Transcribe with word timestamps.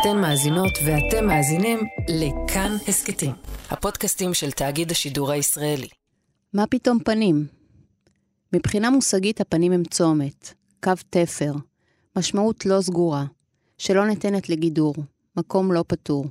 אתן 0.00 0.20
מאזינות 0.20 0.72
ואתם 0.86 1.26
מאזינים 1.26 1.78
לכאן 2.08 2.76
הסכתים, 2.88 3.32
הפודקאסטים 3.70 4.34
של 4.34 4.50
תאגיד 4.50 4.90
השידור 4.90 5.30
הישראלי. 5.30 5.88
מה 6.52 6.66
פתאום 6.66 6.98
פנים? 7.04 7.46
מבחינה 8.52 8.90
מושגית 8.90 9.40
הפנים 9.40 9.72
הם 9.72 9.84
צומת, 9.84 10.54
קו 10.84 10.92
תפר, 11.10 11.52
משמעות 12.16 12.66
לא 12.66 12.80
סגורה, 12.80 13.24
שלא 13.78 14.06
ניתנת 14.06 14.48
לגידור, 14.48 14.94
מקום 15.36 15.72
לא 15.72 15.84
פתור. 15.88 16.26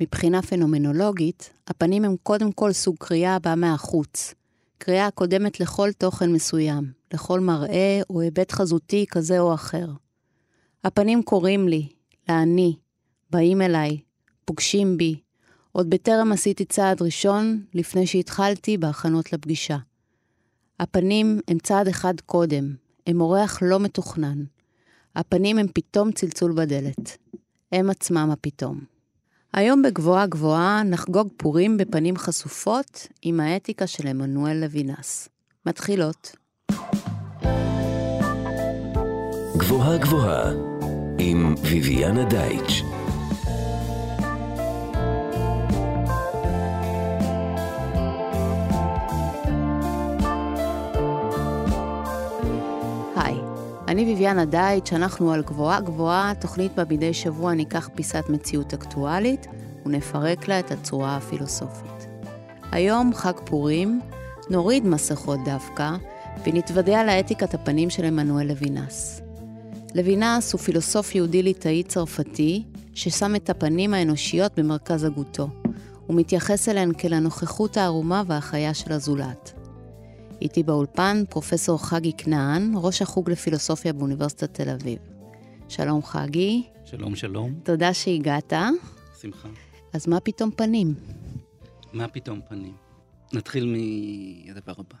מבחינה 0.00 0.42
פנומנולוגית, 0.42 1.50
הפנים 1.68 2.04
הם 2.04 2.16
קודם 2.22 2.52
כל 2.52 2.72
סוג 2.72 2.96
קריאה 2.98 3.34
הבאה 3.34 3.54
מהחוץ, 3.54 4.34
קריאה 4.78 5.06
הקודמת 5.06 5.60
לכל 5.60 5.92
תוכן 5.92 6.32
מסוים, 6.32 6.92
לכל 7.14 7.40
מראה 7.40 8.00
או 8.10 8.20
היבט 8.20 8.52
חזותי 8.52 9.06
כזה 9.10 9.40
או 9.40 9.54
אחר. 9.54 9.86
הפנים 10.84 11.22
קוראים 11.22 11.68
לי, 11.68 11.88
לאני, 12.32 12.76
באים 13.30 13.62
אליי, 13.62 13.98
פוגשים 14.44 14.96
בי, 14.96 15.20
עוד 15.72 15.90
בטרם 15.90 16.32
עשיתי 16.32 16.64
צעד 16.64 17.02
ראשון 17.02 17.64
לפני 17.74 18.06
שהתחלתי 18.06 18.78
בהכנות 18.78 19.32
לפגישה. 19.32 19.76
הפנים 20.80 21.40
הם 21.48 21.58
צעד 21.58 21.88
אחד 21.88 22.14
קודם, 22.26 22.74
הם 23.06 23.20
אורח 23.20 23.58
לא 23.62 23.80
מתוכנן. 23.80 24.44
הפנים 25.16 25.58
הם 25.58 25.66
פתאום 25.74 26.12
צלצול 26.12 26.52
בדלת. 26.52 27.18
הם 27.72 27.90
עצמם 27.90 28.30
הפתאום. 28.32 28.80
היום 29.52 29.82
בגבוהה 29.82 30.26
גבוהה 30.26 30.82
נחגוג 30.82 31.28
פורים 31.36 31.76
בפנים 31.76 32.16
חשופות 32.16 33.06
עם 33.22 33.40
האתיקה 33.40 33.86
של 33.86 34.08
עמנואל 34.08 34.56
לוינס. 34.56 35.28
מתחילות. 35.66 36.36
גבוהה 39.56 39.98
גבוהה 39.98 40.71
עם 41.24 41.54
ויviana 41.62 42.24
דייטש. 42.30 42.82
היי, 53.16 53.36
אני 53.88 54.16
ויviana 54.16 54.44
דייטש, 54.44 54.92
אנחנו 54.92 55.32
על 55.32 55.42
גבוהה 55.42 55.80
גבוהה, 55.80 56.32
תוכנית 56.40 56.74
בה 56.74 56.82
מדי 56.90 57.14
שבוע 57.14 57.54
ניקח 57.54 57.88
פיסת 57.94 58.24
מציאות 58.28 58.74
אקטואלית 58.74 59.46
ונפרק 59.86 60.48
לה 60.48 60.58
את 60.58 60.70
הצורה 60.70 61.16
הפילוסופית. 61.16 62.08
היום 62.72 63.14
חג 63.14 63.40
פורים, 63.44 64.00
נוריד 64.50 64.86
מסכות 64.86 65.38
דווקא, 65.44 65.90
ונתוודע 66.46 67.04
לאתיקת 67.04 67.54
הפנים 67.54 67.90
של 67.90 68.04
עמנואל 68.04 68.46
לוינס. 68.46 69.22
לוינס 69.94 70.52
הוא 70.52 70.60
פילוסוף 70.60 71.14
יהודי 71.14 71.42
ליטאי 71.42 71.82
צרפתי, 71.82 72.62
ששם 72.94 73.36
את 73.36 73.50
הפנים 73.50 73.94
האנושיות 73.94 74.58
במרכז 74.58 75.04
הגותו. 75.04 75.48
הוא 76.06 76.16
מתייחס 76.16 76.68
אליהן 76.68 76.92
כאל 76.98 77.12
הנוכחות 77.12 77.76
הערומה 77.76 78.22
והחיה 78.26 78.74
של 78.74 78.92
הזולת. 78.92 79.52
איתי 80.42 80.62
באולפן 80.62 81.22
פרופסור 81.30 81.86
חגי 81.86 82.12
כנען, 82.18 82.72
ראש 82.76 83.02
החוג 83.02 83.30
לפילוסופיה 83.30 83.92
באוניברסיטת 83.92 84.54
תל 84.54 84.68
אביב. 84.68 84.98
שלום 85.68 86.02
חגי. 86.02 86.62
שלום, 86.84 87.16
שלום. 87.16 87.54
תודה 87.62 87.94
שהגעת. 87.94 88.52
שמחה. 89.20 89.48
אז 89.92 90.08
מה 90.08 90.20
פתאום 90.20 90.50
פנים? 90.50 90.94
מה 91.92 92.08
פתאום 92.08 92.40
פנים? 92.48 92.74
נתחיל 93.32 93.64
מהדבר 93.66 94.72
הבא. 94.72 94.98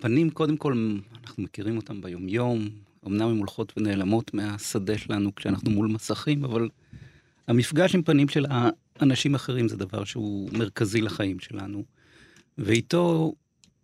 פנים, 0.00 0.30
קודם 0.30 0.56
כל, 0.56 0.96
אנחנו 1.22 1.42
מכירים 1.42 1.76
אותם 1.76 2.00
ביומיום, 2.00 2.68
אמנם 3.06 3.28
הן 3.28 3.38
הולכות 3.38 3.72
ונעלמות 3.76 4.34
מהשדה 4.34 4.98
שלנו 4.98 5.34
כשאנחנו 5.34 5.70
מול 5.70 5.86
מסכים, 5.86 6.44
אבל 6.44 6.68
המפגש 7.48 7.94
עם 7.94 8.02
פנים 8.02 8.28
של 8.28 8.46
אנשים 9.00 9.34
אחרים 9.34 9.68
זה 9.68 9.76
דבר 9.76 10.04
שהוא 10.04 10.50
מרכזי 10.52 11.00
לחיים 11.00 11.40
שלנו, 11.40 11.84
ואיתו 12.58 13.32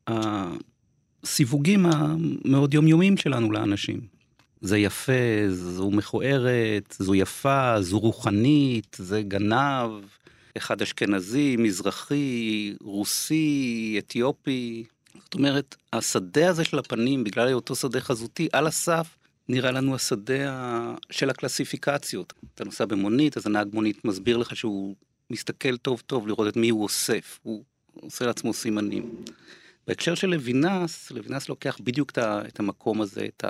הסיווגים 0.06 1.86
המאוד 1.86 2.74
יומיומיים 2.74 3.16
שלנו 3.16 3.52
לאנשים. 3.52 4.00
זה 4.60 4.78
יפה, 4.78 5.48
זו 5.48 5.90
מכוערת, 5.90 6.96
זו 6.98 7.14
יפה, 7.14 7.82
זו 7.82 7.98
רוחנית, 7.98 8.96
זה 9.00 9.22
גנב, 9.22 9.90
אחד 10.56 10.82
אשכנזי, 10.82 11.56
מזרחי, 11.58 12.74
רוסי, 12.80 13.96
אתיופי. 13.98 14.84
זאת 15.24 15.34
אומרת, 15.34 15.76
השדה 15.92 16.50
הזה 16.50 16.64
של 16.64 16.78
הפנים, 16.78 17.24
בגלל 17.24 17.48
היותו 17.48 17.76
שדה 17.76 18.00
חזותי, 18.00 18.48
על 18.52 18.66
הסף, 18.66 19.16
נראה 19.48 19.70
לנו 19.70 19.94
השדה 19.94 20.94
של 21.10 21.30
הקלסיפיקציות. 21.30 22.32
אתה 22.54 22.64
נוסע 22.64 22.84
במונית, 22.84 23.36
אז 23.36 23.46
הנהג 23.46 23.68
מונית 23.72 24.04
מסביר 24.04 24.36
לך 24.36 24.56
שהוא 24.56 24.96
מסתכל 25.30 25.76
טוב 25.76 26.02
טוב 26.06 26.28
לראות 26.28 26.48
את 26.48 26.56
מי 26.56 26.68
הוא 26.68 26.82
אוסף, 26.82 27.38
הוא 27.42 27.64
עושה 27.94 28.26
לעצמו 28.26 28.52
סימנים. 28.52 29.24
בהקשר 29.86 30.14
של 30.14 30.28
לוינס, 30.28 31.10
לוינס 31.10 31.48
לוקח 31.48 31.78
בדיוק 31.82 32.12
את 32.18 32.60
המקום 32.60 33.00
הזה, 33.00 33.26
את 33.36 33.44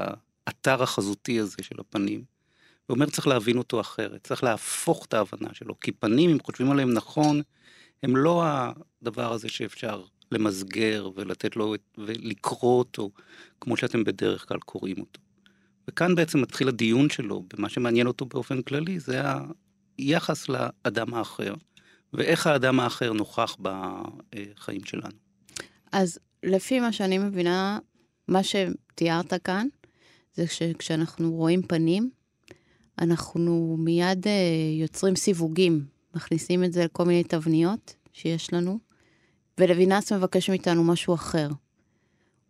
האתר 0.46 0.82
החזותי 0.82 1.40
הזה 1.40 1.56
של 1.62 1.80
הפנים. 1.80 2.24
ואומר 2.88 3.06
צריך 3.06 3.26
להבין 3.26 3.58
אותו 3.58 3.80
אחרת, 3.80 4.24
צריך 4.26 4.44
להפוך 4.44 5.06
את 5.06 5.14
ההבנה 5.14 5.48
שלו, 5.52 5.80
כי 5.80 5.92
פנים, 5.92 6.30
אם 6.30 6.38
חושבים 6.42 6.70
עליהם 6.70 6.92
נכון, 6.92 7.42
הם 8.02 8.16
לא 8.16 8.44
הדבר 8.46 9.32
הזה 9.32 9.48
שאפשר 9.48 10.04
למסגר 10.32 11.10
ולתת 11.14 11.56
לו, 11.56 11.74
ולקרוא 11.98 12.78
אותו, 12.78 13.10
כמו 13.60 13.76
שאתם 13.76 14.04
בדרך 14.04 14.48
כלל 14.48 14.58
קוראים 14.58 15.00
אותו. 15.00 15.20
וכאן 15.88 16.14
בעצם 16.14 16.40
מתחיל 16.40 16.68
הדיון 16.68 17.10
שלו, 17.10 17.44
במה 17.54 17.68
שמעניין 17.68 18.06
אותו 18.06 18.26
באופן 18.26 18.62
כללי, 18.62 19.00
זה 19.00 19.22
היחס 19.98 20.48
לאדם 20.48 21.14
האחר, 21.14 21.54
ואיך 22.12 22.46
האדם 22.46 22.80
האחר 22.80 23.12
נוכח 23.12 23.56
בחיים 23.60 24.84
שלנו. 24.84 25.14
אז 25.92 26.18
לפי 26.42 26.80
מה 26.80 26.92
שאני 26.92 27.18
מבינה, 27.18 27.78
מה 28.28 28.40
שתיארת 28.42 29.34
כאן, 29.44 29.66
זה 30.34 30.46
שכשאנחנו 30.46 31.32
רואים 31.32 31.62
פנים, 31.62 32.10
אנחנו 32.98 33.76
מיד 33.78 34.26
uh, 34.26 34.30
יוצרים 34.80 35.16
סיווגים, 35.16 35.84
מכניסים 36.14 36.64
את 36.64 36.72
זה 36.72 36.84
לכל 36.84 37.04
מיני 37.04 37.24
תבניות 37.24 37.94
שיש 38.12 38.52
לנו, 38.52 38.78
ולוינס 39.58 40.12
מבקש 40.12 40.50
מאיתנו 40.50 40.84
משהו 40.84 41.14
אחר. 41.14 41.48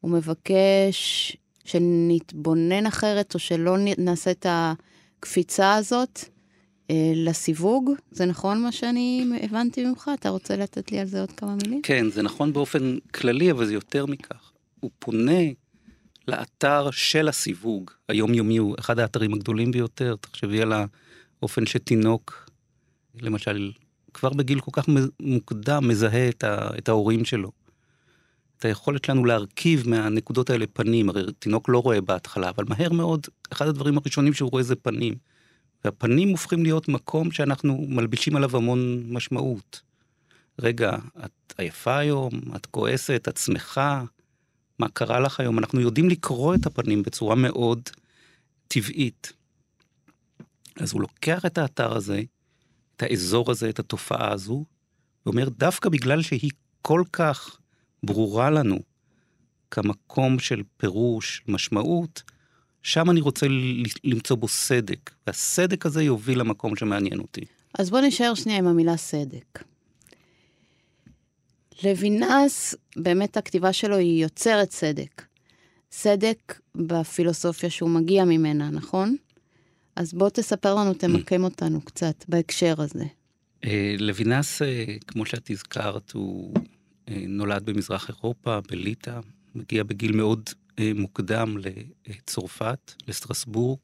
הוא 0.00 0.10
מבקש 0.10 1.36
שנתבונן 1.64 2.86
אחרת, 2.86 3.34
או 3.34 3.38
שלא 3.38 3.76
נעשה 3.98 4.30
את 4.30 4.46
הקפיצה 4.48 5.74
הזאת 5.74 6.18
uh, 6.18 6.92
לסיווג. 7.14 7.90
זה 8.10 8.26
נכון 8.26 8.62
מה 8.62 8.72
שאני 8.72 9.24
הבנתי 9.42 9.84
ממך? 9.84 10.10
אתה 10.14 10.28
רוצה 10.28 10.56
לתת 10.56 10.92
לי 10.92 10.98
על 10.98 11.06
זה 11.06 11.20
עוד 11.20 11.32
כמה 11.32 11.54
מילים? 11.54 11.82
כן, 11.82 12.10
זה 12.10 12.22
נכון 12.22 12.52
באופן 12.52 12.98
כללי, 13.14 13.50
אבל 13.50 13.66
זה 13.66 13.74
יותר 13.74 14.06
מכך. 14.06 14.52
הוא 14.80 14.90
פונה 14.98 15.42
לאתר 16.28 16.90
של 16.90 17.28
הסיווג, 17.28 17.90
היומיומי 18.08 18.56
הוא 18.56 18.74
אחד 18.78 18.98
האתרים 18.98 19.34
הגדולים 19.34 19.70
ביותר, 19.70 20.16
תחשבי 20.20 20.62
על 20.62 20.72
האופן 21.40 21.66
שתינוק, 21.66 22.50
למשל, 23.20 23.72
כבר 24.14 24.28
בגיל 24.28 24.60
כל 24.60 24.70
כך 24.74 24.88
מוקדם 25.20 25.88
מזהה 25.88 26.28
את, 26.28 26.44
ה, 26.44 26.70
את 26.78 26.88
ההורים 26.88 27.24
שלו. 27.24 27.50
את 28.58 28.64
היכולת 28.64 29.04
שלנו 29.04 29.24
להרכיב 29.24 29.88
מהנקודות 29.88 30.50
האלה 30.50 30.66
פנים, 30.72 31.08
הרי 31.08 31.22
תינוק 31.38 31.68
לא 31.68 31.78
רואה 31.78 32.00
בהתחלה, 32.00 32.48
אבל 32.48 32.64
מהר 32.68 32.92
מאוד, 32.92 33.26
אחד 33.52 33.68
הדברים 33.68 33.98
הראשונים 33.98 34.32
שהוא 34.32 34.50
רואה 34.50 34.62
זה 34.62 34.76
פנים. 34.76 35.14
והפנים 35.84 36.28
הופכים 36.28 36.62
להיות 36.62 36.88
מקום 36.88 37.30
שאנחנו 37.30 37.86
מלבישים 37.88 38.36
עליו 38.36 38.56
המון 38.56 39.02
משמעות. 39.08 39.80
רגע, 40.58 40.96
את 41.24 41.54
עייפה 41.58 41.98
היום, 41.98 42.30
את 42.56 42.66
כועסת, 42.66 43.28
את 43.28 43.36
שמחה, 43.36 44.04
מה 44.78 44.88
קרה 44.88 45.20
לך 45.20 45.40
היום, 45.40 45.58
אנחנו 45.58 45.80
יודעים 45.80 46.08
לקרוא 46.08 46.54
את 46.54 46.66
הפנים 46.66 47.02
בצורה 47.02 47.34
מאוד 47.34 47.80
טבעית. 48.68 49.32
אז 50.76 50.92
הוא 50.92 51.00
לוקח 51.00 51.46
את 51.46 51.58
האתר 51.58 51.96
הזה, 51.96 52.22
את 52.98 53.02
האזור 53.02 53.50
הזה, 53.50 53.68
את 53.68 53.78
התופעה 53.78 54.32
הזו, 54.32 54.64
ואומר, 55.26 55.48
דווקא 55.48 55.88
בגלל 55.88 56.22
שהיא 56.22 56.50
כל 56.82 57.02
כך 57.12 57.58
ברורה 58.02 58.50
לנו 58.50 58.78
כמקום 59.70 60.38
של 60.38 60.62
פירוש, 60.76 61.42
משמעות, 61.48 62.22
שם 62.82 63.10
אני 63.10 63.20
רוצה 63.20 63.46
למצוא 64.04 64.36
בו 64.36 64.48
סדק, 64.48 65.10
והסדק 65.26 65.86
הזה 65.86 66.02
יוביל 66.02 66.40
למקום 66.40 66.76
שמעניין 66.76 67.18
אותי. 67.18 67.44
אז 67.78 67.90
בוא 67.90 68.00
נשאר 68.00 68.34
שנייה 68.34 68.58
עם 68.58 68.66
המילה 68.66 68.96
סדק. 68.96 69.64
לוינס, 71.84 72.74
באמת 72.96 73.36
הכתיבה 73.36 73.72
שלו 73.72 73.96
היא 73.96 74.22
יוצרת 74.22 74.68
צדק. 74.68 75.24
צדק 75.90 76.60
בפילוסופיה 76.74 77.70
שהוא 77.70 77.90
מגיע 77.90 78.24
ממנה, 78.24 78.70
נכון? 78.70 79.16
אז 79.98 80.14
בוא 80.14 80.28
תספר 80.28 80.74
לנו, 80.74 80.94
תמקם 80.94 81.44
אותנו 81.44 81.80
קצת 81.80 82.24
בהקשר 82.28 82.74
הזה. 82.78 83.04
אה, 83.64 83.94
לוינס, 83.98 84.62
אה, 84.62 84.84
כמו 85.06 85.26
שאת 85.26 85.50
הזכרת, 85.50 86.12
הוא 86.12 86.54
אה, 87.08 87.24
נולד 87.28 87.64
במזרח 87.64 88.08
אירופה, 88.08 88.58
בליטא, 88.70 89.20
מגיע 89.54 89.82
בגיל 89.82 90.16
מאוד 90.16 90.50
מוקדם 90.94 91.56
לצרפת, 92.06 92.92
לסטרסבורג, 93.08 93.78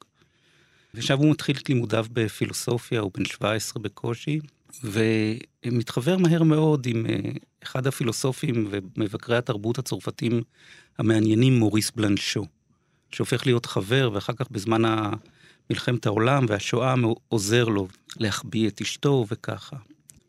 ושם 0.93 1.17
הוא 1.17 1.31
מתחיל 1.31 1.57
את 1.57 1.69
לימודיו 1.69 2.05
בפילוסופיה, 2.13 2.99
הוא 2.99 3.11
בן 3.17 3.25
17 3.25 3.83
בקושי, 3.83 4.39
ומתחבר 4.83 6.17
מהר 6.17 6.43
מאוד 6.43 6.85
עם 6.85 7.05
אחד 7.63 7.87
הפילוסופים 7.87 8.67
ומבקרי 8.69 9.37
התרבות 9.37 9.79
הצרפתים 9.79 10.41
המעניינים, 10.97 11.59
מוריס 11.59 11.91
בלנשו, 11.91 12.45
שהופך 13.11 13.45
להיות 13.45 13.65
חבר, 13.65 14.09
ואחר 14.13 14.33
כך 14.33 14.51
בזמן 14.51 14.81
מלחמת 15.69 16.05
העולם 16.05 16.45
והשואה 16.47 16.95
עוזר 17.27 17.65
לו 17.65 17.87
להחביא 18.17 18.67
את 18.67 18.81
אשתו 18.81 19.25
וככה. 19.31 19.77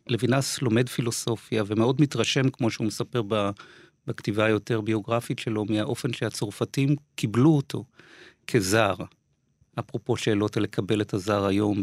לוינס 0.08 0.62
לומד 0.62 0.88
פילוסופיה 0.88 1.62
ומאוד 1.66 2.00
מתרשם, 2.00 2.50
כמו 2.50 2.70
שהוא 2.70 2.86
מספר 2.86 3.22
בכתיבה 4.06 4.44
היותר 4.44 4.80
ביוגרפית 4.80 5.38
שלו, 5.38 5.64
מהאופן 5.64 6.12
שהצרפתים 6.12 6.96
קיבלו 7.14 7.50
אותו 7.56 7.84
כזר. 8.46 8.94
אפרופו 9.78 10.16
שאלות 10.16 10.56
על 10.56 10.62
לקבל 10.62 11.00
את 11.00 11.14
הזר 11.14 11.46
היום 11.46 11.82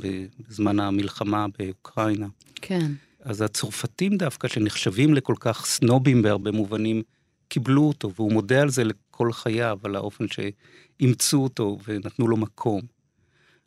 בזמן 0.49 0.79
המלחמה 0.79 1.45
באוקראינה. 1.59 2.27
כן. 2.55 2.91
אז 3.19 3.41
הצרפתים 3.41 4.17
דווקא, 4.17 4.47
שנחשבים 4.47 5.13
לכל 5.13 5.35
כך 5.39 5.65
סנובים 5.65 6.21
בהרבה 6.21 6.51
מובנים, 6.51 7.01
קיבלו 7.47 7.87
אותו, 7.87 8.13
והוא 8.15 8.31
מודה 8.31 8.61
על 8.61 8.69
זה 8.69 8.83
לכל 8.83 9.33
חייו, 9.33 9.79
על 9.83 9.95
האופן 9.95 10.25
שאימצו 10.27 11.43
אותו 11.43 11.77
ונתנו 11.87 12.27
לו 12.27 12.37
מקום. 12.37 12.81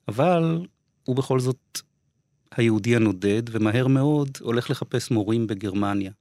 אבל 0.08 0.67
הוא 1.05 1.17
בכל 1.17 1.41
זאת 1.41 1.81
היהודי 2.56 2.97
הנודד, 2.97 3.43
ומהר 3.50 3.87
מאוד 3.87 4.38
הולך 4.41 4.70
לחפש 4.70 5.11
מורים 5.11 5.47
בגרמניה. 5.47 6.12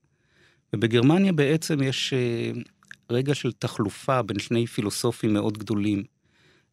ובגרמניה 0.74 1.34
בעצם 1.34 1.84
יש 1.84 2.14
אה, 2.14 2.52
רגע 3.10 3.36
של 3.36 3.52
תחלופה 3.52 4.22
בין 4.22 4.40
שני 4.40 4.68
פילוסופים 4.68 5.34
מאוד 5.34 5.58
גדולים. 5.58 6.04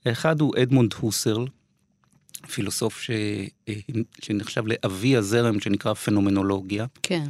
האחד 0.06 0.41
הוא 0.41 0.55
אדמונד 0.62 0.94
הוסרל, 1.00 1.47
פילוסוף 2.49 3.00
ש... 3.00 3.11
אה, 3.69 3.75
שנחשב 4.23 4.62
לאבי 4.67 5.17
הזרם 5.17 5.61
שנקרא 5.61 5.94
פנומנולוגיה. 5.94 6.87
כן. 7.03 7.26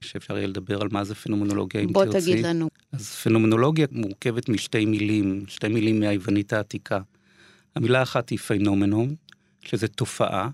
שאפשר 0.00 0.36
יהיה 0.36 0.46
לדבר 0.46 0.80
על 0.80 0.88
מה 0.90 1.04
זה 1.04 1.14
פנומנולוגיה, 1.14 1.80
אם 1.80 1.92
תרצי. 1.92 2.10
בוא 2.10 2.20
תגיד 2.20 2.46
לנו. 2.46 2.68
אז 2.92 3.14
פנומנולוגיה 3.14 3.86
מורכבת 3.92 4.48
משתי 4.48 4.84
מילים, 4.84 5.44
שתי 5.48 5.68
מילים 5.68 6.00
מהיוונית 6.00 6.52
העתיקה. 6.52 7.00
המילה 7.76 7.98
האחת 8.00 8.28
היא 8.28 8.38
פנומנום, 8.38 9.14
שזה 9.60 9.88
תופעה, 9.88 10.48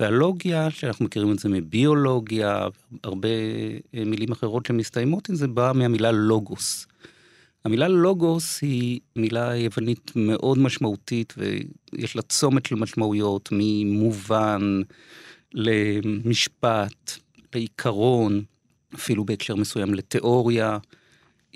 והלוגיה, 0.00 0.70
שאנחנו 0.70 1.04
מכירים 1.04 1.32
את 1.32 1.38
זה 1.38 1.48
מביולוגיה, 1.48 2.66
הרבה 3.04 3.28
אה, 3.94 4.04
מילים 4.06 4.32
אחרות 4.32 4.66
שמסתיימות 4.66 5.28
עם 5.28 5.34
זה, 5.34 5.48
באה 5.48 5.72
מהמילה 5.72 6.12
לוגוס. 6.12 6.86
המילה 7.64 7.88
לוגוס 7.88 8.62
היא 8.62 9.00
מילה 9.16 9.56
יוונית 9.56 10.12
מאוד 10.16 10.58
משמעותית, 10.58 11.34
ויש 11.36 12.16
לה 12.16 12.22
צומת 12.22 12.66
של 12.66 12.74
משמעויות, 12.74 13.48
ממובן 13.52 14.80
למשפט, 15.54 17.12
לעיקרון, 17.54 18.42
אפילו 18.94 19.24
בהקשר 19.24 19.56
מסוים 19.56 19.94
לתיאוריה. 19.94 20.78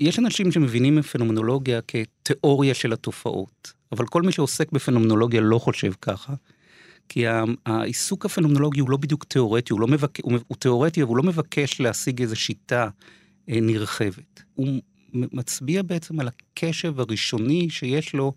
יש 0.01 0.19
אנשים 0.19 0.53
שמבינים 0.53 0.97
בפנומנולוגיה 0.97 1.81
כתיאוריה 1.89 2.75
של 2.75 2.93
התופעות, 2.93 3.73
אבל 3.93 4.07
כל 4.07 4.23
מי 4.23 4.33
שעוסק 4.33 4.73
בפנומנולוגיה 4.73 5.41
לא 5.41 5.59
חושב 5.59 5.93
ככה. 6.03 6.35
כי 7.09 7.25
העיסוק 7.67 8.27
הפנומנולוגי 8.27 8.81
הוא 8.81 8.91
לא 8.91 8.97
בדיוק 8.97 9.25
תיאורטי, 9.25 9.73
הוא, 9.73 9.81
לא 9.81 9.87
מבק... 9.87 10.21
הוא, 10.21 10.39
הוא 10.47 10.57
תיאורטי, 10.57 11.03
אבל 11.03 11.09
הוא 11.09 11.17
לא 11.17 11.23
מבקש 11.23 11.81
להשיג 11.81 12.23
איזו 12.23 12.37
שיטה 12.37 12.89
אה, 13.51 13.61
נרחבת. 13.61 14.43
הוא 14.55 14.81
מצביע 15.13 15.83
בעצם 15.83 16.21
על 16.21 16.29
הקשב 16.29 17.01
הראשוני 17.01 17.71
שיש 17.71 18.15
לו 18.15 18.33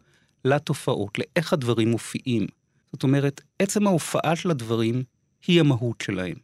לתופעות, 0.45 1.19
לאיך 1.19 1.54
הדברים 1.54 1.92
מופיעים. 1.92 2.48
זאת 2.94 3.04
אומרת, 3.04 3.42
עצם 3.59 3.88
ההופעה 3.88 4.36
של 4.36 4.51
הדברים 4.51 5.04
היא 5.48 5.59
המהות 5.59 6.01
שלהם. 6.01 6.36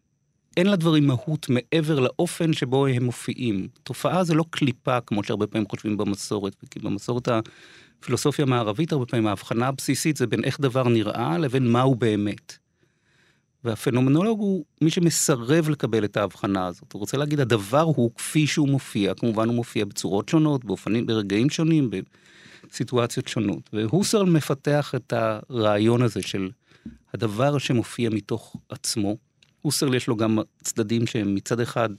אין 0.60 0.68
לדברים 0.68 1.08
מהות 1.08 1.50
מעבר 1.50 2.00
לאופן 2.00 2.54
שבו 2.54 2.88
הם 2.88 3.04
מופיעים. 3.04 3.68
תופעה 3.84 4.24
זה 4.24 4.34
לא 4.34 4.46
קליפה, 4.50 5.02
כמו 5.02 5.24
שהרבה 5.24 5.48
פעמים 5.48 5.68
חושבים 5.70 5.98
במסורת, 5.98 6.56
כי 6.72 6.80
במסורת 6.80 7.28
הפילוסופיה 7.28 8.46
המערבית, 8.46 8.92
הרבה 8.92 9.06
פעמים 9.06 9.28
ההבחנה 9.28 9.68
הבסיסית 9.68 10.18
זה 10.18 10.28
בין 10.28 10.44
איך 10.44 10.60
דבר 10.60 10.90
נראה 10.90 11.38
לבין 11.38 11.72
מהו 11.72 11.96
באמת. 11.96 12.58
והפנומנולוג 13.64 14.40
הוא 14.40 14.66
מי 14.82 14.90
שמסרב 14.90 15.70
לקבל 15.70 16.06
את 16.06 16.18
ההבחנה 16.18 16.68
הזאת. 16.68 16.94
הוא 16.94 17.00
רוצה 17.00 17.18
להגיד, 17.18 17.40
הדבר 17.40 17.82
הוא 17.82 18.12
כפי 18.16 18.48
שהוא 18.48 18.70
מופיע, 18.70 19.14
כמובן 19.14 19.48
הוא 19.48 19.56
מופיע 19.56 19.86
בצורות 19.86 20.30
שונות, 20.30 20.66
באופנים, 20.66 21.06
ברגעים 21.06 21.50
שונים, 21.50 21.90
בסיטואציות 22.70 23.28
שונות. 23.28 23.70
והוסרל 23.74 24.30
מפתח 24.30 24.94
את 24.96 25.14
הרעיון 25.14 26.02
הזה 26.02 26.22
של 26.22 26.50
הדבר 27.14 27.58
שמופיע 27.58 28.10
מתוך 28.10 28.56
עצמו. 28.70 29.29
הוסרל 29.62 29.96
יש 29.96 30.08
לו 30.08 30.16
גם 30.16 30.40
צדדים 30.64 31.08
שהם 31.08 31.36
מצד 31.36 31.60
אחד 31.60 31.90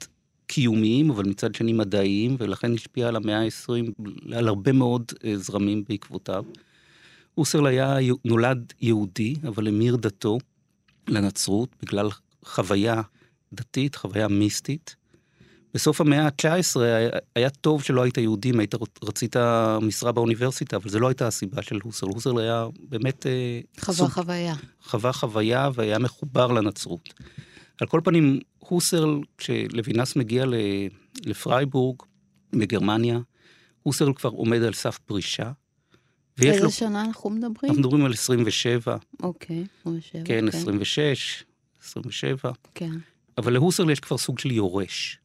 קיומיים, 0.46 1.10
אבל 1.10 1.24
מצד 1.24 1.54
שני 1.54 1.72
מדעיים, 1.72 2.36
ולכן 2.38 2.74
השפיע 2.74 3.08
על 3.08 3.16
המאה 3.16 3.40
ה-20, 3.42 4.04
על 4.36 4.48
הרבה 4.48 4.72
מאוד 4.72 5.12
אה, 5.24 5.38
זרמים 5.38 5.84
בעקבותיו. 5.88 6.44
הוסרל 7.34 7.66
היה, 7.66 7.96
נולד 8.24 8.72
יהודי, 8.80 9.34
אבל 9.48 9.68
המיר 9.68 9.96
דתו 9.96 10.38
לנצרות 11.08 11.68
בגלל 11.82 12.08
חוויה 12.44 13.02
דתית, 13.52 13.96
חוויה 13.96 14.28
מיסטית. 14.28 14.96
בסוף 15.74 16.00
המאה 16.00 16.26
ה-19 16.26 16.80
היה, 17.34 17.50
טוב 17.50 17.82
שלא 17.82 18.02
היית 18.02 18.18
יהודי, 18.18 18.52
היית 18.58 18.74
רצית 19.04 19.36
משרה 19.82 20.12
באוניברסיטה, 20.12 20.76
אבל 20.76 20.90
זו 20.90 20.98
לא 20.98 21.08
הייתה 21.08 21.26
הסיבה 21.26 21.62
של 21.62 21.78
הוסרל. 21.82 22.10
הוסרל 22.14 22.38
היה 22.38 22.66
באמת... 22.88 23.26
אה, 23.26 23.60
חווה 23.80 23.94
סוג, 23.98 24.08
חוויה. 24.08 24.54
חווה 24.82 25.12
חוויה 25.12 25.68
והיה 25.74 25.98
מחובר 25.98 26.46
לנצרות. 26.46 27.14
על 27.80 27.86
כל 27.86 28.00
פנים, 28.04 28.40
הוסרל, 28.58 29.20
כשלוינס 29.38 30.16
מגיע 30.16 30.44
לפרייבורג, 31.26 31.96
בגרמניה, 32.52 33.18
הוסרל 33.82 34.12
כבר 34.14 34.30
עומד 34.30 34.62
על 34.62 34.72
סף 34.72 34.98
פרישה. 34.98 35.52
איזה 36.42 36.62
לו... 36.64 36.70
שנה 36.70 37.04
אנחנו 37.04 37.30
מדברים? 37.30 37.54
אנחנו 37.64 37.80
מדברים 37.80 38.04
על 38.04 38.12
27. 38.12 38.96
אוקיי, 39.22 39.64
27. 39.80 40.22
כן, 40.24 40.44
okay. 40.44 40.48
26, 40.48 41.44
27. 41.82 42.50
כן. 42.74 42.90
אבל 43.38 43.52
להוסרל 43.52 43.90
יש 43.90 44.00
כבר 44.00 44.18
סוג 44.18 44.38
של 44.38 44.50
יורש. 44.50 45.18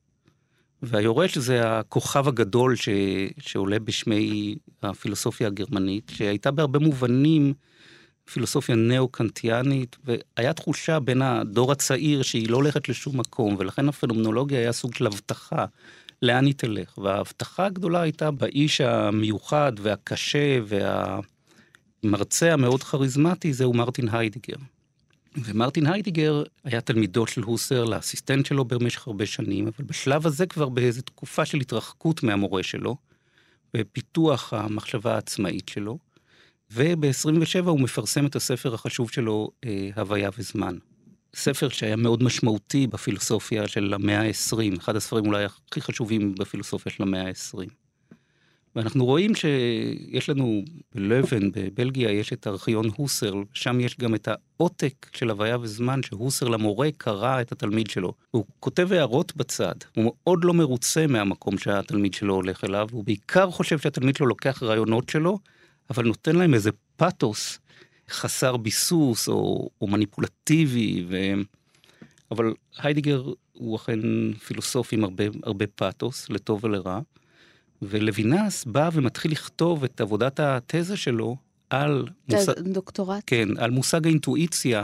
והיורש 0.81 1.37
זה 1.37 1.79
הכוכב 1.79 2.27
הגדול 2.27 2.75
ש... 2.75 2.89
שעולה 3.39 3.79
בשמי 3.79 4.55
הפילוסופיה 4.83 5.47
הגרמנית, 5.47 6.11
שהייתה 6.15 6.51
בהרבה 6.51 6.79
מובנים 6.79 7.53
פילוסופיה 8.33 8.75
נאו-קנטיאנית, 8.75 9.95
והיה 10.03 10.53
תחושה 10.53 10.99
בין 10.99 11.21
הדור 11.21 11.71
הצעיר 11.71 12.21
שהיא 12.21 12.49
לא 12.49 12.55
הולכת 12.55 12.89
לשום 12.89 13.19
מקום, 13.19 13.55
ולכן 13.59 13.89
הפנומנולוגיה 13.89 14.59
היה 14.59 14.71
סוג 14.71 14.95
של 14.95 15.07
הבטחה 15.07 15.65
לאן 16.21 16.45
היא 16.45 16.53
תלך. 16.57 16.97
וההבטחה 16.97 17.65
הגדולה 17.65 18.01
הייתה 18.01 18.31
באיש 18.31 18.81
המיוחד 18.81 19.71
והקשה 19.79 20.59
והמרצה 22.03 22.53
המאוד 22.53 22.83
כריזמטי, 22.83 23.53
זהו 23.53 23.73
מרטין 23.73 24.09
היידיגר. 24.11 24.57
ומרטין 25.37 25.85
היידיגר 25.85 26.43
היה 26.63 26.81
תלמידו 26.81 27.27
של 27.27 27.41
הוסר, 27.41 27.83
לאסיסטנט 27.83 28.45
שלו 28.45 28.65
במשך 28.65 29.07
הרבה 29.07 29.25
שנים, 29.25 29.67
אבל 29.67 29.85
בשלב 29.85 30.27
הזה 30.27 30.45
כבר 30.45 30.69
באיזו 30.69 31.01
תקופה 31.01 31.45
של 31.45 31.57
התרחקות 31.57 32.23
מהמורה 32.23 32.63
שלו, 32.63 32.95
ופיתוח 33.73 34.53
המחשבה 34.53 35.15
העצמאית 35.15 35.69
שלו. 35.69 35.97
וב-27 36.71 37.65
הוא 37.65 37.79
מפרסם 37.79 38.25
את 38.25 38.35
הספר 38.35 38.73
החשוב 38.73 39.11
שלו, 39.11 39.51
אה, 39.65 39.89
הוויה 39.95 40.29
וזמן. 40.37 40.77
ספר 41.35 41.69
שהיה 41.69 41.95
מאוד 41.95 42.23
משמעותי 42.23 42.87
בפילוסופיה 42.87 43.67
של 43.67 43.93
המאה 43.93 44.21
ה-20, 44.21 44.77
אחד 44.79 44.95
הספרים 44.95 45.25
אולי 45.25 45.45
הכי 45.45 45.81
חשובים 45.81 46.35
בפילוסופיה 46.35 46.91
של 46.91 47.03
המאה 47.03 47.27
ה-20. 47.27 47.69
ואנחנו 48.75 49.05
רואים 49.05 49.31
שיש 49.35 50.29
לנו 50.29 50.63
בלבן, 50.95 51.51
בבלגיה, 51.51 52.11
יש 52.11 52.33
את 52.33 52.47
ארכיון 52.47 52.89
הוסרל, 52.95 53.43
שם 53.53 53.79
יש 53.79 53.97
גם 53.97 54.15
את 54.15 54.27
העותק 54.27 55.09
של 55.13 55.29
הוויה 55.29 55.57
וזמן, 55.61 56.03
שהוסרל 56.03 56.53
המורה 56.53 56.89
קרא 56.97 57.41
את 57.41 57.51
התלמיד 57.51 57.89
שלו. 57.89 58.13
הוא 58.31 58.45
כותב 58.59 58.91
הערות 58.91 59.35
בצד, 59.35 59.75
הוא 59.95 60.03
מאוד 60.05 60.43
לא 60.43 60.53
מרוצה 60.53 61.07
מהמקום 61.07 61.57
שהתלמיד 61.57 62.13
שלו 62.13 62.33
הולך 62.33 62.63
אליו, 62.63 62.87
הוא 62.91 63.03
בעיקר 63.03 63.51
חושב 63.51 63.79
שהתלמיד 63.79 64.15
שלו 64.15 64.27
לוקח 64.27 64.63
רעיונות 64.63 65.09
שלו, 65.09 65.39
אבל 65.89 66.05
נותן 66.05 66.35
להם 66.35 66.53
איזה 66.53 66.69
פאתוס 66.95 67.59
חסר 68.09 68.57
ביסוס 68.57 69.27
או, 69.27 69.69
או 69.81 69.87
מניפולטיבי, 69.87 71.05
ו... 71.07 71.15
אבל 72.31 72.53
היידיגר 72.77 73.23
הוא 73.53 73.75
אכן 73.75 73.99
פילוסוף 74.33 74.93
עם 74.93 75.03
הרבה, 75.03 75.23
הרבה 75.43 75.67
פאתוס, 75.67 76.29
לטוב 76.29 76.63
ולרע, 76.63 76.99
ולוינס 77.81 78.65
בא 78.65 78.89
ומתחיל 78.93 79.31
לכתוב 79.31 79.83
את 79.83 80.01
עבודת 80.01 80.39
התזה 80.39 80.97
שלו 80.97 81.37
על... 81.69 82.07
מושג... 82.29 82.59
דוקטורט? 82.59 83.23
כן, 83.27 83.57
על 83.57 83.71
מושג 83.71 84.05
האינטואיציה 84.05 84.83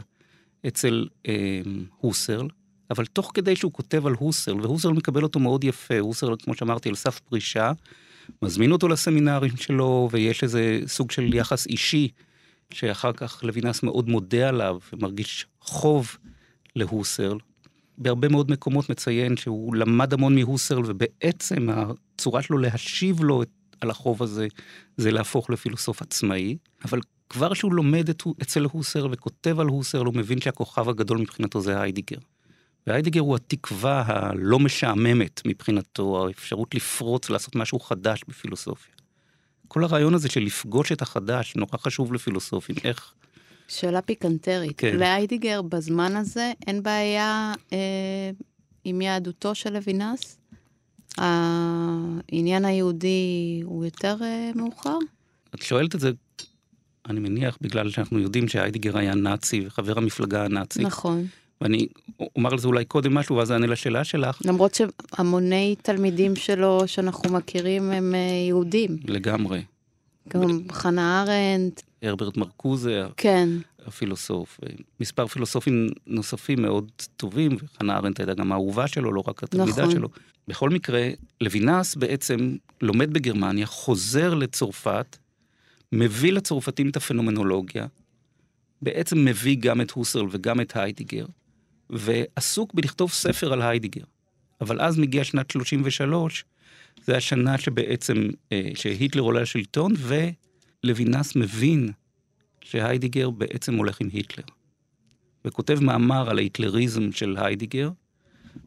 אצל 0.68 1.08
אה, 1.28 1.62
הוסרל, 1.98 2.48
אבל 2.90 3.06
תוך 3.06 3.32
כדי 3.34 3.56
שהוא 3.56 3.74
כותב 3.74 4.08
על 4.08 4.14
הוסרל, 4.14 4.62
והוסרל 4.62 4.94
מקבל 4.94 5.24
אותו 5.24 5.40
מאוד 5.40 5.64
יפה, 5.64 6.00
הוסרל, 6.00 6.36
כמו 6.44 6.54
שאמרתי, 6.56 6.90
על 6.90 6.96
סף 6.96 7.20
פרישה, 7.20 7.72
מזמין 8.42 8.72
אותו 8.72 8.88
לסמינרים 8.88 9.58
שלו, 9.58 10.10
ויש 10.12 10.44
איזה 10.44 10.80
סוג 10.88 11.12
של 11.12 11.34
יחס 11.34 11.68
אישי 11.68 12.08
שאחר 12.74 13.14
כך 13.14 13.44
לוינס 13.44 13.84
מאוד 13.84 14.10
מודה 14.10 14.50
עליו 14.50 14.80
ומרגיש 14.94 15.46
חוב 15.62 16.18
להוסרל. 16.76 17.38
בהרבה 17.98 18.28
מאוד 18.28 18.52
מקומות 18.52 18.90
מציין 18.90 19.38
שהוא 19.38 19.76
למד 19.76 20.14
המון 20.14 20.36
מהוסרל, 20.36 20.84
ובעצם 20.86 21.68
הצורה 21.70 22.42
שלו 22.42 22.58
להשיב 22.58 23.24
לו 23.24 23.44
על 23.82 23.90
החוב 23.90 24.24
הזה, 24.24 24.48
זה 24.98 25.12
להפוך 25.12 25.50
לפילוסוף 25.50 26.02
עצמאי. 26.02 26.58
אבל 26.86 27.00
כבר 27.30 27.54
שהוא 27.54 27.74
לומד 27.74 28.10
את, 28.10 28.24
אצל 28.42 28.64
הוסרל 28.72 29.10
וכותב 29.14 29.60
על 29.60 29.68
הוסרל, 29.68 30.06
הוא 30.06 30.16
מבין 30.16 30.42
שהכוכב 30.42 30.90
הגדול 30.90 31.18
מבחינתו 31.18 31.62
זה 31.62 31.82
היידיגר. 31.82 32.18
והיידיגר 32.88 33.22
הוא 33.22 33.36
התקווה 33.36 34.04
הלא 34.08 34.60
משעממת 34.60 35.42
מבחינתו, 35.46 36.28
האפשרות 36.28 36.76
לפרוץ, 36.76 37.30
לעשות 37.30 37.56
משהו 37.56 37.80
חדש 37.80 38.24
בפילוסופיה. 38.28 38.94
כל 39.68 39.84
הרעיון 39.84 40.14
הזה 40.14 40.30
של 40.30 40.42
לפגוש 40.42 40.92
את 40.92 41.02
החדש, 41.02 41.56
נורא 41.56 41.78
חשוב 41.78 42.14
לפילוסופים, 42.14 42.76
איך... 42.84 43.14
שאלה 43.68 44.02
פיקנטרית. 44.02 44.74
כן. 44.78 44.98
להיידיגר 44.98 45.62
בזמן 45.62 46.16
הזה 46.16 46.52
אין 46.68 46.84
בעיה 46.84 47.54
אה, 47.74 48.32
עם 48.84 49.02
יהדותו 49.02 49.56
של 49.56 49.74
לוינס? 49.74 50.38
העניין 51.18 52.66
היהודי 52.66 53.62
הוא 53.64 53.86
יותר 53.86 54.16
אה, 54.22 54.52
מאוחר? 54.56 54.98
את 55.56 55.62
שואלת 55.62 55.96
את 55.96 56.00
זה, 56.00 56.12
אני 57.10 57.20
מניח, 57.20 57.58
בגלל 57.62 57.90
שאנחנו 57.90 58.20
יודעים 58.20 58.48
שהיידיגר 58.48 58.98
היה 58.98 59.16
נאצי 59.16 59.64
וחבר 59.68 59.98
המפלגה 59.98 60.46
הנאצית. 60.46 60.82
נכון. 60.82 61.28
ואני 61.62 61.88
אומר 62.36 62.52
על 62.52 62.60
זה 62.60 62.68
אולי 62.68 62.86
קודם 62.86 63.14
משהו, 63.14 63.36
ואז 63.36 63.52
אענה 63.52 63.68
לשאלה 63.68 64.04
שלך. 64.04 64.42
למרות 64.46 64.76
שהמוני 64.76 65.76
תלמידים 65.82 66.36
שלו 66.36 66.82
שאנחנו 66.86 67.34
מכירים 67.34 67.92
הם 67.92 68.16
אה, 68.16 68.20
יהודים. 68.48 68.98
לגמרי. 69.08 69.64
גם 70.28 70.60
חנה 70.72 71.22
ארנדט. 71.22 71.82
הרברט 72.02 72.38
מרקוזה. 72.38 73.04
כן. 73.18 73.50
הפילוסוף. 73.88 74.60
מספר 75.00 75.28
פילוסופים 75.28 75.88
נוספים 76.08 76.62
מאוד 76.62 76.92
טובים, 77.18 77.58
וחנה 77.60 77.98
ארנדט 77.98 78.20
הייתה 78.20 78.34
גם 78.34 78.52
האהובה 78.52 78.88
שלו, 78.88 79.12
לא 79.12 79.24
רק 79.28 79.44
התלמידה 79.44 79.82
נכון. 79.82 79.92
שלו. 79.92 80.10
בכל 80.48 80.70
מקרה, 80.70 81.10
לוינס 81.42 81.96
בעצם 81.96 82.56
לומד 82.82 83.14
בגרמניה, 83.14 83.66
חוזר 83.66 84.34
לצרפת, 84.34 85.18
מביא 85.92 86.34
לצרפתים 86.34 86.90
את 86.90 86.98
הפנומנולוגיה, 86.98 87.86
בעצם 88.82 89.26
מביא 89.26 89.58
גם 89.60 89.82
את 89.82 89.92
הוסרל 89.92 90.28
וגם 90.32 90.62
את 90.62 90.76
היידיגר, 90.76 91.26
ועסוק 91.92 92.74
בלכתוב 92.74 93.12
ספר 93.12 93.54
על 93.54 93.62
היידיגר. 93.62 94.04
אבל 94.62 94.82
אז 94.82 94.98
מגיעה 94.98 95.24
שנת 95.24 95.52
33, 95.52 96.46
זה 97.06 97.18
השנה 97.18 97.58
שבעצם, 97.58 98.28
אה, 98.52 98.70
שהיטלר 98.76 99.22
עולה 99.22 99.42
לשלטון, 99.42 99.94
ולוינס 99.98 101.36
מבין 101.36 101.92
שהיידיגר 102.62 103.30
בעצם 103.30 103.76
הולך 103.76 104.02
עם 104.02 104.10
היטלר. 104.14 104.44
וכותב 105.46 105.80
מאמר 105.82 106.30
על 106.30 106.38
ההיטלריזם 106.38 107.12
של 107.12 107.38
היידיגר, 107.40 107.90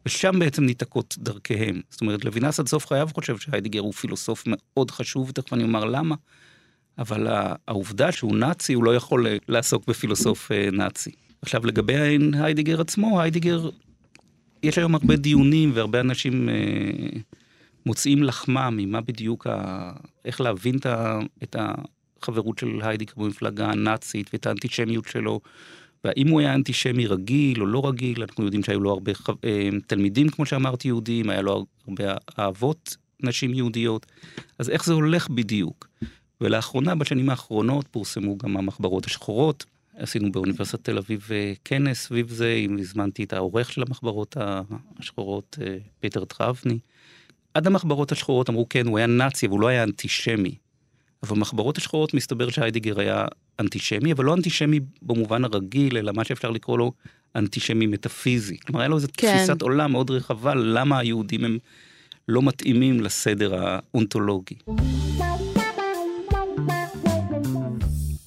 ושם 0.06 0.38
בעצם 0.38 0.64
ניתקות 0.64 1.14
דרכיהם. 1.18 1.80
זאת 1.90 2.00
אומרת, 2.00 2.24
לוינס 2.24 2.60
עד 2.60 2.68
סוף 2.68 2.86
חייו 2.86 3.08
חושב 3.14 3.38
שהיידיגר 3.38 3.80
הוא 3.80 3.92
פילוסוף 3.92 4.44
מאוד 4.46 4.90
חשוב, 4.90 5.28
ותכף 5.28 5.52
אני 5.52 5.62
אומר 5.62 5.84
למה, 5.84 6.14
אבל 6.98 7.26
העובדה 7.68 8.12
שהוא 8.12 8.36
נאצי, 8.36 8.72
הוא 8.72 8.84
לא 8.84 8.96
יכול 8.96 9.26
לעסוק 9.48 9.86
בפילוסוף 9.86 10.52
אה, 10.52 10.68
נאצי. 10.72 11.10
עכשיו, 11.44 11.66
לגבי 11.66 11.94
היידיגר 12.32 12.80
עצמו, 12.80 13.20
היידיגר, 13.20 13.68
יש 14.62 14.78
היום 14.78 14.94
הרבה 14.94 15.16
דיונים 15.16 15.70
והרבה 15.74 16.00
אנשים 16.00 16.48
אה, 16.48 16.54
מוצאים 17.86 18.22
לחמם 18.22 18.74
ממה 18.76 19.00
בדיוק, 19.00 19.46
ה... 19.46 19.92
איך 20.24 20.40
להבין 20.40 20.76
את 21.42 21.56
החברות 21.58 22.58
של 22.58 22.80
היידיגר 22.82 23.12
במפלגה 23.16 23.70
הנאצית 23.70 24.30
ואת 24.32 24.46
האנטישמיות 24.46 25.04
שלו. 25.08 25.40
והאם 26.04 26.28
הוא 26.28 26.40
היה 26.40 26.54
אנטישמי 26.54 27.06
רגיל 27.06 27.60
או 27.60 27.66
לא 27.66 27.88
רגיל, 27.88 28.22
אנחנו 28.22 28.44
יודעים 28.44 28.62
שהיו 28.62 28.80
לו 28.80 28.90
הרבה 28.90 29.12
אה, 29.44 29.68
תלמידים, 29.86 30.28
כמו 30.28 30.46
שאמרתי, 30.46 30.88
יהודים, 30.88 31.30
היה 31.30 31.42
לו 31.42 31.66
הרבה 31.88 32.04
אהבות 32.38 32.96
נשים 33.22 33.54
יהודיות, 33.54 34.06
אז 34.58 34.70
איך 34.70 34.84
זה 34.84 34.92
הולך 34.92 35.28
בדיוק? 35.28 35.88
ולאחרונה, 36.40 36.94
בשנים 36.94 37.30
האחרונות, 37.30 37.88
פורסמו 37.90 38.38
גם 38.38 38.56
המחברות 38.56 39.06
השחורות. 39.06 39.64
עשינו 39.96 40.32
באוניברסיטת 40.32 40.84
תל 40.84 40.98
אביב 40.98 41.28
אה, 41.30 41.52
כנס 41.64 42.00
סביב 42.00 42.28
זה, 42.28 42.64
הזמנתי 42.78 43.24
את 43.24 43.32
העורך 43.32 43.72
של 43.72 43.82
המחברות 43.82 44.36
השחורות, 44.98 45.58
אה, 45.62 45.76
פיטר 46.00 46.24
טראבני. 46.24 46.78
עד 47.54 47.66
המחברות 47.66 48.12
השחורות 48.12 48.50
אמרו, 48.50 48.68
כן, 48.68 48.86
הוא 48.86 48.98
היה 48.98 49.06
נאצי, 49.06 49.46
אבל 49.46 49.52
הוא 49.52 49.60
לא 49.60 49.68
היה 49.68 49.82
אנטישמי. 49.82 50.54
אבל 51.22 51.36
במחברות 51.36 51.78
השחורות 51.78 52.14
מסתבר 52.14 52.50
שהיידיגר 52.50 53.00
היה 53.00 53.26
אנטישמי, 53.60 54.12
אבל 54.12 54.24
לא 54.24 54.34
אנטישמי 54.34 54.80
במובן 55.02 55.44
הרגיל, 55.44 55.96
אלא 55.96 56.12
מה 56.12 56.24
שאפשר 56.24 56.50
לקרוא 56.50 56.78
לו 56.78 56.92
אנטישמי 57.36 57.86
מטאפיזי. 57.86 58.58
כלומר, 58.58 58.80
היה 58.80 58.88
לו 58.88 58.96
איזו 58.96 59.08
כן. 59.16 59.36
תפיסת 59.36 59.62
עולם 59.62 59.92
מאוד 59.92 60.10
רחבה, 60.10 60.54
למה 60.54 60.98
היהודים 60.98 61.44
הם 61.44 61.58
לא 62.28 62.42
מתאימים 62.42 63.00
לסדר 63.00 63.54
האונתולוגי. 63.54 64.54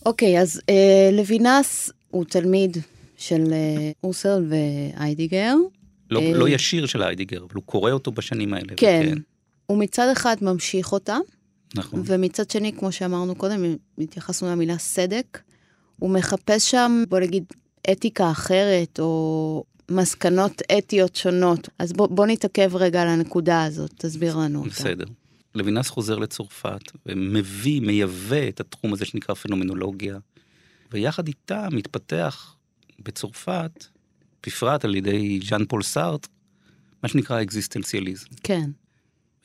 אוקיי, 0.08 0.42
אז 0.42 0.62
אה, 0.70 1.10
לוינס 1.14 1.92
הוא 2.12 2.26
תלמיד 2.26 2.78
של 3.18 3.44
אה, 3.52 3.92
אוסל 4.04 4.46
ואיידיגר. 4.50 5.56
לא, 6.12 6.20
אה, 6.20 6.32
לא 6.34 6.50
ישיר 6.50 6.86
של 6.86 7.04
איידיגר, 7.04 7.44
אבל 7.44 7.56
הוא 7.56 7.64
קורא 7.64 7.92
אותו 7.92 8.12
בשנים 8.12 8.54
האלה. 8.54 8.74
כן. 8.78 9.02
וכן. 9.06 9.18
הוא 9.66 9.78
מצד 9.78 10.10
אחד 10.12 10.36
ממשיך 10.42 10.92
אותה, 10.92 11.18
נכון. 11.76 12.02
ומצד 12.06 12.50
שני, 12.52 12.74
כמו 12.74 12.92
שאמרנו 12.92 13.36
קודם, 13.36 13.76
התייחסנו 13.98 14.52
למילה 14.52 14.78
סדק, 14.78 15.42
הוא 16.00 16.10
מחפש 16.10 16.72
שם, 16.72 17.04
בוא 17.10 17.20
נגיד, 17.20 17.44
אתיקה 17.92 18.32
אחרת, 18.32 19.00
או 19.00 19.64
מסקנות 19.92 20.62
אתיות 20.78 21.16
שונות. 21.16 21.70
אז 21.80 21.94
בוא, 21.94 22.08
בוא 22.08 22.26
נתעכב 22.26 22.76
רגע 22.76 23.02
על 23.02 23.08
הנקודה 23.08 23.64
הזאת, 23.64 23.94
תסביר 23.98 24.38
לנו 24.38 24.60
אותה. 24.60 24.70
בסדר. 24.70 25.06
לוינס 25.58 25.90
חוזר 25.90 26.18
לצרפת 26.18 26.92
ומביא, 27.06 27.82
מייבא 27.82 28.50
את 28.50 28.60
התחום 28.60 28.94
הזה 28.94 29.06
שנקרא 29.06 29.36
פנומנולוגיה, 29.36 30.18
ויחד 30.92 31.28
איתה 31.28 31.68
מתפתח 31.72 32.56
בצרפת, 33.00 33.86
בפרט 34.46 34.86
על 34.86 34.96
ידי 34.96 35.40
ז'אן 35.44 35.66
פול 35.66 35.84
סארט, 35.84 36.28
מה 37.04 37.10
שנקרא 37.10 37.42
אקזיסטנציאליזם. 37.42 38.28
כן. 38.44 38.70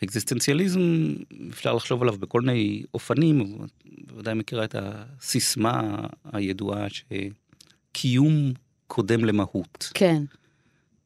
אקזיסטנציאליזם, 0.05 1.15
אפשר 1.51 1.75
לחשוב 1.75 2.03
עליו 2.03 2.19
בכל 2.19 2.41
מיני 2.41 2.83
אופנים, 2.95 3.59
בוודאי 4.07 4.35
מכירה 4.35 4.65
את 4.65 4.75
הסיסמה 4.79 6.07
הידועה 6.33 6.87
שקיום 7.93 8.53
קודם 8.87 9.25
למהות. 9.25 9.91
כן. 9.95 10.23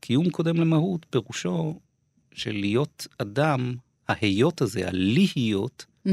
קיום 0.00 0.30
קודם 0.30 0.56
למהות 0.56 1.06
פירושו 1.10 1.80
של 2.32 2.52
להיות 2.52 3.06
אדם 3.18 3.74
ההיות 4.08 4.62
הזה, 4.62 4.88
הלהיות, 4.88 5.84
mm-hmm. 6.06 6.10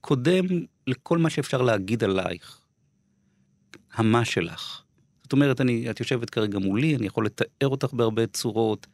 קודם 0.00 0.44
לכל 0.86 1.18
מה 1.18 1.30
שאפשר 1.30 1.62
להגיד 1.62 2.04
עלייך. 2.04 2.58
המה 3.94 4.24
שלך. 4.24 4.82
זאת 5.22 5.32
אומרת, 5.32 5.60
אני, 5.60 5.90
את 5.90 6.00
יושבת 6.00 6.30
כרגע 6.30 6.58
מולי, 6.58 6.96
אני 6.96 7.06
יכול 7.06 7.26
לתאר 7.26 7.68
אותך 7.68 7.92
בהרבה 7.92 8.26
צורות. 8.26 8.86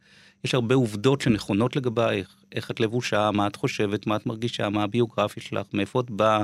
יש 0.43 0.53
הרבה 0.53 0.75
עובדות 0.75 1.21
שנכונות 1.21 1.75
לגבייך, 1.75 2.35
איך 2.51 2.71
את 2.71 2.79
לבושה, 2.79 3.31
מה 3.31 3.47
את 3.47 3.55
חושבת, 3.55 4.07
מה 4.07 4.15
את 4.15 4.25
מרגישה, 4.25 4.69
מה 4.69 4.83
הביוגרפיה 4.83 5.43
שלך, 5.43 5.67
מאיפה 5.73 5.99
את 5.99 6.09
באה, 6.09 6.43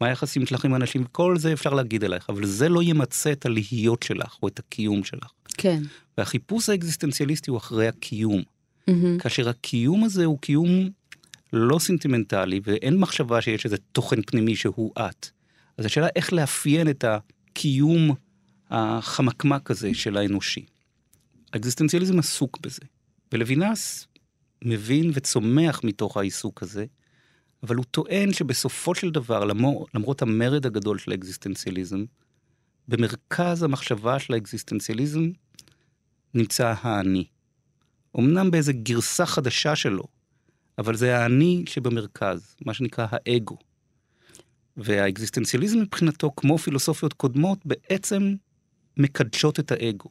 מה 0.00 0.06
היחסים 0.06 0.46
שלך 0.46 0.64
עם 0.64 0.74
אנשים, 0.74 1.04
כל 1.04 1.38
זה 1.38 1.52
אפשר 1.52 1.74
להגיד 1.74 2.04
עלייך, 2.04 2.30
אבל 2.30 2.46
זה 2.46 2.68
לא 2.68 2.82
ימצה 2.82 3.32
את 3.32 3.46
הלהיות 3.46 4.02
שלך 4.02 4.36
או 4.42 4.48
את 4.48 4.58
הקיום 4.58 5.04
שלך. 5.04 5.30
כן. 5.58 5.82
והחיפוש 6.18 6.68
האקזיסטנציאליסטי 6.68 7.50
הוא 7.50 7.58
אחרי 7.58 7.88
הקיום. 7.88 8.42
Mm-hmm. 8.42 9.22
כאשר 9.22 9.48
הקיום 9.48 10.04
הזה 10.04 10.24
הוא 10.24 10.38
קיום 10.38 10.90
לא 11.52 11.78
סנטימנטלי, 11.78 12.60
ואין 12.64 12.96
מחשבה 12.96 13.40
שיש 13.40 13.64
איזה 13.64 13.76
תוכן 13.92 14.22
פנימי 14.22 14.56
שהוא 14.56 14.92
את. 14.98 15.28
אז 15.76 15.84
השאלה 15.84 16.08
איך 16.16 16.32
לאפיין 16.32 16.90
את 16.90 17.04
הקיום 17.04 18.14
החמקמק 18.70 19.70
הזה 19.70 19.94
של 19.94 20.16
האנושי. 20.16 20.66
האקזיסטנציאליזם 21.52 22.18
עסוק 22.18 22.58
בזה. 22.60 22.82
ולוינס 23.32 24.06
מבין 24.64 25.10
וצומח 25.14 25.80
מתוך 25.84 26.16
העיסוק 26.16 26.62
הזה, 26.62 26.86
אבל 27.62 27.76
הוא 27.76 27.84
טוען 27.84 28.32
שבסופו 28.32 28.94
של 28.94 29.10
דבר, 29.10 29.44
למרות, 29.44 29.88
למרות 29.94 30.22
המרד 30.22 30.66
הגדול 30.66 30.98
של 30.98 31.10
האקזיסטנציאליזם, 31.10 32.04
במרכז 32.88 33.62
המחשבה 33.62 34.18
של 34.18 34.34
האקזיסטנציאליזם 34.34 35.30
נמצא 36.34 36.74
האני. 36.80 37.24
אמנם 38.18 38.50
באיזה 38.50 38.72
גרסה 38.72 39.26
חדשה 39.26 39.76
שלו, 39.76 40.04
אבל 40.78 40.96
זה 40.96 41.18
האני 41.18 41.64
שבמרכז, 41.66 42.56
מה 42.66 42.74
שנקרא 42.74 43.06
האגו. 43.10 43.56
והאקזיסטנציאליזם 44.76 45.78
מבחינתו, 45.78 46.32
כמו 46.36 46.58
פילוסופיות 46.58 47.12
קודמות, 47.12 47.58
בעצם 47.64 48.34
מקדשות 48.96 49.60
את 49.60 49.72
האגו. 49.72 50.08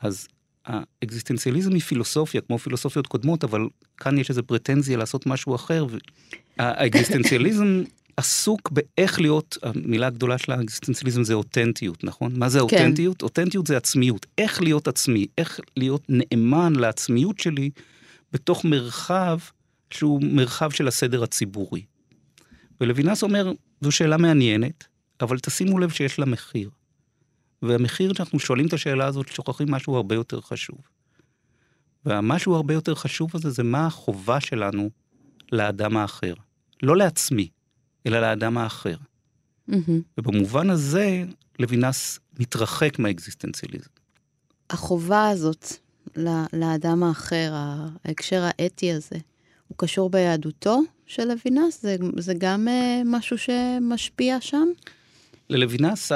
אז 0.00 0.28
האקזיסטנציאליזם 0.66 1.72
היא 1.72 1.80
פילוסופיה, 1.80 2.40
כמו 2.40 2.58
פילוסופיות 2.58 3.06
קודמות, 3.06 3.44
אבל 3.44 3.60
כאן 3.96 4.18
יש 4.18 4.30
איזו 4.30 4.42
פרטנזיה 4.42 4.96
לעשות 4.96 5.26
משהו 5.26 5.54
אחר. 5.54 5.86
האקזיסטנציאליזם 6.58 7.82
עסוק 8.16 8.70
באיך 8.70 9.20
להיות, 9.20 9.58
המילה 9.62 10.06
הגדולה 10.06 10.38
של 10.38 10.52
האקזיסטנציאליזם 10.52 11.24
זה 11.24 11.34
אותנטיות, 11.34 12.04
נכון? 12.04 12.38
מה 12.38 12.48
זה 12.48 12.60
אותנטיות? 12.60 13.18
כן. 13.18 13.24
אותנטיות 13.24 13.66
זה 13.66 13.76
עצמיות. 13.76 14.26
איך 14.38 14.62
להיות 14.62 14.88
עצמי, 14.88 15.26
איך 15.38 15.60
להיות 15.76 16.02
נאמן 16.08 16.72
לעצמיות 16.76 17.38
שלי 17.38 17.70
בתוך 18.32 18.64
מרחב 18.64 19.38
שהוא 19.90 20.22
מרחב 20.22 20.70
של 20.70 20.88
הסדר 20.88 21.22
הציבורי. 21.22 21.84
ולוינס 22.80 23.22
אומר, 23.22 23.52
זו 23.80 23.90
שאלה 23.90 24.16
מעניינת, 24.16 24.84
אבל 25.20 25.38
תשימו 25.38 25.78
לב 25.78 25.90
שיש 25.90 26.18
לה 26.18 26.26
מחיר. 26.26 26.70
והמחיר 27.62 28.12
שאנחנו 28.12 28.38
שואלים 28.38 28.66
את 28.66 28.72
השאלה 28.72 29.06
הזאת, 29.06 29.28
שוכחים 29.28 29.70
משהו 29.70 29.96
הרבה 29.96 30.14
יותר 30.14 30.40
חשוב. 30.40 30.78
והמשהו 32.04 32.54
הרבה 32.54 32.74
יותר 32.74 32.94
חשוב 32.94 33.30
הזה 33.34 33.50
זה 33.50 33.62
מה 33.62 33.86
החובה 33.86 34.40
שלנו 34.40 34.90
לאדם 35.52 35.96
האחר. 35.96 36.34
לא 36.82 36.96
לעצמי, 36.96 37.48
אלא 38.06 38.20
לאדם 38.20 38.58
האחר. 38.58 38.96
Mm-hmm. 39.70 39.74
ובמובן 40.18 40.70
הזה, 40.70 41.24
לוינס 41.58 42.18
מתרחק 42.38 42.98
מהאקזיסטנציאליזם. 42.98 43.90
החובה 44.70 45.28
הזאת 45.28 45.66
לאדם 46.52 47.02
האחר, 47.02 47.52
ההקשר 48.04 48.42
האתי 48.44 48.92
הזה, 48.92 49.16
הוא 49.68 49.78
קשור 49.78 50.10
ביהדותו 50.10 50.80
של 51.06 51.24
לוינס? 51.24 51.82
זה, 51.82 51.96
זה 52.16 52.34
גם 52.38 52.68
uh, 52.68 53.02
משהו 53.04 53.36
שמשפיע 53.38 54.40
שם? 54.40 54.68
ללוינס 55.50 56.12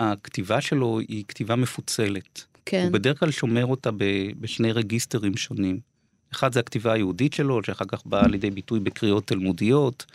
הכתיבה 0.00 0.60
שלו 0.60 0.98
היא 0.98 1.24
כתיבה 1.28 1.56
מפוצלת. 1.56 2.44
כן. 2.66 2.82
הוא 2.82 2.92
בדרך 2.92 3.20
כלל 3.20 3.30
שומר 3.30 3.66
אותה 3.66 3.90
בשני 4.40 4.72
רגיסטרים 4.72 5.36
שונים. 5.36 5.80
אחד 6.32 6.52
זה 6.52 6.60
הכתיבה 6.60 6.92
היהודית 6.92 7.32
שלו, 7.32 7.62
שאחר 7.62 7.84
כך 7.88 8.06
באה 8.06 8.28
לידי 8.28 8.50
ביטוי 8.50 8.80
בקריאות 8.80 9.26
תלמודיות, 9.26 10.06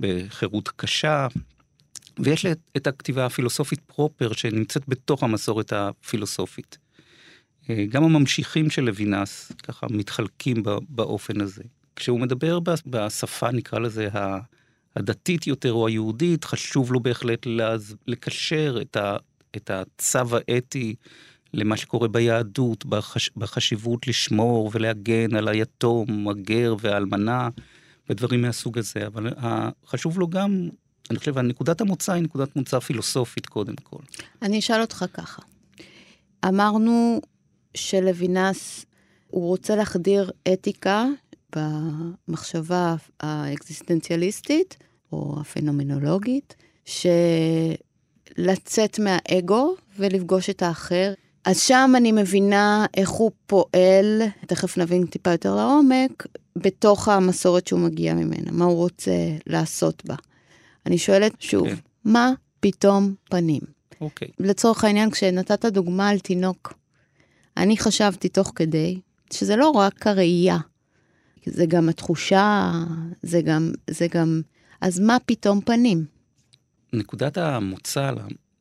בחירות 0.00 0.68
קשה, 0.68 1.26
ויש 2.18 2.46
את 2.76 2.86
הכתיבה 2.86 3.26
הפילוסופית 3.26 3.80
פרופר 3.80 4.32
שנמצאת 4.32 4.82
בתוך 4.88 5.22
המסורת 5.22 5.72
הפילוסופית. 5.72 6.78
אה, 7.70 7.84
גם 7.88 8.04
הממשיכים 8.04 8.70
של 8.70 8.82
לוינס 8.82 9.52
ככה 9.62 9.86
מתחלקים 9.90 10.62
באופן 10.88 11.40
הזה. 11.40 11.62
כשהוא 11.96 12.20
מדבר 12.20 12.58
בשפה, 12.86 13.50
נקרא 13.50 13.78
לזה, 13.78 14.08
הדתית 14.96 15.46
יותר 15.46 15.72
או 15.72 15.86
היהודית, 15.86 16.44
חשוב 16.44 16.92
לו 16.92 17.00
בהחלט 17.00 17.46
לקשר 18.06 18.78
את, 18.82 18.96
ה, 18.96 19.16
את 19.56 19.70
הצו 19.70 20.36
האתי 20.48 20.94
למה 21.54 21.76
שקורה 21.76 22.08
ביהדות, 22.08 22.86
בחש, 22.86 23.30
בחשיבות 23.36 24.06
לשמור 24.06 24.70
ולהגן 24.72 25.36
על 25.36 25.48
היתום, 25.48 26.28
הגר 26.28 26.74
והאלמנה 26.80 27.48
ודברים 28.10 28.42
מהסוג 28.42 28.78
הזה. 28.78 29.06
אבל 29.06 29.30
חשוב 29.86 30.18
לו 30.18 30.28
גם, 30.28 30.68
אני 31.10 31.18
חושב, 31.18 31.38
נקודת 31.38 31.80
המוצא 31.80 32.12
היא 32.12 32.22
נקודת 32.22 32.56
מוצא 32.56 32.78
פילוסופית 32.78 33.46
קודם 33.46 33.74
כל. 33.76 34.02
אני 34.42 34.58
אשאל 34.58 34.80
אותך 34.80 35.04
ככה. 35.14 35.42
אמרנו 36.44 37.20
שלוינס, 37.74 38.86
הוא 39.30 39.48
רוצה 39.48 39.76
להחדיר 39.76 40.30
אתיקה 40.52 41.06
במחשבה 41.56 42.94
האקזיסטנציאליסטית, 43.20 44.76
או 45.12 45.36
הפנומנולוגית, 45.40 46.56
שלצאת 48.36 48.98
מהאגו 48.98 49.74
ולפגוש 49.98 50.50
את 50.50 50.62
האחר. 50.62 51.12
אז 51.44 51.60
שם 51.60 51.92
אני 51.96 52.12
מבינה 52.12 52.86
איך 52.96 53.10
הוא 53.10 53.30
פועל, 53.46 54.22
תכף 54.46 54.78
נבין 54.78 55.06
טיפה 55.06 55.30
יותר 55.30 55.56
לעומק, 55.56 56.26
בתוך 56.56 57.08
המסורת 57.08 57.66
שהוא 57.66 57.80
מגיע 57.80 58.14
ממנה, 58.14 58.50
מה 58.52 58.64
הוא 58.64 58.76
רוצה 58.76 59.12
לעשות 59.46 60.04
בה. 60.04 60.14
אני 60.86 60.98
שואלת 60.98 61.32
שוב, 61.38 61.66
okay. 61.66 61.70
כן. 61.70 61.76
מה 62.04 62.32
פתאום 62.60 63.14
פנים? 63.30 63.60
אוקיי. 64.00 64.28
Okay. 64.28 64.32
לצורך 64.38 64.84
העניין, 64.84 65.10
כשנתת 65.10 65.64
דוגמה 65.64 66.08
על 66.08 66.18
תינוק, 66.18 66.74
אני 67.56 67.76
חשבתי 67.76 68.28
תוך 68.28 68.52
כדי 68.54 69.00
שזה 69.32 69.56
לא 69.56 69.70
רק 69.70 70.06
הראייה, 70.06 70.58
זה 71.46 71.66
גם 71.66 71.88
התחושה, 71.88 72.72
זה 73.22 73.42
גם, 73.42 73.72
זה 73.90 74.06
גם, 74.14 74.40
אז 74.80 75.00
מה 75.00 75.16
פתאום 75.26 75.60
פנים? 75.60 76.04
נקודת 76.92 77.38
המוצא 77.38 78.10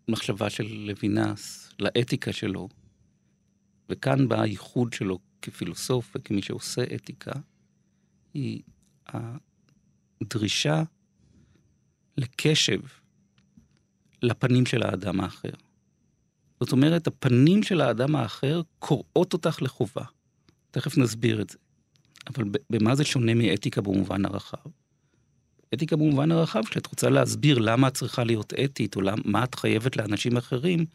למחשבה 0.08 0.50
של 0.50 0.64
לוינס, 0.64 1.70
לאתיקה 1.80 2.34
שלו, 2.34 2.70
וכאן 3.90 4.28
בא 4.28 4.42
הייחוד 4.42 4.94
שלו 4.94 5.20
כפילוסוף 5.42 6.12
וכמי 6.16 6.42
שעושה 6.42 6.84
אתיקה, 6.96 7.32
היא 8.34 8.62
הדרישה 10.22 10.84
לקשב 12.18 12.80
לפנים 14.22 14.66
של 14.66 14.84
האדם 14.84 15.22
האחר. 15.22 15.50
זאת 16.64 16.72
אומרת, 16.72 17.08
הפנים 17.08 17.64
של 17.64 17.82
האדם 17.82 18.16
האחר 18.16 18.62
קוראות 18.80 19.34
אותך 19.34 19.62
לחובה. 19.62 20.04
תכף 20.72 20.98
נסביר 20.98 21.42
את 21.42 21.50
זה. 21.50 21.58
אבל 22.28 22.44
במה 22.70 22.96
זה 22.96 23.04
שונה 23.04 23.34
מאתיקה 23.34 23.82
במובן 23.82 24.26
הרחב? 24.26 24.70
אתיקה 25.74 25.96
במובן 25.96 26.32
הרחב, 26.32 26.62
כשאת 26.66 26.88
רוצה 26.88 27.10
להסביר 27.10 27.60
למה 27.60 27.88
את 27.88 27.94
צריכה 27.94 28.24
להיות 28.24 28.54
אתית, 28.64 28.96
או 28.96 29.02
מה 29.26 29.44
את 29.44 29.56
חייבת 29.56 29.98
לאנשים 29.98 30.38
אחרים, 30.38 30.86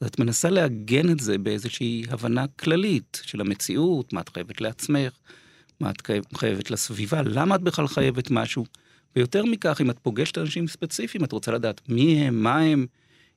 אז 0.00 0.08
את 0.08 0.18
מנסה 0.18 0.50
לעגן 0.50 1.10
את 1.10 1.20
זה 1.20 1.38
באיזושהי 1.38 2.04
הבנה 2.10 2.46
כללית 2.46 3.20
של 3.22 3.40
המציאות, 3.40 4.12
מה 4.12 4.20
את 4.20 4.28
חייבת 4.28 4.60
לעצמך, 4.60 5.12
מה 5.80 5.90
את 5.90 6.02
חייבת 6.36 6.70
לסביבה, 6.70 7.22
למה 7.22 7.54
את 7.54 7.60
בכלל 7.60 7.88
חייבת 7.88 8.30
משהו. 8.30 8.64
ויותר 9.16 9.44
מכך, 9.44 9.80
אם 9.80 9.90
את 9.90 9.98
פוגשת 10.02 10.38
אנשים 10.38 10.68
ספציפיים, 10.68 11.24
את 11.24 11.32
רוצה 11.32 11.52
לדעת 11.52 11.80
מי 11.88 12.20
הם, 12.20 12.42
מה 12.42 12.58
הם, 12.58 12.86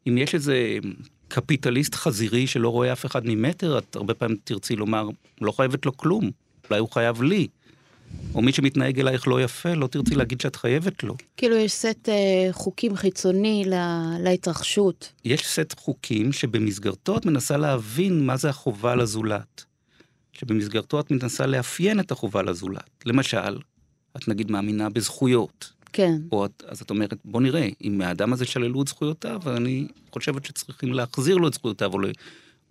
אם 0.07 0.17
יש 0.17 0.35
איזה 0.35 0.77
קפיטליסט 1.31 1.95
חזירי 1.95 2.47
שלא 2.47 2.69
רואה 2.69 2.93
אף 2.93 3.05
אחד 3.05 3.21
ממטר, 3.25 3.77
את 3.77 3.95
הרבה 3.95 4.13
פעמים 4.13 4.37
תרצי 4.43 4.75
לומר, 4.75 5.09
לא 5.41 5.51
חייבת 5.51 5.85
לו 5.85 5.97
כלום. 5.97 6.31
אולי 6.69 6.79
הוא 6.79 6.89
חייב 6.91 7.21
לי. 7.21 7.47
או 8.35 8.41
מי 8.41 8.51
שמתנהג 8.51 8.99
אלייך 8.99 9.27
לא 9.27 9.41
יפה, 9.41 9.73
לא 9.73 9.87
תרצי 9.87 10.15
להגיד 10.15 10.41
שאת 10.41 10.55
חייבת 10.55 11.03
לו. 11.03 11.15
כאילו 11.37 11.55
יש 11.55 11.73
סט 11.73 12.09
אה, 12.09 12.47
חוקים 12.51 12.95
חיצוני 12.95 13.63
לה, 13.67 14.05
להתרחשות. 14.19 15.11
יש 15.25 15.47
סט 15.47 15.79
חוקים 15.79 16.31
שבמסגרתו 16.31 17.17
את 17.17 17.25
מנסה 17.25 17.57
להבין 17.57 18.25
מה 18.25 18.37
זה 18.37 18.49
החובה 18.49 18.95
לזולת. 18.95 19.65
שבמסגרתו 20.33 20.99
את 20.99 21.11
מנסה 21.11 21.45
לאפיין 21.45 21.99
את 21.99 22.11
החובה 22.11 22.41
לזולת. 22.41 22.89
למשל, 23.05 23.57
את 24.17 24.27
נגיד 24.27 24.51
מאמינה 24.51 24.89
בזכויות. 24.89 25.73
כן. 25.93 26.21
או 26.31 26.45
אז 26.67 26.81
את 26.81 26.89
אומרת, 26.89 27.13
בוא 27.25 27.41
נראה, 27.41 27.69
אם 27.83 27.97
מהאדם 27.97 28.33
הזה 28.33 28.45
שללו 28.45 28.81
את 28.81 28.87
זכויותיו, 28.87 29.41
אני 29.57 29.87
חושבת 30.11 30.45
שצריכים 30.45 30.93
להחזיר 30.93 31.37
לו 31.37 31.47
את 31.47 31.53
זכויותיו, 31.53 31.93
או 31.93 31.99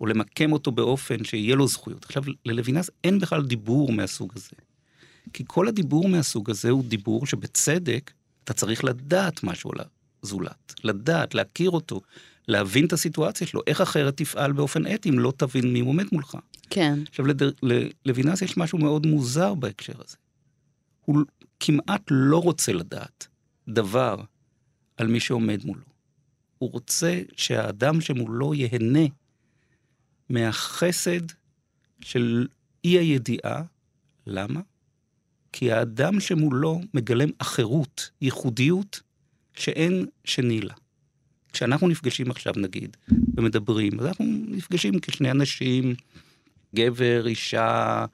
או 0.01 0.05
למקם 0.05 0.51
אותו 0.51 0.71
באופן 0.71 1.23
שיהיה 1.23 1.55
לו 1.55 1.67
זכויות. 1.67 2.05
עכשיו, 2.05 2.23
ללוינס 2.45 2.89
אין 3.03 3.19
בכלל 3.19 3.45
דיבור 3.45 3.91
מהסוג 3.91 4.31
הזה. 4.35 4.55
כי 5.33 5.43
כל 5.47 5.67
הדיבור 5.67 6.09
מהסוג 6.09 6.49
הזה 6.49 6.69
הוא 6.69 6.83
דיבור 6.83 7.25
שבצדק 7.25 8.11
אתה 8.43 8.53
צריך 8.53 8.83
לדעת 8.83 9.43
משהו 9.43 9.71
על 9.71 9.77
הזולת. 10.23 10.73
לדעת, 10.83 11.35
להכיר 11.35 11.69
אותו, 11.69 12.01
להבין 12.47 12.85
את 12.85 12.93
הסיטואציה 12.93 13.47
שלו, 13.47 13.61
איך 13.67 13.81
אחרת 13.81 14.17
תפעל 14.17 14.51
באופן 14.51 14.93
אתי 14.93 15.09
אם 15.09 15.19
לא 15.19 15.33
תבין 15.37 15.73
מי 15.73 15.79
עומד 15.79 16.05
מולך. 16.11 16.37
כן. 16.69 16.99
עכשיו, 17.09 17.25
לוינס 18.05 18.41
יש 18.41 18.57
משהו 18.57 18.77
מאוד 18.77 19.07
מוזר 19.07 19.53
בהקשר 19.53 19.93
הזה. 20.05 20.15
הוא 21.15 21.25
כמעט 21.59 22.01
לא 22.11 22.37
רוצה 22.37 22.73
לדעת 22.73 23.27
דבר 23.67 24.23
על 24.97 25.07
מי 25.07 25.19
שעומד 25.19 25.65
מולו. 25.65 25.85
הוא 26.57 26.71
רוצה 26.71 27.21
שהאדם 27.37 28.01
שמולו 28.01 28.53
ייהנה 28.53 29.05
מהחסד 30.29 31.21
של 32.01 32.47
אי 32.83 32.89
הידיעה. 32.89 33.63
למה? 34.27 34.61
כי 35.51 35.71
האדם 35.71 36.19
שמולו 36.19 36.81
מגלם 36.93 37.29
אחרות, 37.37 38.09
ייחודיות, 38.21 39.01
שאין 39.53 40.05
שני 40.23 40.61
לה. 40.61 40.73
כשאנחנו 41.53 41.87
נפגשים 41.87 42.31
עכשיו, 42.31 42.53
נגיד, 42.57 42.97
ומדברים, 43.37 43.99
אז 43.99 44.05
אנחנו 44.05 44.25
נפגשים 44.47 44.99
כשני 44.99 45.31
אנשים, 45.31 45.95
גבר, 46.75 47.27
אישה, 47.27 48.05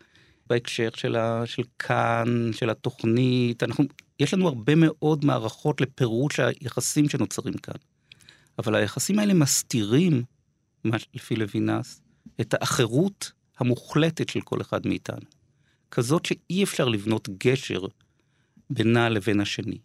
בהקשר 0.50 0.90
של, 0.96 1.16
ה, 1.16 1.46
של 1.46 1.64
כאן, 1.80 2.50
של 2.54 2.70
התוכנית, 2.70 3.64
אנחנו, 3.64 3.86
יש 4.20 4.34
לנו 4.34 4.48
הרבה 4.48 4.74
מאוד 4.76 5.26
מערכות 5.26 5.82
לפירוש 5.82 6.40
היחסים 6.40 7.10
שנוצרים 7.10 7.54
כאן. 7.54 7.76
אבל 8.60 8.76
היחסים 8.76 9.20
האלה 9.20 9.34
מסתירים, 9.34 10.24
לפי 11.14 11.36
לוינס, 11.36 12.02
את 12.42 12.54
האחרות 12.54 13.32
המוחלטת 13.58 14.30
של 14.30 14.42
כל 14.42 14.62
אחד 14.62 14.88
מאיתנו. 14.88 15.26
כזאת 15.92 16.26
שאי 16.26 16.64
אפשר 16.64 16.86
לבנות 16.86 17.30
גשר 17.38 17.82
בינה 18.70 19.10
לבין 19.10 19.40
השני. 19.40 19.78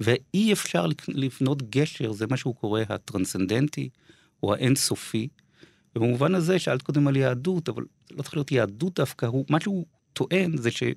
ואי 0.00 0.52
אפשר 0.52 0.86
לבנות 1.08 1.70
גשר, 1.70 2.12
זה 2.12 2.26
מה 2.26 2.36
שהוא 2.36 2.54
קורא 2.54 2.80
הטרנסצנדנטי, 2.88 3.88
או 4.42 4.54
האינסופי. 4.54 5.28
ובמובן 5.96 6.34
הזה, 6.34 6.58
שאלת 6.58 6.82
קודם 6.82 7.08
על 7.08 7.16
יהדות, 7.16 7.68
אבל 7.68 7.84
לא 8.10 8.22
צריך 8.22 8.34
להיות 8.34 8.52
יהדות 8.52 8.94
דווקא, 8.94 9.26
הוא, 9.26 9.44
מה 9.50 9.60
שהוא 9.60 9.84
טוען 10.12 10.56
זה 10.56 10.70
שהוא 10.70 10.92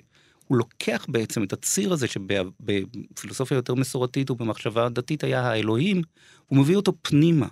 הוא 0.47 0.57
לוקח 0.57 1.05
בעצם 1.09 1.43
את 1.43 1.53
הציר 1.53 1.93
הזה 1.93 2.07
שבפילוסופיה 2.07 3.55
יותר 3.55 3.73
מסורתית 3.73 4.31
ובמחשבה 4.31 4.89
דתית 4.89 5.23
היה 5.23 5.41
האלוהים, 5.41 6.01
הוא 6.47 6.59
מביא 6.59 6.75
אותו 6.75 6.93
פנימה, 7.01 7.47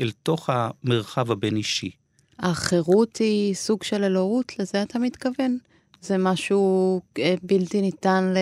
אל 0.00 0.10
תוך 0.22 0.50
המרחב 0.52 1.30
הבין-אישי. 1.30 1.90
החירות 2.38 3.16
היא 3.16 3.54
סוג 3.54 3.82
של 3.82 4.04
אלוהות, 4.04 4.58
לזה 4.58 4.82
אתה 4.82 4.98
מתכוון? 4.98 5.58
זה 6.00 6.18
משהו 6.18 7.00
אה, 7.18 7.34
בלתי 7.42 7.80
ניתן 7.80 8.34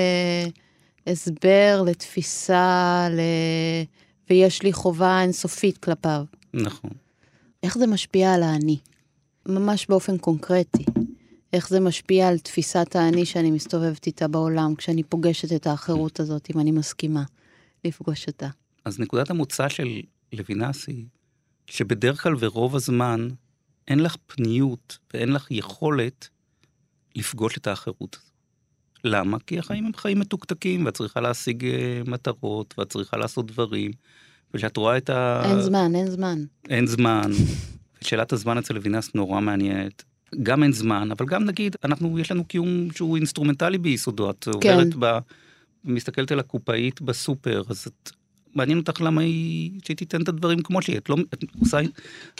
להסבר, 1.07 1.83
לתפיסה, 1.87 3.09
ל... 3.11 3.21
ויש 4.31 4.62
לי 4.62 4.73
חובה 4.73 5.23
אינסופית 5.23 5.79
כלפיו. 5.79 6.25
נכון. 6.55 6.91
איך 7.62 7.79
זה 7.79 7.87
משפיע 7.87 8.35
על 8.35 8.42
האני? 8.42 8.79
ממש 9.46 9.87
באופן 9.88 10.18
קונקרטי. 10.18 10.85
איך 11.53 11.68
זה 11.68 11.81
משפיע 11.81 12.29
על 12.29 12.38
תפיסת 12.38 12.96
האני 12.96 13.27
שאני 13.27 13.51
מסתובבת 13.51 14.07
איתה 14.07 14.29
בעולם, 14.29 14.75
כשאני 14.75 15.03
פוגשת 15.03 15.53
את 15.53 15.66
האחרות 15.66 16.20
הזאת, 16.20 16.48
אם 16.55 16.61
אני 16.61 16.70
מסכימה 16.70 17.22
לפגוש 17.85 18.27
אותה. 18.27 18.48
אז 18.85 19.01
נקודת 19.01 19.31
המוצא 19.31 19.68
של 19.68 20.01
לוינס 20.33 20.87
היא 20.87 21.05
שבדרך 21.66 22.22
כלל 22.22 22.35
ורוב 22.38 22.77
הזמן 22.77 23.29
אין 23.88 24.01
לך 24.01 24.16
פניות 24.27 24.98
ואין 25.14 25.33
לך 25.33 25.51
יכולת 25.51 26.29
לפגוש 27.16 27.59
את 27.59 27.66
האחרות. 27.66 28.18
למה? 29.05 29.38
כי 29.46 29.59
החיים 29.59 29.87
הם 29.87 29.94
חיים 29.94 30.18
מתוקתקים, 30.18 30.87
ואת 30.87 30.94
צריכה 30.94 31.20
להשיג 31.20 31.64
אה, 31.64 32.11
מטרות, 32.11 32.75
ואת 32.79 32.90
צריכה 32.90 33.16
לעשות 33.16 33.46
דברים, 33.46 33.90
וכשאת 34.55 34.77
רואה 34.77 34.97
את 34.97 35.11
ה... 35.11 35.43
אין 35.45 35.61
זמן, 35.61 35.95
אין 35.95 36.11
זמן. 36.11 36.38
אין 36.71 36.87
זמן. 36.87 37.31
שאלת 38.01 38.33
הזמן 38.33 38.59
אצל 38.59 38.75
לוינס 38.75 39.15
נורא 39.15 39.41
מעניינת. 39.41 40.05
גם 40.43 40.62
אין 40.62 40.73
זמן, 40.73 41.09
אבל 41.11 41.27
גם 41.27 41.45
נגיד, 41.45 41.77
אנחנו, 41.85 42.19
יש 42.19 42.31
לנו 42.31 42.45
קיום 42.45 42.88
שהוא 42.95 43.17
אינסטרומנטלי 43.17 43.79
ביסודו. 43.79 44.31
את 44.31 44.49
כן. 44.61 44.71
עוברת 44.73 44.95
ב... 44.99 45.19
מסתכלת 45.85 46.33
על 46.33 46.38
הקופאית 46.38 47.01
בסופר, 47.01 47.62
אז 47.69 47.87
את... 47.87 48.11
מעניין 48.55 48.79
אותך 48.79 49.01
למה 49.01 49.21
היא, 49.21 49.71
שהיא 49.85 49.97
תיתן 49.97 50.23
את 50.23 50.29
הדברים 50.29 50.62
כמו 50.62 50.83
שהיא, 50.83 50.99
את 50.99 51.09
לא, 51.09 51.17
את 51.35 51.45
עושה, 51.61 51.81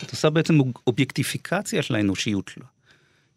את 0.05 0.11
עושה 0.11 0.31
בעצם 0.31 0.59
אובייקטיפיקציה 0.87 1.83
של 1.83 1.94
האנושיות 1.94 2.48
שלה. 2.48 2.64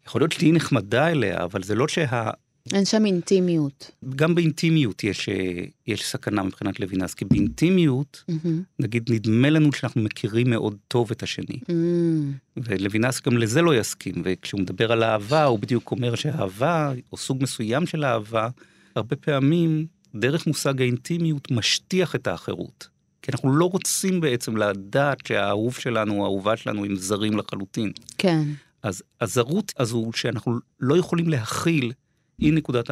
יכול 0.06 0.20
להיות 0.20 0.32
שתהיי 0.32 0.52
נחמדה 0.52 1.08
אליה, 1.08 1.44
אבל 1.44 1.62
זה 1.62 1.74
לא 1.74 1.88
שה... 1.88 2.30
אין 2.74 2.84
שם 2.84 3.06
אינטימיות. 3.06 3.90
גם 4.16 4.34
באינטימיות 4.34 5.04
יש, 5.04 5.28
אה, 5.28 5.64
יש 5.86 6.04
סכנה 6.04 6.42
מבחינת 6.42 6.80
לוינס, 6.80 7.14
כי 7.14 7.24
באינטימיות, 7.24 8.24
mm-hmm. 8.30 8.48
נגיד, 8.78 9.10
נדמה 9.12 9.50
לנו 9.50 9.72
שאנחנו 9.72 10.02
מכירים 10.02 10.50
מאוד 10.50 10.76
טוב 10.88 11.10
את 11.10 11.22
השני. 11.22 11.60
Mm-hmm. 11.62 12.56
ולוינס 12.56 13.20
גם 13.20 13.38
לזה 13.38 13.62
לא 13.62 13.74
יסכים, 13.76 14.14
וכשהוא 14.24 14.60
מדבר 14.60 14.92
על 14.92 15.02
אהבה, 15.02 15.44
הוא 15.44 15.58
בדיוק 15.58 15.90
אומר 15.90 16.14
שאהבה, 16.14 16.92
או 17.12 17.16
סוג 17.16 17.42
מסוים 17.42 17.86
של 17.86 18.04
אהבה, 18.04 18.48
הרבה 18.96 19.16
פעמים, 19.16 19.86
דרך 20.14 20.46
מושג 20.46 20.80
האינטימיות, 20.80 21.50
משטיח 21.50 22.14
את 22.14 22.26
האחרות. 22.26 22.88
כי 23.22 23.32
אנחנו 23.32 23.56
לא 23.56 23.64
רוצים 23.64 24.20
בעצם 24.20 24.56
לדעת 24.56 25.26
שהאהוב 25.26 25.74
שלנו, 25.74 26.22
האהובה 26.22 26.56
שלנו, 26.56 26.84
הם 26.84 26.96
זרים 26.96 27.36
לחלוטין. 27.36 27.92
כן. 28.18 28.42
אז 28.82 29.02
הזרות 29.20 29.72
הזו 29.78 30.10
שאנחנו 30.14 30.58
לא 30.80 30.96
יכולים 30.96 31.28
להכיל, 31.28 31.92
היא 32.38 32.52
נקודת 32.52 32.90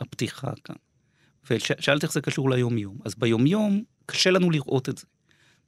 הפתיחה 0.00 0.50
כאן. 0.64 0.76
ושאלת 1.50 2.02
איך 2.02 2.12
זה 2.12 2.20
קשור 2.20 2.50
ליומיום. 2.50 2.98
אז 3.04 3.14
ביומיום 3.14 3.82
קשה 4.06 4.30
לנו 4.30 4.50
לראות 4.50 4.88
את 4.88 4.98
זה. 4.98 5.06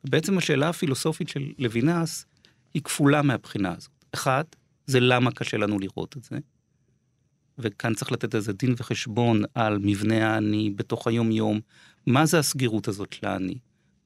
ובעצם 0.04 0.38
השאלה 0.38 0.68
הפילוסופית 0.68 1.28
של 1.28 1.52
לוינס 1.58 2.26
היא 2.74 2.82
כפולה 2.82 3.22
מהבחינה 3.22 3.74
הזאת. 3.76 4.04
אחד, 4.14 4.44
זה 4.86 5.00
למה 5.00 5.32
קשה 5.32 5.56
לנו 5.56 5.78
לראות 5.78 6.16
את 6.16 6.24
זה. 6.24 6.38
וכאן 7.58 7.94
צריך 7.94 8.12
לתת 8.12 8.34
איזה 8.34 8.52
דין 8.52 8.74
וחשבון 8.78 9.42
על 9.54 9.78
מבנה 9.78 10.34
האני 10.34 10.70
בתוך 10.76 11.06
היומיום, 11.06 11.60
מה 12.06 12.26
זה 12.26 12.38
הסגירות 12.38 12.88
הזאת 12.88 13.12
של 13.12 13.26
האני. 13.26 13.58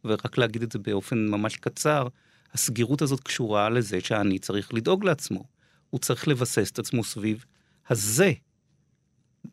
ורק 0.05 0.39
להגיד 0.39 0.63
את 0.63 0.73
זה 0.73 0.79
באופן 0.79 1.27
ממש 1.27 1.57
קצר, 1.57 2.09
הסגירות 2.53 3.03
הזאת 3.03 3.21
קשורה 3.21 3.71
לזה 3.71 4.01
שהאני 4.01 4.39
צריך 4.39 4.75
לדאוג 4.75 5.05
לעצמו. 5.05 5.45
הוא 5.91 6.01
צריך 6.01 6.29
לבסס 6.29 6.71
את 6.71 6.79
עצמו 6.79 7.05
סביב 7.05 7.45
הזה, 7.89 8.33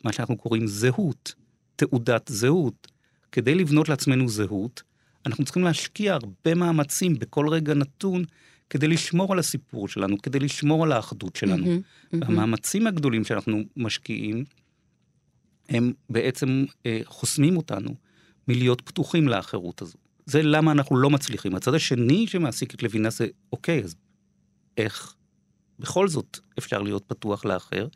מה 0.03 0.13
שאנחנו 0.13 0.37
קוראים 0.37 0.67
זהות, 0.67 1.33
תעודת 1.75 2.27
זהות. 2.27 2.87
כדי 3.31 3.55
לבנות 3.55 3.89
לעצמנו 3.89 4.29
זהות, 4.29 4.83
אנחנו 5.25 5.45
צריכים 5.45 5.63
להשקיע 5.63 6.13
הרבה 6.13 6.55
מאמצים 6.55 7.19
בכל 7.19 7.49
רגע 7.49 7.73
נתון 7.73 8.23
כדי 8.69 8.87
לשמור 8.87 9.33
על 9.33 9.39
הסיפור 9.39 9.87
שלנו, 9.87 10.21
כדי 10.21 10.39
לשמור 10.39 10.83
על 10.83 10.91
האחדות 10.91 11.35
שלנו. 11.35 11.65
Mm-hmm, 11.65 12.13
mm-hmm. 12.13 12.17
והמאמצים 12.21 12.87
הגדולים 12.87 13.25
שאנחנו 13.25 13.63
משקיעים, 13.77 14.45
הם 15.69 15.93
בעצם 16.09 16.65
אה, 16.85 16.99
חוסמים 17.05 17.57
אותנו 17.57 17.95
מלהיות 18.47 18.81
פתוחים 18.81 19.27
לאחרות 19.27 19.81
הזו. 19.81 19.97
זה 20.25 20.43
למה 20.43 20.71
אנחנו 20.71 20.97
לא 20.97 21.09
מצליחים. 21.09 21.55
הצד 21.55 21.73
השני 21.73 22.27
שמעסיק 22.27 22.73
את 22.73 22.83
לוינה 22.83 23.09
זה, 23.09 23.27
אוקיי, 23.51 23.83
אז 23.83 23.95
איך 24.77 25.15
בכל 25.79 26.07
זאת 26.07 26.39
אפשר 26.59 26.81
להיות 26.81 27.03
פתוח 27.07 27.45
לאחר? 27.45 27.87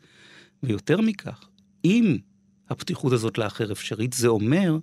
ויותר 0.62 1.00
מכך, 1.00 1.48
אם 1.84 2.16
הפתיחות 2.70 3.12
הזאת 3.12 3.38
לאחר 3.38 3.72
אפשרית, 3.72 4.12
זה 4.12 4.28
אומר 4.28 4.78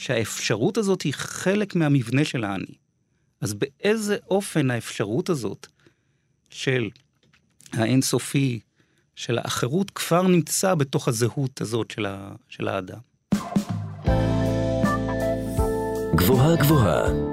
שהאפשרות 0.00 0.78
הזאת 0.78 1.02
היא 1.02 1.14
חלק 1.14 1.74
מהמבנה 1.74 2.24
של 2.24 2.44
האני. 2.44 2.74
אז 3.40 3.54
באיזה 3.54 4.16
אופן 4.30 4.70
האפשרות 4.70 5.28
הזאת 5.28 5.66
של 6.50 6.90
האינסופי, 7.72 8.60
של 9.16 9.38
האחרות, 9.38 9.90
כבר 9.90 10.22
נמצא 10.22 10.74
בתוך 10.74 11.08
הזהות 11.08 11.60
הזאת 11.60 11.90
של, 11.90 12.06
ה, 12.06 12.34
של 12.48 12.68
האדם. 12.68 12.98
גבוהה 16.16 16.56
גבוהה 16.56 17.31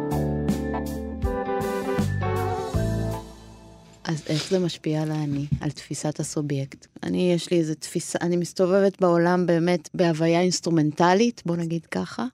אז 4.09 4.23
איך 4.27 4.49
זה 4.49 4.59
משפיע 4.59 5.01
על 5.01 5.11
האני, 5.11 5.45
על 5.61 5.71
תפיסת 5.71 6.19
הסובייקט? 6.19 6.87
אני, 7.03 7.31
יש 7.33 7.51
לי 7.51 7.59
איזה 7.59 7.75
תפיסה, 7.75 8.19
אני 8.21 8.37
מסתובבת 8.37 9.01
בעולם 9.01 9.45
באמת 9.45 9.89
בהוויה 9.93 10.41
אינסטרומנטלית, 10.41 11.41
בוא 11.45 11.55
נגיד 11.55 11.85
ככה, 11.85 12.25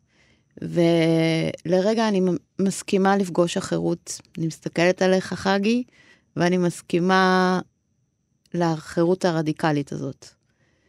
ולרגע 0.62 2.08
אני 2.08 2.22
מסכימה 2.60 3.18
לפגוש 3.18 3.58
אחרות. 3.58 4.22
אני 4.38 4.48
מסתכלת 4.48 5.02
עליך, 5.02 5.34
חגי, 5.34 5.84
ואני 6.36 6.58
מסכימה 6.58 7.60
לחירות 8.54 9.26
הרדיקלית 9.26 9.92
הזאת. 9.92 10.28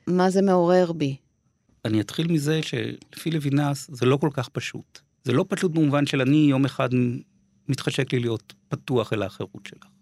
מה 0.07 0.31
זה 0.31 0.43
מעורר 0.43 0.93
בי? 0.93 1.17
אני 1.85 2.01
אתחיל 2.01 2.33
מזה 2.33 2.61
שלפי 2.63 3.31
לוינס 3.31 3.91
זה 3.93 4.07
לא 4.07 4.17
כל 4.17 4.31
כך 4.33 4.49
פשוט. 4.49 4.99
זה 5.25 5.33
לא 5.33 5.45
פשוט 5.49 5.73
במובן 5.73 6.07
של 6.07 6.21
אני 6.21 6.37
יום 6.37 6.65
אחד 6.65 6.89
מתחשק 7.69 8.13
לי 8.13 8.21
להיות 8.21 8.55
פתוח 8.69 9.13
אל 9.13 9.23
האחרות 9.23 9.67
שלך. 9.69 9.96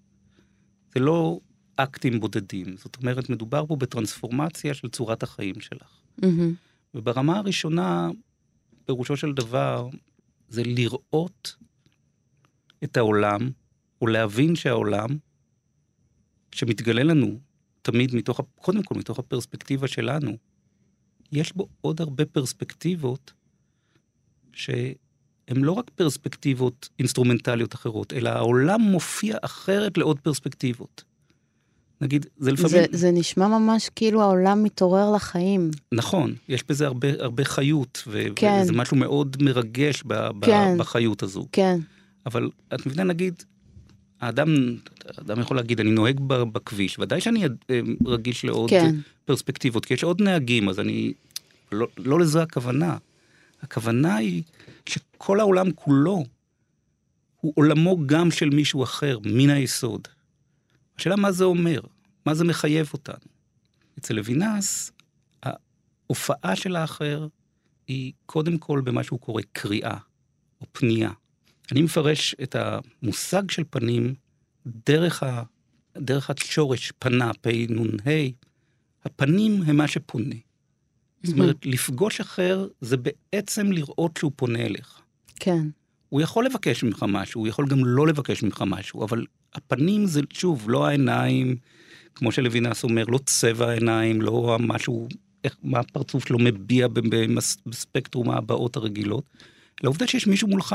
זה 0.94 1.00
לא 1.00 1.40
אקטים 1.76 2.20
בודדים, 2.20 2.76
זאת 2.76 2.96
אומרת, 2.96 3.30
מדובר 3.30 3.66
פה 3.66 3.76
בטרנספורמציה 3.76 4.74
של 4.74 4.88
צורת 4.88 5.22
החיים 5.22 5.60
שלך. 5.60 6.00
Mm-hmm. 6.20 6.54
וברמה 6.94 7.38
הראשונה, 7.38 8.10
פירושו 8.84 9.16
של 9.16 9.32
דבר, 9.32 9.88
זה 10.48 10.62
לראות 10.64 11.56
את 12.84 12.96
העולם, 12.96 13.50
או 14.00 14.06
להבין 14.06 14.56
שהעולם, 14.56 15.08
שמתגלה 16.52 17.02
לנו 17.02 17.38
תמיד 17.82 18.14
מתוך, 18.14 18.40
קודם 18.54 18.82
כל 18.82 18.94
מתוך 18.98 19.18
הפרספקטיבה 19.18 19.88
שלנו, 19.88 20.36
יש 21.32 21.52
בו 21.52 21.68
עוד 21.80 22.00
הרבה 22.00 22.24
פרספקטיבות 22.24 23.32
שהן 25.48 25.62
לא 25.64 25.72
רק 25.72 25.90
פרספקטיבות 25.94 26.88
אינסטרומנטליות 26.98 27.74
אחרות, 27.74 28.12
אלא 28.12 28.28
העולם 28.28 28.80
מופיע 28.80 29.36
אחרת 29.42 29.98
לעוד 29.98 30.20
פרספקטיבות. 30.20 31.04
נגיד, 32.00 32.26
זה 32.38 32.52
לפעמים... 32.52 32.70
זה, 32.70 32.84
זה 32.92 33.10
נשמע 33.10 33.48
ממש 33.48 33.90
כאילו 33.96 34.22
העולם 34.22 34.62
מתעורר 34.62 35.12
לחיים. 35.12 35.70
נכון, 35.92 36.34
יש 36.48 36.64
בזה 36.68 36.86
הרבה, 36.86 37.08
הרבה 37.18 37.44
חיות, 37.44 38.02
ו- 38.06 38.26
כן. 38.36 38.60
וזה 38.62 38.72
משהו 38.72 38.96
מאוד 38.96 39.36
מרגש 39.40 40.02
ב- 40.06 40.44
כן. 40.44 40.78
בחיות 40.78 41.22
הזו. 41.22 41.46
כן. 41.52 41.80
אבל 42.26 42.50
את 42.74 42.86
מבינה, 42.86 43.04
נגיד, 43.04 43.42
האדם, 44.20 44.54
האדם 45.18 45.40
יכול 45.40 45.56
להגיד, 45.56 45.80
אני 45.80 45.90
נוהג 45.90 46.20
בכביש, 46.26 46.98
ודאי 46.98 47.20
שאני 47.20 47.44
אה, 47.44 47.80
רגיש 48.06 48.44
לעוד 48.44 48.70
כן. 48.70 48.94
פרספקטיבות, 49.24 49.84
כי 49.84 49.94
יש 49.94 50.04
עוד 50.04 50.22
נהגים, 50.22 50.68
אז 50.68 50.80
אני... 50.80 51.12
לא, 51.72 51.86
לא 51.98 52.20
לזה 52.20 52.42
הכוונה. 52.42 52.96
הכוונה 53.64 54.16
היא 54.16 54.42
שכל 54.86 55.40
העולם 55.40 55.72
כולו 55.72 56.24
הוא 57.40 57.52
עולמו 57.56 58.06
גם 58.06 58.30
של 58.30 58.50
מישהו 58.50 58.84
אחר, 58.84 59.18
מן 59.24 59.50
היסוד. 59.50 60.08
השאלה 60.98 61.16
מה 61.16 61.32
זה 61.32 61.44
אומר, 61.44 61.80
מה 62.26 62.34
זה 62.34 62.44
מחייב 62.44 62.90
אותנו. 62.92 63.30
אצל 63.98 64.14
לוינס, 64.14 64.92
ההופעה 65.42 66.56
של 66.56 66.76
האחר 66.76 67.26
היא 67.86 68.12
קודם 68.26 68.58
כל 68.58 68.80
במה 68.84 69.04
שהוא 69.04 69.20
קורא 69.20 69.42
קריאה 69.52 69.96
או 70.60 70.66
פנייה. 70.72 71.10
אני 71.72 71.82
מפרש 71.82 72.34
את 72.42 72.56
המושג 72.58 73.50
של 73.50 73.62
פנים 73.70 74.14
דרך, 74.66 75.22
ה, 75.22 75.42
דרך 75.98 76.30
השורש 76.30 76.92
פנה, 76.98 77.30
פ"נ"ה. 77.34 78.10
הפנים 79.04 79.62
הם 79.66 79.76
מה 79.76 79.88
שפונה. 79.88 80.34
זאת 81.24 81.38
אומרת, 81.38 81.66
לפגוש 81.66 82.20
אחר 82.20 82.66
זה 82.80 82.96
בעצם 82.96 83.72
לראות 83.72 84.16
שהוא 84.16 84.32
פונה 84.36 84.60
אליך. 84.60 85.00
כן. 85.40 85.66
הוא 86.08 86.20
יכול 86.20 86.46
לבקש 86.46 86.84
ממך 86.84 87.04
משהו, 87.08 87.40
הוא 87.40 87.48
יכול 87.48 87.66
גם 87.68 87.84
לא 87.84 88.06
לבקש 88.06 88.42
ממך 88.42 88.64
משהו, 88.66 89.04
אבל 89.04 89.26
הפנים 89.54 90.06
זה, 90.06 90.20
שוב, 90.32 90.70
לא 90.70 90.86
העיניים, 90.86 91.56
כמו 92.14 92.32
שלוינס 92.32 92.84
אומר, 92.84 93.04
לא 93.04 93.18
צבע 93.26 93.70
העיניים, 93.70 94.22
לא 94.22 94.56
משהו, 94.60 95.08
איך, 95.44 95.56
מה 95.62 95.78
הפרצוף 95.78 96.28
שלו 96.28 96.38
מביע 96.38 96.88
בספקטרום 97.66 98.30
ההבעות 98.30 98.76
הרגילות, 98.76 99.24
אלא 99.36 99.88
העובדה 99.88 100.06
שיש 100.06 100.26
מישהו 100.26 100.48
מולך 100.48 100.74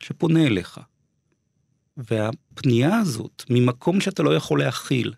שפונה 0.00 0.46
אליך. 0.46 0.80
והפנייה 1.96 2.98
הזאת, 2.98 3.44
ממקום 3.50 4.00
שאתה 4.00 4.22
לא 4.22 4.36
יכול 4.36 4.58
להכיל, 4.58 5.12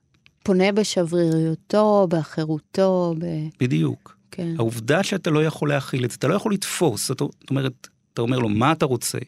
פונה 0.44 0.73
בשבריריותו, 0.73 2.07
באחרותו, 2.11 3.14
ב... 3.18 3.25
בדיוק. 3.61 4.16
כן. 4.35 4.55
העובדה 4.59 5.03
שאתה 5.03 5.31
לא 5.31 5.44
יכול 5.44 5.68
להכיל 5.68 6.05
את 6.05 6.11
זה, 6.11 6.16
אתה 6.16 6.29
לא 6.29 6.35
יכול 6.35 6.53
לתפוס, 6.53 7.09
זאת 7.09 7.23
אומרת, 7.51 7.88
אתה 8.12 8.23
אומר 8.23 8.38
לו, 8.38 8.49
מה 8.49 8.73
אתה 8.73 8.85
רוצה? 8.87 9.18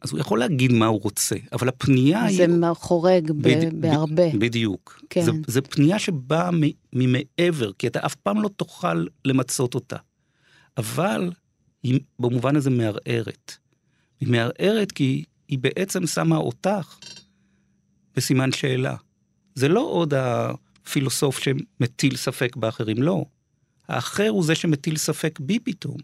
אז 0.00 0.10
הוא 0.12 0.20
יכול 0.20 0.38
להגיד 0.38 0.72
מה 0.72 0.86
הוא 0.86 1.00
רוצה, 1.02 1.36
אבל 1.52 1.68
הפנייה 1.68 2.24
היא... 2.24 2.36
זה 2.36 2.46
חורג 2.74 3.30
בד- 3.30 3.80
בהרבה. 3.80 4.30
בדיוק. 4.38 5.02
כן. 5.10 5.24
זה, 5.24 5.30
זה 5.46 5.60
פנייה 5.62 5.98
שבאה 5.98 6.50
מ- 6.50 6.60
ממעבר, 6.92 7.72
כי 7.72 7.86
אתה 7.86 8.06
אף 8.06 8.14
פעם 8.14 8.42
לא 8.42 8.48
תוכל 8.48 9.06
למצות 9.24 9.74
אותה. 9.74 9.96
אבל 10.76 11.30
היא 11.82 12.00
במובן 12.18 12.56
הזה 12.56 12.70
מערערת. 12.70 13.52
היא 14.20 14.28
מערערת 14.28 14.92
כי 14.92 15.24
היא 15.48 15.58
בעצם 15.58 16.06
שמה 16.06 16.36
אותך 16.36 16.98
בסימן 18.16 18.52
שאלה. 18.52 18.96
זה 19.54 19.68
לא 19.68 19.80
עוד 19.80 20.14
הפילוסוף 20.14 21.38
שמטיל 21.38 22.16
ספק 22.16 22.56
באחרים, 22.56 23.02
לא. 23.02 23.24
האחר 23.88 24.28
הוא 24.28 24.44
זה 24.44 24.54
שמטיל 24.54 24.96
ספק 24.96 25.38
בי 25.40 25.58
פתאום. 25.58 25.96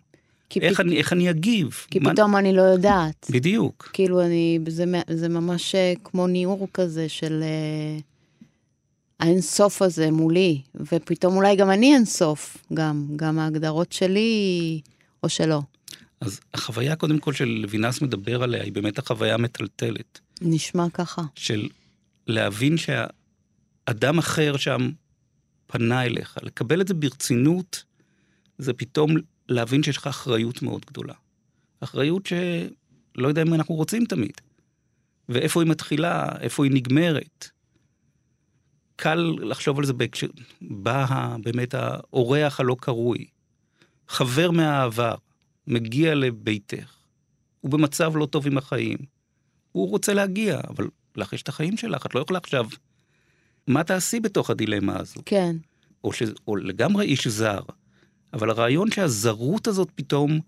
איך, 0.60 0.74
פת... 0.74 0.80
אני, 0.80 0.96
איך 0.96 1.12
אני 1.12 1.30
אגיב? 1.30 1.86
כי 1.90 1.98
מה- 1.98 2.12
פתאום 2.12 2.36
אני 2.36 2.52
לא 2.52 2.62
יודעת. 2.62 3.26
בדיוק. 3.30 3.90
כאילו 3.92 4.20
אני, 4.22 4.58
זה, 4.68 4.84
זה 5.10 5.28
ממש 5.28 5.74
אה, 5.74 5.92
כמו 6.04 6.26
ניעור 6.26 6.68
כזה 6.74 7.08
של 7.08 7.42
אה, 7.42 7.98
האינסוף 9.20 9.82
הזה 9.82 10.10
מולי, 10.10 10.60
ופתאום 10.74 11.36
אולי 11.36 11.56
גם 11.56 11.70
אני 11.70 11.94
אינסוף, 11.94 12.56
גם, 12.74 13.06
גם 13.16 13.38
ההגדרות 13.38 13.92
שלי 13.92 14.80
או 15.22 15.28
שלא. 15.28 15.60
אז 16.20 16.40
החוויה 16.54 16.96
קודם 16.96 17.18
כל 17.18 17.32
של 17.32 17.44
לוינס 17.44 18.00
מדבר 18.02 18.42
עליה 18.42 18.62
היא 18.62 18.72
באמת 18.72 18.98
החוויה 18.98 19.34
המטלטלת. 19.34 20.20
נשמע 20.42 20.86
ככה. 20.94 21.22
של 21.34 21.68
להבין 22.26 22.76
שהאדם 22.76 24.18
אחר 24.18 24.56
שם 24.56 24.90
פנה 25.72 26.04
אליך, 26.04 26.38
לקבל 26.42 26.80
את 26.80 26.88
זה 26.88 26.94
ברצינות, 26.94 27.84
זה 28.58 28.72
פתאום 28.72 29.10
להבין 29.48 29.82
שיש 29.82 29.96
לך 29.96 30.06
אחריות 30.06 30.62
מאוד 30.62 30.84
גדולה. 30.84 31.14
אחריות 31.80 32.26
שלא 32.26 33.28
יודע 33.28 33.42
אם 33.42 33.54
אנחנו 33.54 33.74
רוצים 33.74 34.04
תמיד. 34.04 34.32
ואיפה 35.28 35.62
היא 35.62 35.70
מתחילה, 35.70 36.28
איפה 36.40 36.64
היא 36.64 36.72
נגמרת. 36.72 37.48
קל 38.96 39.34
לחשוב 39.40 39.78
על 39.78 39.84
זה 39.84 39.92
בהקשר, 39.92 40.26
בא 40.60 41.36
באמת 41.42 41.74
האורח 41.74 42.60
הלא 42.60 42.76
קרוי, 42.80 43.26
חבר 44.08 44.50
מהעבר, 44.50 45.14
מגיע 45.66 46.14
לביתך, 46.14 46.96
הוא 47.60 47.70
במצב 47.70 48.12
לא 48.16 48.26
טוב 48.26 48.46
עם 48.46 48.58
החיים, 48.58 48.98
הוא 49.72 49.90
רוצה 49.90 50.14
להגיע, 50.14 50.60
אבל 50.68 50.88
לך 51.16 51.32
יש 51.32 51.42
את 51.42 51.48
החיים 51.48 51.76
שלך, 51.76 52.06
את 52.06 52.14
לא 52.14 52.20
יכולה 52.20 52.38
עכשיו... 52.38 52.66
מה 53.66 53.84
תעשי 53.84 54.20
בתוך 54.20 54.50
הדילמה 54.50 55.00
הזו? 55.00 55.20
כן, 55.26 55.56
או, 56.04 56.12
ש... 56.12 56.22
או 56.46 56.56
לגמרי 56.56 57.06
איש 57.06 57.28
זר, 57.28 57.60
אבל 58.32 58.50
הרעיון 58.50 58.90
שהזרות 58.90 59.66
הזאת 59.66 59.88
פתאום 59.94 60.40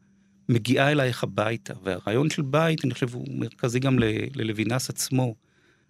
מגיעה 0.48 0.92
אלייך 0.92 1.24
הביתה, 1.24 1.74
והרעיון 1.83 2.31
של 2.31 2.42
בית, 2.42 2.85
אני 2.85 2.94
חושב, 2.94 3.14
הוא 3.14 3.27
מרכזי 3.31 3.79
גם 3.79 3.98
ל... 3.98 4.05
ללוינס 4.35 4.90
עצמו, 4.90 5.35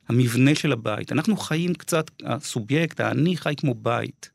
המבנה 0.09 0.55
של 0.55 0.73
הבית. 0.73 1.13
אנחנו 1.13 1.37
חיים 1.37 1.75
קצת, 1.75 2.11
הסובייקט, 2.25 3.01
האני 3.01 3.37
חי 3.37 3.55
כמו 3.57 3.75
בית. 3.75 4.31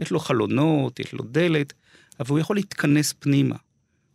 יש 0.00 0.10
לו 0.10 0.18
חלונות, 0.18 1.00
יש 1.00 1.12
לו 1.12 1.24
דלת, 1.24 1.72
אבל 2.20 2.30
הוא 2.30 2.38
יכול 2.38 2.56
להתכנס 2.56 3.14
פנימה. 3.18 3.56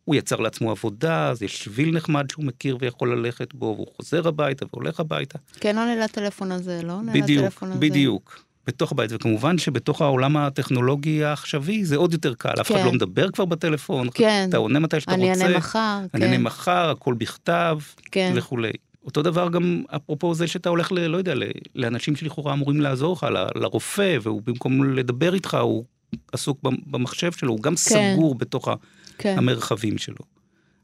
הוא 0.07 0.15
יצר 0.15 0.35
לעצמו 0.35 0.71
עבודה, 0.71 1.27
אז 1.29 1.41
יש 1.41 1.63
שביל 1.63 1.95
נחמד 1.95 2.29
שהוא 2.31 2.45
מכיר 2.45 2.77
ויכול 2.79 3.17
ללכת 3.19 3.53
בו, 3.53 3.65
והוא 3.75 3.87
חוזר 3.95 4.27
הביתה 4.27 4.65
והולך 4.73 4.99
הביתה. 4.99 5.37
כן 5.59 5.77
עונה 5.77 5.95
לטלפון 5.95 6.51
הזה, 6.51 6.81
לא 6.83 6.93
עונה 6.93 7.11
בדיוק, 7.13 7.41
לטלפון 7.43 7.69
הזה. 7.71 7.79
בדיוק. 7.79 8.43
בתוך 8.67 8.91
הבית, 8.91 9.11
וכמובן 9.13 9.57
שבתוך 9.57 10.01
העולם 10.01 10.37
הטכנולוגי 10.37 11.23
העכשווי 11.23 11.85
זה 11.85 11.95
עוד 11.95 12.13
יותר 12.13 12.33
קל, 12.33 12.53
אף 12.61 12.71
אחד 12.71 12.79
כן. 12.79 12.85
לא 12.85 12.91
מדבר 12.91 13.31
כבר 13.31 13.45
בטלפון, 13.45 14.07
כן. 14.13 14.45
אתה 14.49 14.57
עונה 14.57 14.79
מתי 14.79 14.99
שאתה 14.99 15.13
אני 15.13 15.29
רוצה, 15.29 15.43
אענה 15.45 15.57
מחר, 15.57 15.97
אני 16.13 16.21
כן. 16.21 16.31
אענה 16.31 16.37
מחר, 16.37 16.89
הכל 16.89 17.13
בכתב 17.17 17.79
כן. 18.11 18.33
וכולי. 18.35 18.71
אותו 19.05 19.21
דבר 19.21 19.49
גם 19.49 19.83
אפרופו 19.95 20.33
זה 20.33 20.47
שאתה 20.47 20.69
הולך, 20.69 20.91
ל, 20.91 20.99
לא 21.07 21.17
יודע, 21.17 21.35
ל- 21.35 21.43
לאנשים 21.75 22.15
שלכאורה 22.15 22.53
אמורים 22.53 22.81
לעזור 22.81 23.13
לך, 23.13 23.23
ל- 23.23 23.59
לרופא, 23.59 24.17
והוא 24.21 24.41
במקום 24.45 24.83
לדבר 24.83 25.33
איתך, 25.33 25.57
הוא 25.61 25.83
עסוק 26.31 26.59
במ- 26.63 26.77
במחשב 26.87 27.31
שלו, 27.31 27.51
הוא 27.51 27.61
גם 27.61 27.71
כן. 27.71 28.13
סגור 28.15 28.35
בתוך 28.35 28.67
ה- 28.67 28.75
כן. 29.17 29.37
המרחבים 29.37 29.97
שלו. 29.97 30.25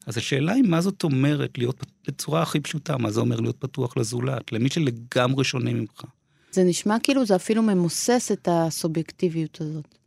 אז 0.05 0.17
השאלה 0.17 0.53
היא 0.53 0.63
מה 0.63 0.81
זאת 0.81 1.03
אומרת 1.03 1.57
להיות 1.57 1.85
בצורה 2.07 2.41
הכי 2.41 2.59
פשוטה, 2.59 2.97
מה 2.97 3.11
זה 3.11 3.19
אומר 3.19 3.39
להיות 3.39 3.57
פתוח 3.59 3.97
לזולת, 3.97 4.51
למי 4.51 4.69
שלגמרי 4.69 5.43
שונה 5.43 5.73
ממך. 5.73 6.03
זה 6.51 6.63
נשמע 6.63 6.97
כאילו 7.03 7.25
זה 7.25 7.35
אפילו 7.35 7.61
ממוסס 7.61 8.31
את 8.33 8.47
הסובייקטיביות 8.51 9.61
הזאת. 9.61 9.97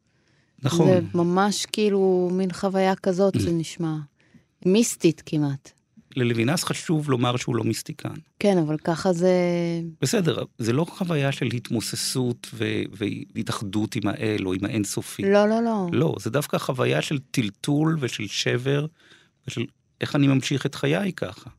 נכון. 0.62 0.86
זה 0.86 1.00
ממש 1.14 1.66
כאילו 1.66 2.28
מין 2.32 2.52
חוויה 2.52 2.94
כזאת, 2.94 3.34
זה 3.38 3.52
נשמע. 3.52 3.96
מיסטית 4.66 5.22
כמעט. 5.26 5.72
ללוינס 6.16 6.64
חשוב 6.64 7.10
לומר 7.10 7.36
שהוא 7.36 7.56
לא 7.56 7.64
מיסטיקן. 7.64 8.14
כן, 8.38 8.58
אבל 8.58 8.76
ככה 8.84 9.12
זה... 9.12 9.30
בסדר, 10.00 10.44
זה 10.58 10.72
לא 10.72 10.84
חוויה 10.84 11.32
של 11.32 11.46
התמוססות 11.46 12.48
ו- 12.54 12.82
והתאחדות 13.34 13.96
עם 13.96 14.08
האל 14.08 14.46
או 14.46 14.52
עם 14.52 14.64
האינסופי. 14.64 15.22
לא, 15.22 15.48
לא, 15.48 15.62
לא. 15.62 15.86
לא, 15.92 16.14
זה 16.20 16.30
דווקא 16.30 16.58
חוויה 16.58 17.02
של 17.02 17.18
טלטול 17.30 17.96
ושל 18.00 18.26
שבר, 18.26 18.86
ושל 19.48 19.64
איך 20.00 20.16
אני 20.16 20.26
ממשיך 20.26 20.66
את 20.66 20.74
חיי 20.74 21.12
ככה. 21.12 21.50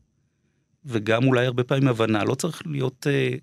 וגם 0.84 1.24
אולי 1.24 1.46
הרבה 1.46 1.64
פעמים 1.64 1.88
הבנה, 1.88 2.24
לא 2.24 2.34
צריך 2.34 2.62
להיות, 2.66 3.06
אה, 3.10 3.34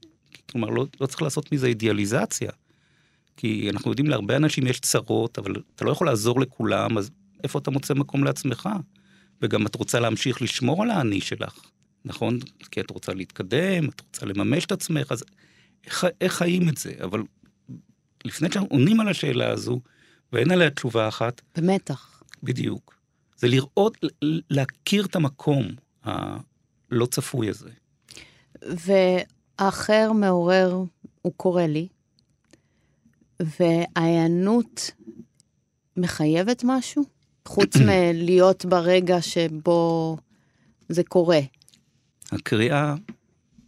כלומר, 0.52 0.70
לא, 0.70 0.86
לא 1.02 1.06
צריך 1.06 1.22
לעשות 1.22 1.52
מזה 1.52 1.68
אידיאליזציה. 1.68 2.52
כי 3.38 3.70
אנחנו 3.70 3.92
יודעים, 3.92 4.08
להרבה 4.08 4.36
אנשים 4.36 4.68
יש 4.68 4.80
צרות, 4.80 5.38
אבל 5.38 5.56
אתה 5.76 5.86
לא 5.86 5.92
יכול 5.92 6.08
לעזור 6.08 6.40
לכולם, 6.40 6.98
אז 6.98 7.12
איפה 7.44 7.60
אתה 7.60 7.72
מוצא 7.72 7.94
מקום 7.94 8.24
לעצמך? 8.24 8.70
וגם 9.42 9.68
את 9.68 9.76
רוצה 9.76 10.00
להמשיך 10.00 10.42
לשמור 10.42 10.84
על 10.84 10.92
האני 10.92 11.22
שלך, 11.22 11.60
נכון? 12.06 12.40
כי 12.72 12.82
את 12.82 12.92
רוצה 12.92 13.14
להתקדם, 13.14 13.90
את 13.90 14.02
רוצה 14.02 14.26
לממש 14.26 14.66
את 14.66 14.72
עצמך, 14.72 15.12
אז 15.12 15.24
איך, 15.86 16.06
איך 16.22 16.34
חיים 16.34 16.70
את 16.70 16.78
זה? 16.78 16.94
אבל 17.04 17.24
לפני 18.26 18.52
שאנחנו 18.52 18.70
עונים 18.72 19.00
על 19.00 19.08
השאלה 19.08 19.50
הזו, 19.50 19.80
ואין 20.34 20.52
עליה 20.52 20.70
תשובה 20.70 21.08
אחת, 21.08 21.42
במתח. 21.58 22.24
בדיוק. 22.44 22.96
זה 23.38 23.48
לראות, 23.48 23.98
להכיר 24.50 25.06
את 25.06 25.16
המקום 25.16 25.68
הלא 26.04 27.06
צפוי 27.06 27.50
הזה. 27.50 27.70
והאחר 28.62 30.12
מעורר, 30.12 30.84
הוא 31.22 31.34
קורא 31.38 31.64
לי, 31.64 31.88
וההיענות 33.40 34.92
מחייבת 35.98 36.64
משהו? 36.64 37.15
חוץ 37.46 37.76
מלהיות 37.88 38.66
ברגע 38.66 39.22
שבו 39.22 40.18
זה 40.90 41.04
קורה. 41.04 41.40
הקריאה 42.32 42.96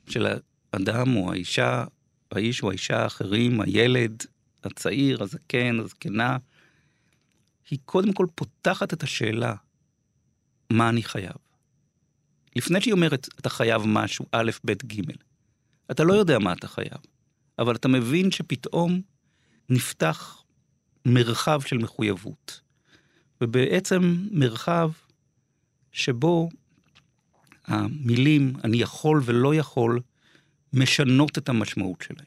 של 0.10 0.28
האדם 0.74 1.16
או 1.16 1.32
האישה, 1.32 1.84
האיש 2.32 2.64
או 2.64 2.70
האישה 2.70 3.04
האחרים, 3.04 3.62
הילד, 3.62 4.24
הצעיר, 4.64 5.24
הזקן, 5.24 5.80
הזקנה, 5.80 6.38
היא 7.70 7.80
קודם 7.86 8.14
כל 8.14 8.26
פותחת 8.36 8.94
את 8.94 9.04
השאלה, 9.04 9.56
מה 10.70 10.90
אני 10.90 11.04
חייב? 11.04 11.36
לפני 12.56 12.82
שהיא 12.82 12.94
אומרת, 12.94 13.28
אתה 13.40 13.50
חייב 13.50 13.82
משהו, 13.86 14.26
א', 14.32 14.52
ב', 14.66 14.72
ג', 14.72 15.02
אתה 15.92 16.04
לא 16.04 16.14
יודע 16.14 16.40
מה 16.40 16.54
אתה 16.54 16.68
חייב, 16.68 16.98
אבל 17.60 17.76
אתה 17.76 17.88
מבין 17.88 18.32
שפתאום 18.32 19.02
נפתח 19.70 20.44
מרחב 21.06 21.62
של 21.62 21.78
מחויבות, 21.78 22.62
ובעצם 23.42 24.16
מרחב 24.32 24.92
שבו 25.92 26.50
המילים 27.66 28.54
אני 28.64 28.78
יכול 28.78 29.22
ולא 29.26 29.56
יכול 29.56 30.00
משנות 30.74 31.38
את 31.38 31.50
המשמעות 31.50 32.02
שלהם. 32.02 32.26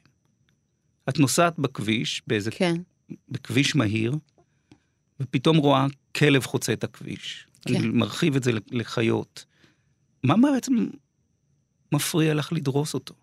את 1.09 1.19
נוסעת 1.19 1.59
בכביש, 1.59 2.23
באיזה, 2.27 2.51
כן, 2.51 2.77
בכביש 3.29 3.77
מהיר, 3.77 4.15
ופתאום 5.21 5.57
רואה 5.57 5.87
כלב 6.17 6.45
חוצה 6.45 6.73
את 6.73 6.85
הכביש. 6.85 7.47
כן. 7.63 7.75
אני 7.75 7.89
מרחיב 7.89 8.37
את 8.37 8.43
זה 8.43 8.53
לחיות. 8.71 9.45
מה 10.25 10.35
בעצם 10.55 10.87
מפריע 11.93 12.35
לך 12.35 12.53
לדרוס 12.53 12.95
אותו? 12.95 13.15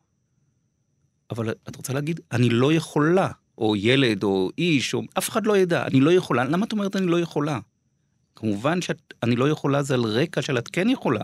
אבל 1.32 1.50
את 1.70 1.76
רוצה 1.76 1.94
להגיד, 1.94 2.20
אני 2.32 2.50
לא 2.50 2.74
יכולה 2.74 3.32
או 3.58 3.76
ילד, 3.76 4.24
או 4.24 4.50
איש, 4.58 4.94
או 4.94 5.02
אף 5.18 5.30
אחד 5.30 5.46
לא 5.46 5.58
ידע, 5.58 5.88
אני 5.88 6.00
לא 6.00 6.12
יכולה. 6.12 6.46
למה 6.46 6.66
את 6.66 6.72
אומרת 6.72 6.96
אני 6.96 7.06
לא 7.06 7.20
יכולה? 7.20 7.60
כמובן 8.38 8.82
שאני 8.82 9.36
לא 9.36 9.50
יכולה 9.50 9.84
זה 9.84 9.94
על 9.94 10.04
רקע 10.04 10.42
של 10.42 10.58
את 10.58 10.68
כן 10.68 10.90
יכולה. 10.90 11.22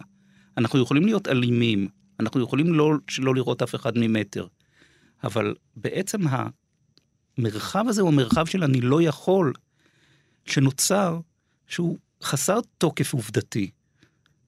אנחנו 0.57 0.81
יכולים 0.81 1.05
להיות 1.05 1.27
אלימים, 1.27 1.87
אנחנו 2.19 2.41
יכולים 2.41 2.73
לא, 2.73 2.93
שלא 3.07 3.35
לראות 3.35 3.61
אף 3.61 3.75
אחד 3.75 3.97
ממטר. 3.97 4.47
אבל 5.23 5.55
בעצם 5.75 6.19
המרחב 7.37 7.85
הזה 7.87 8.01
הוא 8.01 8.09
המרחב 8.09 8.45
של 8.45 8.63
אני 8.63 8.81
לא 8.81 9.01
יכול, 9.01 9.53
שנוצר, 10.45 11.19
שהוא 11.67 11.97
חסר 12.23 12.59
תוקף 12.77 13.13
עובדתי. 13.13 13.71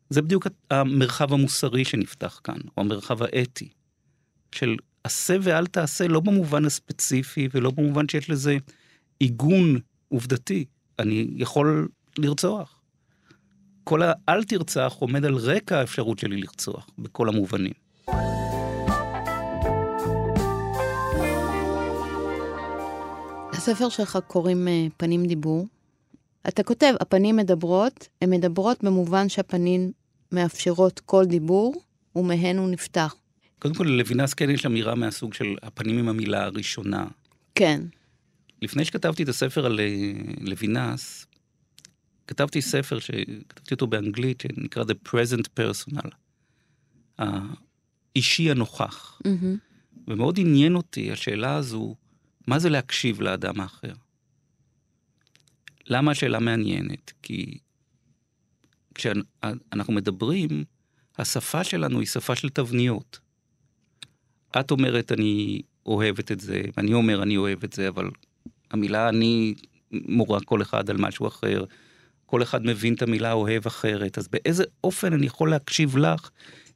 זה 0.10 0.22
בדיוק 0.22 0.48
המרחב 0.72 1.34
המוסרי 1.34 1.86
שנפתח 1.86 2.40
כאן, 2.44 2.58
או 2.78 2.82
המרחב 2.82 3.24
האתי, 3.24 3.70
של 4.52 4.76
עשה 5.04 5.38
ואל 5.42 5.68
תעשה, 5.68 6.08
לא 6.08 6.20
במובן 6.20 6.66
הספציפי 6.66 7.50
ולא 7.52 7.72
במובן 7.72 8.08
שיש 8.10 8.30
לזה 8.30 8.58
עיגון 9.20 9.80
עובדתי. 10.08 10.66
אני 11.00 11.28
יכול 11.36 11.88
לרצוח. 12.18 12.82
כל 13.84 14.02
האל 14.04 14.44
תרצח 14.44 14.96
עומד 15.00 15.26
על 15.26 15.36
רקע 15.36 15.80
האפשרות 15.80 16.20
שלי 16.20 16.38
לרצוח, 16.38 16.88
בכל 16.98 17.30
המובנים. 17.30 17.74
לספר 23.54 23.90
שלך 23.90 24.20
קוראים 24.28 24.68
אה, 24.68 24.88
פנים 24.98 25.26
דיבור. 25.26 25.68
אתה 26.48 26.64
כותב, 26.64 26.94
הפנים 27.00 27.36
מדברות, 27.36 28.08
הן 28.22 28.30
מדברות 28.30 28.84
במובן 28.84 29.30
שהפנים 29.30 29.92
מאפשרות 30.32 31.00
כל 31.00 31.26
דיבור, 31.26 31.76
ומהן 32.16 32.58
הוא 32.58 32.70
נפתח. 32.70 33.16
קודם 33.60 33.76
כל, 33.76 33.84
לוינס 33.84 34.34
כן 34.34 34.50
יש 34.50 34.66
אמירה 34.66 34.96
מהסוג 34.96 35.34
של 35.34 35.56
הפנים 35.64 36.00
עם 36.00 36.10
המילה 36.10 36.44
הראשונה. 36.44 37.06
כן. 37.56 37.82
לפני 38.62 38.86
שכתבתי 38.86 39.24
את 39.24 39.30
הספר 39.30 39.66
על 39.66 39.80
אה, 39.80 40.12
לוינס, 40.42 41.26
כתבתי 42.28 42.62
ספר 42.62 43.00
שכתבתי 43.00 43.74
אותו 43.74 43.88
באנגלית, 43.88 44.42
שנקרא 44.42 44.84
The 44.84 45.10
Present 45.10 45.60
Personal, 45.60 46.10
האישי 47.18 48.52
הנוכח. 48.52 49.22
Mm-hmm. 49.24 50.08
ומאוד 50.08 50.40
עניין 50.40 50.76
אותי 50.76 51.12
השאלה 51.12 51.56
הזו, 51.56 51.96
מה 52.48 52.60
זה 52.60 52.70
להקשיב 52.70 53.22
לאדם 53.22 53.62
האחר? 53.62 53.94
למה 55.88 56.12
השאלה 56.12 56.40
מעניינת? 56.40 57.14
כי 57.22 57.58
כשאנחנו 58.96 59.94
מדברים, 59.94 60.64
השפה 61.18 61.64
שלנו 61.64 62.00
היא 62.00 62.08
שפה 62.08 62.36
של 62.36 62.50
תבניות. 62.50 63.20
את 64.60 64.72
אומרת 64.72 65.12
אני 65.12 65.62
אוהבת 65.86 66.32
את 66.32 66.40
זה, 66.40 66.62
ואני 66.78 66.94
אומר 66.94 67.24
אני 67.24 67.38
אוהב 67.38 67.64
את 67.64 67.74
זה, 67.74 67.88
אבל 67.88 68.10
המילה 68.72 69.10
אני 69.10 69.56
מורה 69.92 70.40
כל 70.42 70.62
אחד 70.62 70.90
על 70.90 70.98
משהו 70.98 71.28
אחר. 71.28 71.64
כל 72.26 72.44
אחד 72.44 72.66
מבין 72.66 72.94
את 72.94 73.02
המילה 73.02 73.32
אוהב 73.32 73.66
אחרת, 73.66 74.18
אז 74.18 74.28
באיזה 74.28 74.64
אופן 74.84 75.14
אני 75.14 75.26
יכול 75.26 75.50
להקשיב 75.50 75.98
לך, 75.98 76.30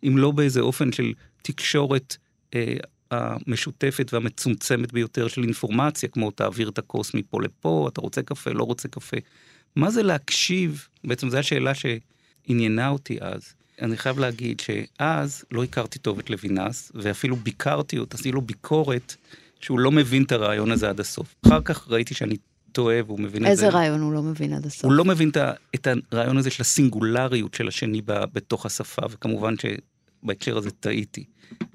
אם 0.03 0.17
לא 0.17 0.31
באיזה 0.31 0.59
אופן 0.59 0.91
של 0.91 1.13
תקשורת 1.41 2.17
אה, 2.55 2.75
המשותפת 3.11 4.13
והמצומצמת 4.13 4.93
ביותר 4.93 5.27
של 5.27 5.43
אינפורמציה, 5.43 6.09
כמו 6.09 6.31
תעביר 6.31 6.69
את 6.69 6.77
הכוס 6.77 7.13
מפה 7.13 7.41
לפה, 7.41 7.89
אתה 7.93 8.01
רוצה 8.01 8.21
קפה, 8.21 8.51
לא 8.51 8.63
רוצה 8.63 8.87
קפה. 8.87 9.17
מה 9.75 9.91
זה 9.91 10.03
להקשיב? 10.03 10.87
בעצם 11.03 11.29
זו 11.29 11.37
השאלה 11.37 11.71
שעניינה 11.75 12.89
אותי 12.89 13.17
אז. 13.21 13.53
אני 13.81 13.97
חייב 13.97 14.19
להגיד 14.19 14.59
שאז 14.59 15.45
לא 15.51 15.63
הכרתי 15.63 15.99
טוב 15.99 16.19
את 16.19 16.29
לוינס, 16.29 16.91
ואפילו 16.95 17.35
ביקרתי 17.35 17.97
אותו, 17.97 18.15
עשיתי 18.15 18.31
לו 18.31 18.41
ביקורת 18.41 19.15
שהוא 19.59 19.79
לא 19.79 19.91
מבין 19.91 20.23
את 20.23 20.31
הרעיון 20.31 20.71
הזה 20.71 20.89
עד 20.89 20.99
הסוף. 20.99 21.35
אחר 21.45 21.61
כך 21.61 21.87
ראיתי 21.89 22.13
שאני 22.13 22.35
טועה 22.71 22.97
והוא 23.05 23.19
מבין 23.19 23.41
את 23.41 23.47
זה. 23.47 23.51
איזה 23.51 23.69
רעיון 23.69 24.01
הוא 24.01 24.13
לא 24.13 24.23
מבין 24.23 24.53
עד 24.53 24.65
הסוף? 24.65 24.85
הוא 24.85 24.93
לא 24.93 25.05
מבין 25.05 25.31
את 25.75 25.87
הרעיון 26.11 26.37
הזה 26.37 26.49
של 26.49 26.61
הסינגולריות 26.61 27.53
של 27.53 27.67
השני 27.67 28.01
בתוך 28.05 28.65
השפה, 28.65 29.01
וכמובן 29.09 29.53
שבהקשר 29.57 30.57
הזה 30.57 30.71
טעיתי. 30.71 31.23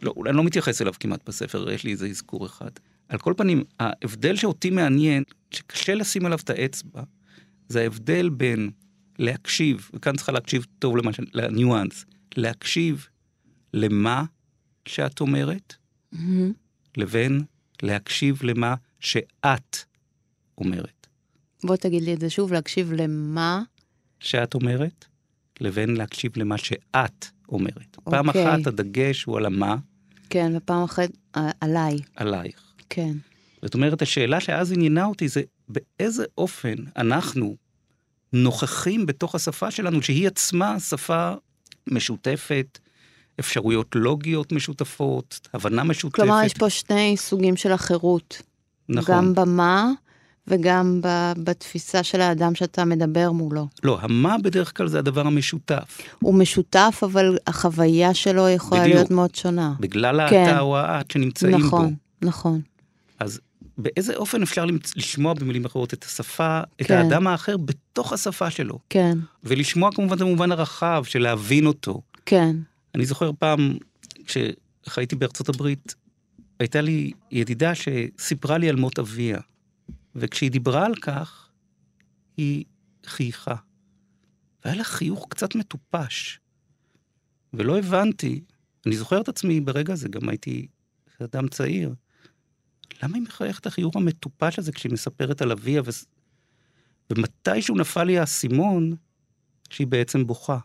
לא, 0.03 0.15
אני 0.27 0.37
לא 0.37 0.45
מתייחס 0.45 0.83
אליו 0.83 0.93
כמעט 1.01 1.29
בספר, 1.29 1.71
יש 1.71 1.85
לי 1.85 1.93
איזה 1.93 2.07
אזכור 2.07 2.47
אחד. 2.47 2.71
על 3.09 3.19
כל 3.19 3.35
פנים, 3.37 3.65
ההבדל 3.81 4.37
שאותי 4.37 4.71
מעניין, 4.71 5.23
שקשה 5.51 5.95
לשים 5.95 6.27
עליו 6.27 6.39
את 6.45 6.51
האצבע, 6.51 7.03
זה 7.69 7.81
ההבדל 7.81 8.29
בין 8.29 8.71
להקשיב, 9.19 9.91
וכאן 9.95 10.17
צריכה 10.17 10.33
להקשיב 10.33 10.67
טוב 10.79 10.97
למשל, 10.97 11.25
לניואנס, 11.33 12.05
להקשיב 12.37 13.07
למה 13.75 14.25
שאת 14.89 15.21
אומרת, 15.21 15.75
mm-hmm. 16.15 16.19
לבין 16.97 17.43
להקשיב 17.83 18.43
למה 18.43 18.75
שאת 19.01 19.77
אומרת. 20.59 21.07
בוא 21.65 21.77
תגיד 21.77 22.03
לי 22.03 22.15
את 22.15 22.21
זה 22.21 22.31
שוב, 22.31 22.53
להקשיב 22.53 22.93
למה? 22.93 23.63
שאת 24.21 24.55
אומרת, 24.55 25.05
לבין 25.61 25.97
להקשיב 25.97 26.33
למה 26.37 26.59
שאת 26.59 27.27
אומרת. 27.49 27.97
אוקיי. 27.97 28.11
פעם 28.11 28.29
אחת 28.29 28.67
הדגש 28.67 29.25
הוא 29.25 29.37
על 29.37 29.47
המה. 29.47 29.77
כן, 30.31 30.53
ופעם 30.57 30.83
אחת 30.83 31.11
עליי. 31.61 31.99
עלייך. 32.17 32.75
כן. 32.91 33.13
זאת 33.63 33.75
אומרת, 33.75 34.03
השאלה 34.03 34.41
שאז 34.41 34.73
עניינה 34.73 35.05
אותי 35.05 35.29
זה 35.29 35.43
באיזה 35.69 36.25
אופן 36.39 36.75
אנחנו 36.97 37.57
נוכחים 38.33 39.07
בתוך 39.07 39.35
השפה 39.35 39.71
שלנו, 39.71 40.03
שהיא 40.03 40.27
עצמה 40.27 40.81
שפה 40.81 41.33
משותפת, 41.91 42.79
אפשרויות 43.41 43.95
לוגיות 43.95 44.53
משותפות, 44.53 45.49
הבנה 45.55 45.85
משותפת. 45.85 46.17
כלומר, 46.17 46.41
יש 46.45 46.55
פה 46.55 46.71
שני 46.71 47.17
סוגים 47.17 47.57
של 47.57 47.73
החירות. 47.73 48.43
נכון. 48.89 49.15
גם 49.15 49.35
במה 49.35 49.91
וגם 50.49 51.01
בתפיסה 51.37 52.03
של 52.03 52.21
האדם 52.21 52.55
שאתה 52.55 52.85
מדבר 52.85 53.33
מולו. 53.33 53.69
לא, 53.83 53.99
המה 54.01 54.37
בדרך 54.39 54.77
כלל 54.77 54.89
זה 54.89 54.99
הדבר 54.99 55.27
המשותף. 55.27 56.01
הוא 56.21 56.35
משותף, 56.35 57.01
אבל 57.03 57.39
החוויה 57.47 58.15
שלו 58.15 58.49
יכולה 58.49 58.81
בדיוק. 58.81 58.97
להיות 58.97 59.11
מאוד 59.11 59.35
שונה. 59.35 59.73
בגלל 59.81 60.29
כן. 60.31 60.37
האתה 60.37 60.61
או 60.61 60.77
האט 60.77 61.11
שנמצאים 61.11 61.55
נכון, 61.55 61.71
בו. 61.71 61.77
נכון, 61.77 61.95
נכון. 62.23 62.61
אז 63.21 63.41
באיזה 63.79 64.15
אופן 64.17 64.43
אפשר 64.43 64.65
לשמוע 64.97 65.35
במילים 65.35 65.65
אחרות 65.65 65.95
את 65.95 66.05
השפה, 66.05 66.61
את 66.81 66.87
כן. 66.87 66.95
האדם 66.97 67.27
האחר 67.27 67.57
בתוך 67.57 68.13
השפה 68.13 68.51
שלו. 68.51 68.79
כן. 68.91 69.19
ולשמוע 69.45 69.91
כמובן 69.95 70.17
את 70.17 70.21
המובן 70.21 70.53
הרחב 70.53 71.05
של 71.07 71.23
להבין 71.23 71.67
אותו. 71.67 72.01
כן. 72.27 72.57
אני 72.95 73.07
זוכר 73.07 73.31
פעם, 73.39 73.77
כשחייתי 74.27 75.17
בארצות 75.17 75.49
הברית, 75.49 75.95
הייתה 76.61 76.81
לי 76.81 77.13
ידידה 77.31 77.73
שסיפרה 77.75 78.59
לי 78.59 78.69
על 78.69 78.77
מות 78.77 78.99
אביה. 78.99 79.39
וכשהיא 80.17 80.51
דיברה 80.51 80.87
על 80.87 80.95
כך, 80.95 81.51
היא 82.37 82.65
חייכה. 83.07 83.55
והיה 84.65 84.77
לה 84.77 84.85
חיוך 84.85 85.27
קצת 85.31 85.55
מטופש. 85.55 86.41
ולא 87.55 87.79
הבנתי, 87.79 88.45
אני 88.87 88.97
זוכר 88.97 89.21
את 89.21 89.29
עצמי 89.29 89.61
ברגע 89.61 89.93
הזה, 89.93 90.09
גם 90.09 90.29
הייתי 90.29 90.67
אדם 91.23 91.49
צעיר. 91.49 91.95
למה 93.03 93.17
היא 93.17 93.23
מחייכת 93.23 93.61
את 93.61 93.67
החיוך 93.67 93.97
המטופש 93.97 94.59
הזה 94.59 94.73
כשהיא 94.73 94.93
מספרת 94.93 95.43
על 95.43 95.53
אביה? 95.53 95.83
ו... 95.85 95.91
ומתישהו 97.11 97.77
נפל 97.77 98.05
לי 98.05 98.19
האסימון 98.19 98.97
שהיא 99.71 99.87
בעצם 99.87 100.27
בוכה. 100.27 100.59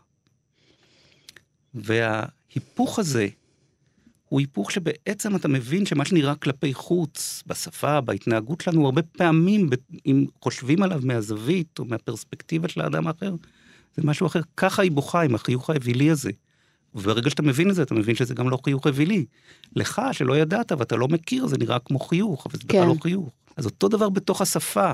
וההיפוך 1.74 2.98
הזה 2.98 3.28
הוא 4.30 4.40
היפוך 4.40 4.70
שבעצם 4.70 5.36
אתה 5.36 5.48
מבין 5.48 5.86
שמה 5.86 6.04
שנראה 6.04 6.34
כלפי 6.34 6.74
חוץ, 6.74 7.42
בשפה, 7.46 8.00
בהתנהגות 8.00 8.60
שלנו, 8.60 8.84
הרבה 8.84 9.02
פעמים, 9.02 9.70
אם 10.06 10.26
חושבים 10.42 10.82
עליו 10.82 11.00
מהזווית 11.02 11.78
או 11.78 11.84
מהפרספקטיבה 11.84 12.68
של 12.68 12.80
האדם 12.80 13.06
האחר, 13.06 13.34
זה 13.96 14.02
משהו 14.04 14.26
אחר. 14.26 14.40
ככה 14.56 14.82
היא 14.82 14.92
בוכה 14.92 15.22
עם 15.22 15.34
החיוך 15.34 15.70
האווילי 15.70 16.10
הזה. 16.10 16.30
וברגע 16.94 17.30
שאתה 17.30 17.42
מבין 17.42 17.70
את 17.70 17.74
זה, 17.74 17.82
אתה 17.82 17.94
מבין 17.94 18.14
שזה 18.14 18.34
גם 18.34 18.50
לא 18.50 18.58
חיוך 18.64 18.86
אווילי. 18.86 19.24
לך, 19.76 20.02
שלא 20.12 20.36
ידעת 20.36 20.72
ואתה 20.72 20.96
לא 20.96 21.08
מכיר, 21.08 21.46
זה 21.46 21.58
נראה 21.58 21.78
כמו 21.78 21.98
חיוך, 21.98 22.46
אבל 22.46 22.58
זה 22.58 22.64
בכלל 22.68 22.86
לא 22.86 22.94
כן. 22.94 23.00
חיוך. 23.00 23.30
אז 23.56 23.66
אותו 23.66 23.88
דבר 23.88 24.08
בתוך 24.08 24.42
השפה. 24.42 24.92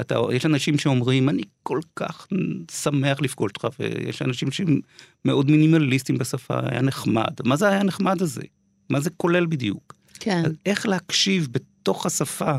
אתה, 0.00 0.18
יש 0.32 0.46
אנשים 0.46 0.78
שאומרים, 0.78 1.28
אני 1.28 1.42
כל 1.62 1.80
כך 1.96 2.26
שמח 2.70 3.20
לפגוש 3.20 3.50
אותך, 3.56 3.68
ויש 3.80 4.22
אנשים 4.22 4.50
שהם 4.50 4.80
מאוד 5.24 5.50
מינימליסטים 5.50 6.18
בשפה, 6.18 6.60
היה 6.62 6.82
נחמד. 6.82 7.32
מה 7.44 7.56
זה 7.56 7.68
היה 7.68 7.82
נחמד 7.82 8.22
הזה? 8.22 8.42
מה 8.90 9.00
זה 9.00 9.10
כולל 9.10 9.46
בדיוק? 9.46 9.94
כן. 10.20 10.42
איך 10.66 10.86
להקשיב 10.86 11.48
בתוך 11.50 12.06
השפה 12.06 12.56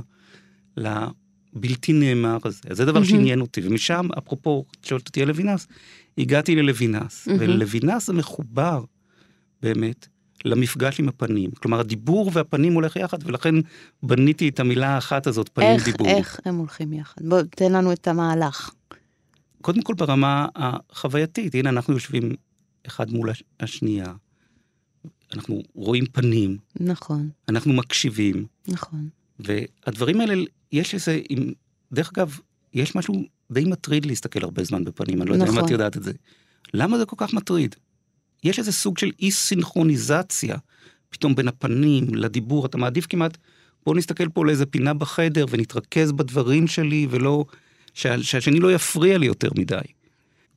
לבלתי 0.78 1.94
נאמר 1.94 2.38
הזה? 2.44 2.62
אז 2.70 2.78
זה 2.78 2.86
דבר 2.86 3.02
mm-hmm. 3.02 3.06
שעניין 3.06 3.42
אותי, 3.42 3.62
ומשם, 3.64 4.08
אפרופו, 4.18 4.66
שואלת 4.84 5.08
אותי 5.08 5.22
על 5.22 5.28
לוינס, 5.28 5.68
הגעתי 6.18 6.56
ללוינס, 6.56 7.28
mm-hmm. 7.28 7.32
ולוינס 7.40 8.08
זה 8.08 8.14
מחובר, 8.14 8.84
באמת, 9.62 10.08
למפגש 10.46 11.00
עם 11.00 11.10
הפנים. 11.10 11.52
כלומר, 11.52 11.80
הדיבור 11.80 12.32
והפנים 12.34 12.74
הולך 12.74 12.96
יחד, 12.96 13.18
ולכן 13.24 13.56
בניתי 14.04 14.50
את 14.50 14.60
המילה 14.60 14.88
האחת 14.88 15.28
הזאת, 15.28 15.50
פנים 15.54 15.68
איך, 15.68 15.86
דיבור. 15.86 16.08
איך 16.08 16.40
הם 16.46 16.56
הולכים 16.56 16.94
יחד? 16.94 17.22
בוא, 17.22 17.42
תן 17.42 17.72
לנו 17.72 17.94
את 17.94 18.08
המהלך. 18.08 18.72
קודם 19.62 19.82
כל 19.82 19.94
ברמה 19.94 20.48
החווייתית, 20.56 21.56
הנה 21.56 21.70
אנחנו 21.70 21.94
יושבים 21.94 22.32
אחד 22.88 23.12
מול 23.12 23.30
השנייה, 23.60 24.14
אנחנו 25.34 25.62
רואים 25.76 26.06
פנים. 26.06 26.58
נכון. 26.80 27.30
אנחנו 27.50 27.74
מקשיבים. 27.74 28.46
נכון. 28.68 29.10
והדברים 29.40 30.22
האלה, 30.22 30.44
יש 30.72 30.94
איזה, 30.94 31.20
עם, 31.30 31.52
דרך 31.92 32.12
אגב, 32.14 32.40
יש 32.74 32.96
משהו 32.96 33.24
די 33.52 33.66
מטריד 33.66 34.06
להסתכל 34.06 34.44
הרבה 34.44 34.64
זמן 34.64 34.84
בפנים, 34.84 35.22
אני 35.22 35.30
לא 35.30 35.34
יודע 35.36 35.46
אם 35.46 35.52
נכון. 35.52 35.66
את 35.66 35.70
יודעת 35.70 35.98
את 35.98 36.04
זה. 36.04 36.12
למה 36.74 36.98
זה 36.98 37.06
כל 37.06 37.16
כך 37.20 37.34
מטריד? 37.34 37.76
יש 38.46 38.60
איזה 38.60 38.72
סוג 38.72 38.98
של 38.98 39.12
אי 39.20 39.32
סינכרוניזציה 39.32 40.58
פתאום 41.10 41.36
בין 41.36 41.48
הפנים 41.48 42.16
לדיבור, 42.16 42.66
אתה 42.66 42.78
מעדיף 42.78 43.06
כמעט, 43.10 43.38
בוא 43.86 43.96
נסתכל 43.96 44.30
פה 44.30 44.46
לאיזה 44.46 44.66
פינה 44.66 44.94
בחדר 44.94 45.46
ונתרכז 45.50 46.12
בדברים 46.12 46.68
שלי 46.68 47.08
ולא, 47.10 47.46
שה, 47.94 48.24
שהשני 48.24 48.60
לא 48.60 48.74
יפריע 48.74 49.18
לי 49.18 49.26
יותר 49.26 49.50
מדי. 49.58 49.76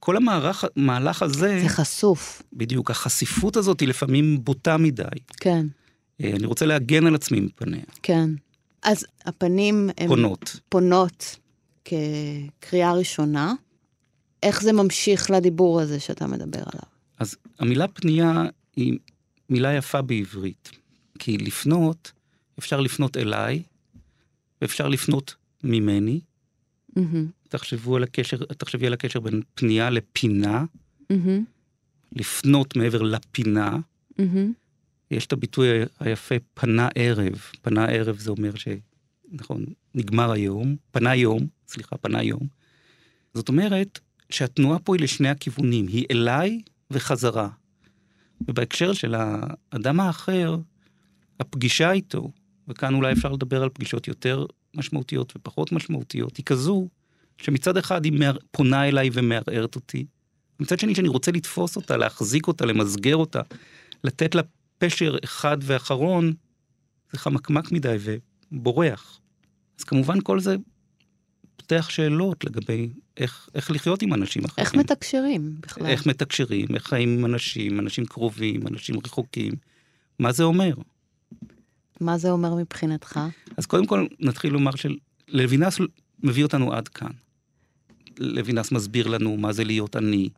כל 0.01 0.17
המערך, 0.17 0.65
המהלך 0.77 1.23
הזה, 1.23 1.61
זה 1.63 1.69
חשוף, 1.69 2.43
בדיוק, 2.53 2.91
החשיפות 2.91 3.57
הזאת 3.57 3.81
היא 3.81 3.89
לפעמים 3.89 4.45
בוטה 4.45 4.77
מדי. 4.77 5.05
כן, 5.37 5.67
אה, 6.23 6.31
אני 6.31 6.47
רוצה 6.47 6.67
להגן 6.67 7.07
על 7.07 7.15
עצמי 7.15 7.41
מפניה. 7.41 7.85
כן. 8.03 8.31
אז 8.83 9.07
הפנים 9.27 9.91
פונות. 10.09 10.61
פונות 10.69 11.37
כקריאה 11.85 12.93
ראשונה. 12.93 13.55
איך 14.43 14.63
זה 14.63 14.73
ממשיך 14.73 15.31
לדיבור 15.31 15.81
הזה 15.81 16.01
שאתה 16.01 16.27
מדבר 16.27 16.59
עליו? 16.59 16.98
המילה 17.59 17.89
פנייה 17.89 18.45
היא 18.77 18.99
מילה 19.51 19.75
יפה 19.75 20.03
בעברית. 20.03 20.71
כי 21.19 21.39
לפנות, 21.39 22.13
אפשר 22.59 22.81
לפנות 22.81 23.17
אליי, 23.17 23.63
ואפשר 24.63 24.89
לפנות 24.89 25.35
ממני. 25.65 26.21
תחשבו 27.49 27.97
על 27.97 28.03
הקשר, 28.03 28.37
תחשבי 28.37 28.87
על 28.87 28.93
הקשר 28.93 29.21
בין 29.21 29.43
פנייה 29.55 29.91
לפינה, 29.91 30.65
לפנות 32.13 32.77
מעבר 32.77 33.03
לפינה. 33.03 33.77
יש 35.11 35.27
את 35.27 35.33
הביטוי 35.33 35.69
היפה 36.01 36.35
פנה 36.55 36.89
ערב. 36.95 37.43
פנה 37.63 37.85
ערב 37.85 38.19
זה 38.19 38.31
אומר 38.31 38.55
ש... 38.55 38.69
נכון, 39.33 39.65
נגמר 39.95 40.31
היום, 40.31 40.77
פנה 40.91 41.15
יום, 41.15 41.47
סליחה, 41.69 41.97
פנה 41.97 42.23
יום. 42.23 42.47
זאת 43.35 43.49
אומרת 43.49 43.99
שהתנועה 44.31 44.79
פה 44.79 44.95
היא 44.95 45.03
לשני 45.03 45.29
הכיוונים, 45.29 45.87
היא 45.87 46.07
אליי 46.11 46.61
וחזרה. 46.91 47.49
ובהקשר 48.49 48.93
של 48.93 49.15
האדם 49.15 50.01
האחר, 50.01 50.57
הפגישה 51.41 51.93
איתו, 51.93 52.31
וכאן 52.69 52.95
אולי 52.95 53.13
אפשר 53.13 53.33
לדבר 53.33 53.63
על 53.63 53.69
פגישות 53.69 54.09
יותר 54.09 54.47
משמעותיות 54.75 55.33
ופחות 55.37 55.73
משמעותיות, 55.73 56.37
היא 56.37 56.45
כזו 56.45 56.89
שמצד 57.39 57.77
אחד 57.77 58.05
היא 58.05 58.13
מער... 58.13 58.37
פונה 58.51 58.89
אליי 58.89 59.11
ומערערת 59.13 59.75
אותי, 59.75 60.07
מצד 60.61 60.79
שני 60.79 60.95
שאני 60.95 61.09
רוצה 61.09 61.33
לתפוס 61.33 61.77
אותה, 61.77 61.97
להחזיק 61.97 62.47
אותה, 62.47 62.67
למסגר 62.67 63.17
אותה, 63.17 63.41
לתת 64.05 64.35
לה 64.35 64.43
פשר 64.79 65.17
אחד 65.25 65.59
ואחרון, 65.63 66.33
זה 67.13 67.19
חמקמק 67.19 67.73
מדי 67.73 67.97
ובורח. 68.53 69.21
אז 69.79 69.85
כמובן 69.85 70.21
כל 70.21 70.41
זה 70.41 70.57
פותח 71.59 71.91
שאלות 71.91 72.45
לגבי 72.45 72.89
איך, 73.17 73.49
איך 73.55 73.71
לחיות 73.71 74.03
עם 74.03 74.15
אנשים 74.15 74.45
אחרים. 74.45 74.67
איך 74.67 74.75
מתקשרים 74.75 75.57
בכלל? 75.61 75.87
איך 75.87 76.07
מתקשרים, 76.07 76.67
איך 76.75 76.87
חיים 76.87 77.19
עם 77.19 77.25
אנשים, 77.25 77.81
אנשים 77.81 78.07
קרובים, 78.07 78.67
אנשים 78.67 78.97
רחוקים. 79.05 79.53
מה 80.19 80.33
זה 80.33 80.45
אומר? 80.45 80.75
מה 82.01 82.19
זה 82.19 82.31
אומר 82.31 82.55
מבחינתך? 82.55 83.21
אז 83.57 83.67
קודם 83.67 83.87
כל 83.87 84.07
נתחיל 84.21 84.53
לומר 84.53 84.71
שלוינס 84.77 85.79
מביא 86.23 86.43
אותנו 86.43 86.73
עד 86.73 86.89
כאן. 86.89 87.11
לוינס 88.19 88.73
מסביר 88.73 89.07
לנו 89.07 89.37
מה 89.37 89.53
זה 89.53 89.65
להיות 89.65 89.97
עני, 89.97 90.29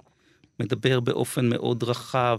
מדבר 0.60 1.00
באופן 1.00 1.48
מאוד 1.48 1.82
רחב 1.82 2.38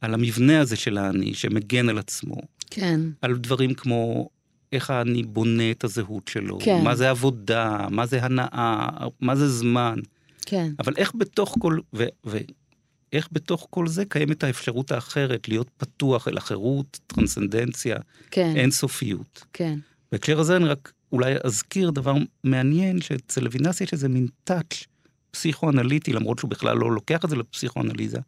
על 0.00 0.14
המבנה 0.14 0.60
הזה 0.60 0.76
של 0.76 0.98
האני, 0.98 1.34
שמגן 1.34 1.88
על 1.88 1.98
עצמו, 1.98 2.36
כן, 2.70 3.00
על 3.22 3.36
דברים 3.36 3.74
כמו 3.74 4.28
איך 4.72 4.90
האני 4.90 5.22
בונה 5.22 5.70
את 5.70 5.84
הזהות 5.84 6.28
שלו, 6.28 6.58
כן. 6.64 6.84
מה 6.84 6.94
זה 6.94 7.10
עבודה, 7.10 7.86
מה 7.90 8.06
זה 8.06 8.24
הנאה, 8.24 8.88
מה 9.20 9.36
זה 9.36 9.48
זמן. 9.48 9.98
כן, 10.46 10.72
אבל 10.78 10.92
איך 10.96 11.12
בתוך 11.14 11.56
כל, 11.58 11.78
ו, 11.94 12.04
ואיך 12.24 13.28
בתוך 13.32 13.66
כל 13.70 13.88
זה 13.88 14.04
קיימת 14.04 14.44
האפשרות 14.44 14.92
האחרת, 14.92 15.48
להיות 15.48 15.70
פתוח 15.76 16.28
אל 16.28 16.36
החירות, 16.36 17.00
טרנסצנדנציה, 17.06 17.96
כן, 18.30 18.52
אינסופיות. 18.56 19.44
כן. 19.52 19.78
בהקשר 20.12 20.40
הזה 20.40 20.56
אני 20.56 20.64
רק 20.64 20.92
אולי 21.12 21.34
אזכיר 21.44 21.90
דבר 21.90 22.14
מעניין, 22.44 23.00
שאצל 23.00 23.40
לוינס 23.44 23.80
יש 23.80 23.92
איזה 23.92 24.08
מין 24.08 24.26
טאץ' 24.44 24.86
פסיכואנליטי, 25.30 26.12
למרות 26.12 26.38
שהוא 26.38 26.50
בכלל 26.50 26.76
לא 26.76 26.92
לוקח 26.92 27.24
את 27.24 27.30
זה 27.30 27.36
לפסיכואנליזה, 27.36 28.18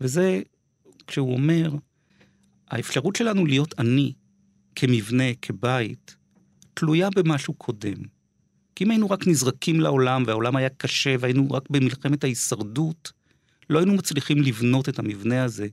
וזה 0.00 0.40
כשהוא 1.06 1.32
אומר, 1.32 1.70
האפשרות 2.70 3.16
שלנו 3.16 3.46
להיות 3.46 3.74
אני, 3.78 4.12
כמבנה, 4.76 5.24
כבית, 5.42 6.16
תלויה 6.74 7.08
במשהו 7.10 7.54
קודם. 7.54 7.96
כי 8.74 8.84
אם 8.84 8.90
היינו 8.90 9.10
רק 9.10 9.26
נזרקים 9.26 9.80
לעולם, 9.80 10.24
והעולם 10.26 10.56
היה 10.56 10.68
קשה, 10.68 11.16
והיינו 11.20 11.50
רק 11.50 11.70
במלחמת 11.70 12.24
ההישרדות, 12.24 13.12
לא 13.70 13.78
היינו 13.78 13.94
מצליחים 13.94 14.42
לבנות 14.42 14.88
את 14.88 14.98
המבנה 14.98 15.44
הזה 15.44 15.66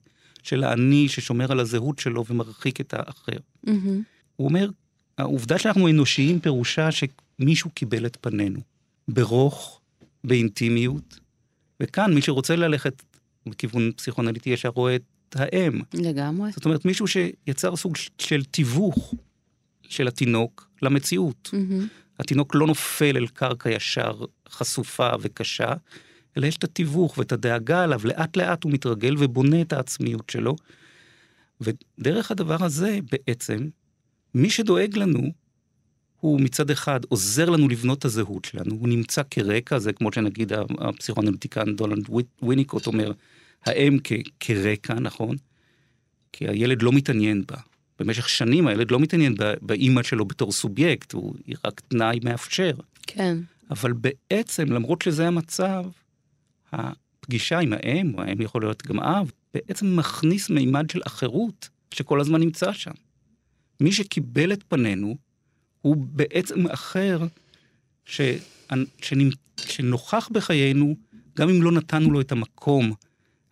של 0.43 0.64
האני 0.64 1.10
ששומר 1.10 1.52
על 1.52 1.60
הזהות 1.60 2.00
שלו 2.00 2.26
ומרחיק 2.26 2.82
את 2.82 2.93
האחר. 2.93 3.38
מהמם, 3.64 4.02
הוא 4.36 4.47
אומר, 4.47 4.70
העובדה 5.18 5.60
שאנחנו 5.60 5.89
אנושיים 5.89 6.39
פירושה 6.39 6.89
שמישהו 6.91 7.70
קיבל 7.70 8.06
את 8.06 8.18
פנינו. 8.22 8.60
ברוך, 9.08 9.82
באינטימיות, 10.24 11.20
וכאן 11.80 12.14
מי 12.14 12.22
שרוצה 12.22 12.56
ללכת 12.56 13.04
בכיוון 13.45 13.91
פסיכואנליטי 13.95 14.50
ישר 14.50 14.70
רואה 14.70 14.95
את 14.95 15.02
האם. 15.36 15.82
לגמרי. 15.94 16.52
זאת 16.52 16.66
אומרת, 16.66 16.86
מישהו 16.86 17.08
שיצר 17.08 17.76
סוג 17.76 17.96
של 18.18 18.44
תיווך 18.44 19.14
של 19.84 20.08
התינוק 20.08 20.70
למציאות. 20.82 21.50
מהמם, 21.54 21.88
התינוק 22.20 22.56
לא 22.56 22.68
נופל 22.68 23.18
אל 23.18 23.28
קרקע 23.28 23.70
ישר 23.70 24.26
חשופה 24.50 25.10
וקשה, 25.22 25.74
אלא 26.38 26.48
יש 26.48 26.58
את 26.58 26.64
התיווך 26.64 27.18
ואת 27.18 27.32
הדאגה 27.32 27.84
עליו, 27.84 28.02
לאט 28.04 28.38
לאט 28.38 28.64
הוא 28.64 28.72
מתרגל 28.72 29.16
ובונה 29.20 29.62
את 29.62 29.74
העצמיות 29.74 30.30
שלו. 30.30 30.56
ודרך 31.62 32.32
הדבר 32.32 32.64
הזה 32.64 33.00
בעצם, 33.12 33.68
מי 34.36 34.50
שדואג 34.50 34.98
לנו, 34.98 35.32
הוא 36.20 36.42
מצד 36.42 36.72
אחד 36.72 37.00
עוזר 37.10 37.50
לנו 37.50 37.70
לבנות 37.70 38.00
את 38.00 38.06
הזהות 38.06 38.46
שלנו, 38.46 38.76
הוא 38.76 38.88
נמצא 38.90 39.22
כרקע, 39.32 39.80
זה 39.80 39.94
כמו 39.94 40.12
שנגיד 40.12 40.52
הפסיכואנליטיקן 40.80 41.76
וויט- 42.10 42.42
וויניקוט 42.42 42.88
אומר, 42.88 43.12
האם 43.66 43.97
כ- 44.03 44.14
כרקע, 44.39 44.93
נכון? 44.93 45.36
כי 46.32 46.47
הילד 46.47 46.82
לא 46.82 46.91
מתעניין 46.91 47.43
בה. 47.47 47.57
במשך 47.99 48.30
שנים 48.30 48.68
הילד 48.68 48.91
לא 48.91 48.99
מתעניין 48.99 49.36
ב- 49.36 49.53
באימא 49.62 50.03
שלו 50.03 50.26
בתור 50.26 50.51
סובייקט, 50.51 51.12
הוא 51.12 51.36
היא 51.45 51.55
רק 51.66 51.80
תנאי 51.88 52.20
מאפשר. 52.24 52.72
כן, 53.07 53.38
אבל 53.72 53.93
בעצם, 53.93 54.72
למרות 54.72 55.01
שזה 55.01 55.28
המצב, 55.28 55.86
הפגישה 56.72 57.60
עם 57.60 57.74
האם, 57.74 58.14
או 58.18 58.22
האם 58.22 58.41
יכול 58.41 58.62
להיות 58.62 58.88
גם 58.88 58.99
אב, 58.99 59.32
בעצם 59.53 59.95
מכניס 59.95 60.49
מימד 60.49 60.89
של 60.89 61.01
אחרות 61.07 61.70
שכל 61.91 62.22
הזמן 62.22 62.39
נמצא 62.39 62.74
שם. 62.74 62.91
מי 63.80 63.91
שקיבל 63.91 64.53
את 64.53 64.64
פנינו, 64.68 65.18
הוא 65.82 65.95
בעצם 65.97 66.68
אחר 66.68 67.20
ש... 68.05 68.22
שנמ... 69.01 69.30
שנוכח 69.57 70.30
בחיינו, 70.32 70.95
גם 71.38 71.49
אם 71.49 71.62
לא 71.64 71.72
נתנו 71.72 72.12
לו 72.12 72.22
את 72.22 72.32
המקום 72.32 72.93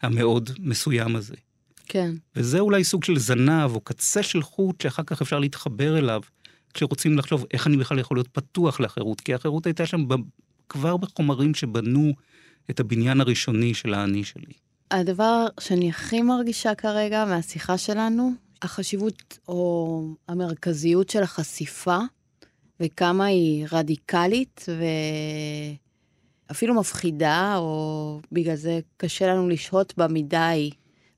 המאוד 0.02 0.50
מסוים 0.60 1.16
הזה. 1.16 1.36
כן, 1.86 2.12
וזה 2.36 2.60
אולי 2.60 2.84
סוג 2.84 3.04
של 3.04 3.20
זנב 3.20 3.76
או 3.76 3.80
קצה 3.80 4.24
של 4.24 4.42
חוט 4.42 4.82
שאחר 4.82 5.04
כך 5.04 5.22
אפשר 5.22 5.40
להתחבר 5.40 5.98
אליו, 5.98 6.22
כשרוצים 6.74 7.18
לחשוב 7.18 7.46
איך 7.54 7.68
אני 7.68 7.78
בכלל 7.78 8.00
יכול 8.00 8.18
להיות 8.18 8.28
פתוח 8.28 8.80
לחירות, 8.80 9.22
כי 9.22 9.34
החירות 9.34 9.66
הייתה 9.66 9.86
שם 9.86 10.08
ב... 10.08 10.14
כבר 10.70 10.98
בחומרים 10.98 11.54
שבנו 11.54 12.14
את 12.70 12.80
הבניין 12.80 13.22
הראשוני 13.22 13.74
של 13.74 13.94
האני 13.94 14.24
שלי. 14.24 14.54
הדבר 14.92 15.48
שאני 15.60 15.90
הכי 15.90 16.22
מרגישה 16.22 16.76
כרגע 16.76 17.26
מהשיחה 17.26 17.78
שלנו, 17.78 18.34
החשיבות 18.62 19.40
או 19.48 20.02
המרכזיות 20.28 21.10
של 21.10 21.24
החשיפה, 21.24 21.98
וכמה 22.80 23.26
היא 23.26 23.68
רדיקלית 23.72 24.66
ואפילו 26.50 26.74
מפחידה, 26.74 27.56
או 27.58 28.20
בגלל 28.32 28.56
זה 28.56 28.80
קשה 28.98 29.28
לנו 29.28 29.50
לשהות 29.50 29.94
בה 29.98 30.08
מדי. 30.08 30.70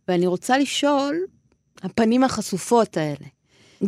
ואני 0.07 0.27
רוצה 0.27 0.57
לשאול, 0.57 1.15
הפנים 1.83 2.23
החשופות 2.23 2.97
האלה, 2.97 3.25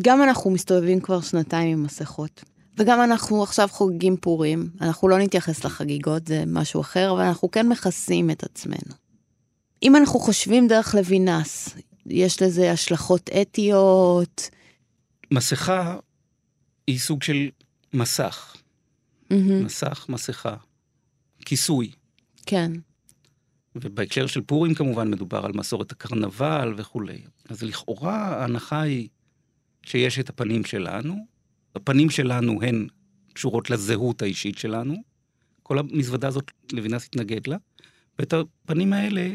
גם 0.02 0.24
אנחנו 0.24 0.52
מסתובבים 0.52 1.00
כבר 1.00 1.22
שנתיים 1.22 1.72
עם 1.72 1.84
מסכות, 1.84 2.44
וגם 2.78 3.02
אנחנו 3.02 3.44
עכשיו 3.44 3.68
חוגגים 3.72 4.18
פורים, 4.18 4.70
אנחנו 4.82 5.08
לא 5.08 5.20
נתייחס 5.20 5.64
לחגיגות, 5.66 6.28
זה 6.28 6.44
משהו 6.48 6.82
אחר, 6.82 7.12
אבל 7.12 7.22
אנחנו 7.22 7.52
כן 7.52 7.68
מכסים 7.68 8.32
את 8.32 8.44
עצמנו. 8.44 8.94
אם 9.84 9.96
אנחנו 9.96 10.20
חושבים 10.20 10.68
דרך 10.68 10.96
לוינס, 10.96 11.76
יש 12.06 12.42
לזה 12.42 12.72
השלכות 12.72 13.30
אתיות. 13.42 14.50
מסכה 15.32 15.98
היא 16.88 17.00
סוג 17.00 17.24
של 17.24 17.50
מסך, 17.94 18.56
מהמם, 19.30 19.66
מסך, 19.66 20.06
מסכה, 20.10 20.56
כיסוי. 21.46 21.92
כן, 22.46 22.72
ובהקשר 23.76 24.28
של 24.28 24.42
פורים 24.42 24.74
כמובן 24.74 25.12
מדובר 25.12 25.46
על 25.46 25.52
מסורת 25.56 25.92
הקרנבל 25.92 26.74
וכולי. 26.78 27.22
אז 27.50 27.64
לכאורה 27.64 28.16
ההנחה 28.16 28.82
היא 28.82 29.08
שיש 29.84 30.20
את 30.20 30.30
הפנים 30.30 30.66
שלנו, 30.66 31.16
הפנים 31.76 32.10
שלנו 32.10 32.62
הן 32.62 32.88
קשורות 33.34 33.70
לזהות 33.70 34.22
האישית 34.22 34.58
שלנו. 34.58 34.96
כל 35.64 35.80
המזוודה 35.80 36.28
הזאת, 36.28 36.52
לוינס 36.72 37.06
התנגד 37.06 37.48
לה. 37.48 37.58
ואת 38.20 38.34
הפנים 38.34 38.94
האלה, 38.94 39.34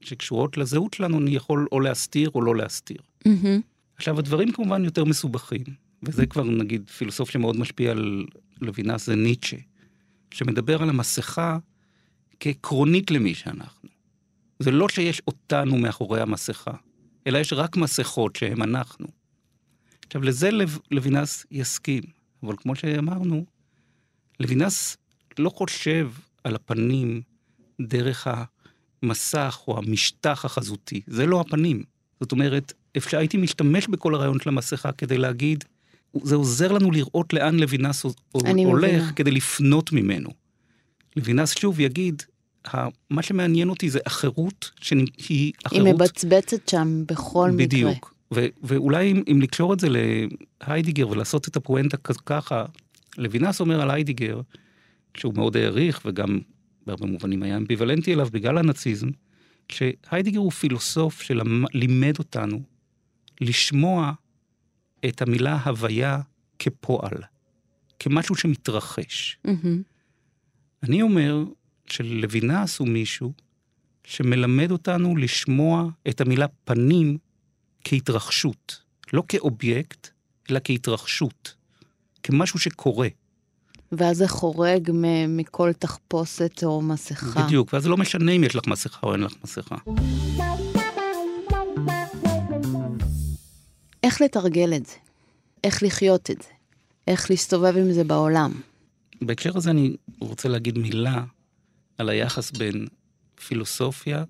שקשורות 0.00 0.56
לזהות 0.56 0.94
שלנו, 0.94 1.18
אני 1.18 1.30
יכול 1.30 1.66
או 1.72 1.80
להסתיר 1.80 2.30
או 2.34 2.42
לא 2.42 2.56
להסתיר. 2.56 2.98
מהמם. 3.26 3.60
עכשיו, 3.96 4.18
הדברים 4.18 4.52
כמובן 4.52 4.84
יותר 4.84 5.04
מסובכים, 5.04 5.64
וזה 6.02 6.26
כבר 6.26 6.44
נגיד 6.44 6.90
פילוסוף 6.90 7.30
שמאוד 7.30 7.56
משפיע 7.56 7.90
על 7.90 8.26
לוינס 8.60 9.06
זה 9.06 9.16
ניטשה, 9.16 9.56
שמדבר 10.34 10.82
על 10.82 10.88
המסכה 10.88 11.58
כעקרונית 12.40 13.10
למי 13.10 13.34
שאנחנו. 13.34 13.88
זה 14.58 14.70
לא 14.70 14.88
שיש 14.88 15.22
אותנו 15.26 15.78
מאחורי 15.78 16.20
המסכה, 16.20 16.72
אלא 17.26 17.38
יש 17.38 17.52
רק 17.52 17.76
מסכות 17.76 18.36
שהם 18.36 18.62
אנחנו. 18.62 19.06
עכשיו, 20.06 20.22
לזה 20.22 20.50
לו, 20.50 20.64
לוינס 20.90 21.46
יסכים, 21.50 22.02
אבל 22.42 22.54
כמו 22.56 22.76
שאמרנו, 22.76 23.44
לוינס 24.40 24.96
לא 25.38 25.50
חושב 25.50 26.10
על 26.44 26.54
הפנים 26.54 27.22
דרך 27.80 28.26
המסך 29.02 29.60
או 29.68 29.78
המשטח 29.78 30.44
החזותי, 30.44 31.00
זה 31.06 31.26
לא 31.26 31.40
הפנים. 31.40 31.82
זאת 32.20 32.32
אומרת, 32.32 32.72
אפשר, 32.96 33.18
הייתי 33.18 33.36
משתמש 33.36 33.88
בכל 33.88 34.14
הרעיון 34.14 34.40
של 34.40 34.48
המסכה 34.48 34.92
כדי 34.92 35.18
להגיד, 35.18 35.64
זה 36.22 36.34
עוזר 36.34 36.72
לנו 36.72 36.90
לראות 36.90 37.32
לאן 37.32 37.58
לוינס 37.58 38.06
הולך 38.32 38.50
מבינה. 38.50 39.12
כדי 39.12 39.30
לפנות 39.30 39.92
ממנו. 39.92 40.30
לוינס 41.16 41.58
שוב 41.58 41.80
יגיד, 41.80 42.22
מה 43.10 43.22
שמעניין 43.22 43.68
אותי 43.68 43.90
זה 43.90 43.98
החירות, 44.06 44.70
שהיא 44.80 45.06
היא 45.28 45.52
החירות... 45.64 45.88
מבצבצת 45.88 46.68
שם 46.68 47.02
בכל 47.06 47.50
מקרה. 47.50 47.66
בדיוק. 47.66 48.14
ואולי 48.62 49.12
אם, 49.12 49.22
אם 49.32 49.40
לקשור 49.42 49.72
את 49.72 49.80
זה 49.80 49.88
להיידיגר 50.68 51.08
ולעשות 51.08 51.48
את 51.48 51.56
הפואנטה 51.56 51.96
ככה, 52.26 52.64
לוינס 53.18 53.60
אומר 53.60 53.80
על 53.80 53.90
היידיגר, 53.90 54.40
שהוא 55.16 55.34
מאוד 55.34 55.56
העריך 55.56 56.00
וגם 56.04 56.38
בהרבה 56.86 57.06
מובנים 57.06 57.42
היה 57.42 57.56
אמביוולנטי 57.56 58.14
אליו 58.14 58.28
בגלל 58.32 58.58
הנאציזם, 58.58 59.08
שהיידיגר 59.68 60.38
הוא 60.38 60.50
פילוסוף 60.50 61.22
שלימד 61.22 62.18
אותנו 62.18 62.62
לשמוע 63.40 64.12
את 65.08 65.22
המילה 65.22 65.58
הוויה 65.64 66.20
כפועל, 66.58 67.18
כמשהו 67.98 68.34
שמתרחש. 68.34 69.38
מהמם. 69.44 69.82
אני 70.82 71.02
אומר 71.02 71.44
שלוינס 71.86 72.78
הוא 72.78 72.88
מישהו 72.88 73.32
שמלמד 74.04 74.70
אותנו 74.70 75.16
לשמוע 75.16 75.88
את 76.08 76.20
המילה 76.20 76.46
פנים 76.64 77.18
כהתרחשות, 77.84 78.82
לא 79.12 79.22
כאובייקט, 79.28 80.08
אלא 80.50 80.60
כהתרחשות, 80.64 81.54
כמשהו 82.22 82.58
שקורה. 82.58 83.08
ואז 83.92 84.16
זה 84.16 84.28
חורג 84.28 84.90
מ- 84.94 85.36
מכל 85.36 85.72
תחפושת 85.72 86.60
או 86.64 86.82
מסכה. 86.82 87.44
בדיוק, 87.44 87.72
ואז 87.72 87.86
לא 87.86 87.96
משנה 87.96 88.32
אם 88.32 88.44
יש 88.44 88.56
לך 88.56 88.66
מסכה 88.66 89.06
או 89.06 89.12
אין 89.12 89.20
לך 89.20 89.32
מסכה. 89.44 89.76
איך 94.12 94.20
לתרגל 94.20 94.74
את 94.76 94.86
זה? 94.86 94.94
איך 95.64 95.82
לחיות 95.82 96.30
את 96.30 96.42
זה? 96.42 96.48
איך 97.06 97.30
להסתובב 97.30 97.76
עם 97.76 97.92
זה 97.92 98.04
בעולם? 98.04 98.52
בהקשר 99.22 99.56
הזה 99.56 99.70
אני 99.70 99.96
רוצה 100.20 100.48
להגיד 100.48 100.78
מילה 100.78 101.24
על 101.98 102.08
היחס 102.08 102.50
בין 102.50 102.86
פילוסופיה 103.46 104.24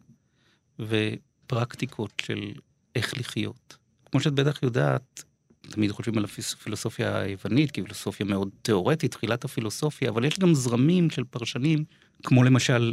ופרקטיקות 0.78 2.12
של 2.26 2.52
איך 2.96 3.18
לחיות. 3.18 3.76
כמו 4.10 4.20
שאת 4.20 4.32
בטח 4.32 4.62
יודעת, 4.62 5.24
תמיד 5.60 5.90
חושבים 5.90 6.18
על 6.18 6.24
הפילוסופיה 6.24 7.18
היוונית 7.18 7.70
כפילוסופיה 7.70 8.26
מאוד 8.26 8.48
תיאורטית, 8.62 9.10
תחילת 9.10 9.44
הפילוסופיה, 9.44 10.10
אבל 10.10 10.24
יש 10.24 10.38
גם 10.38 10.54
זרמים 10.54 11.10
של 11.10 11.24
פרשנים, 11.24 11.84
כמו 12.22 12.44
למשל 12.44 12.92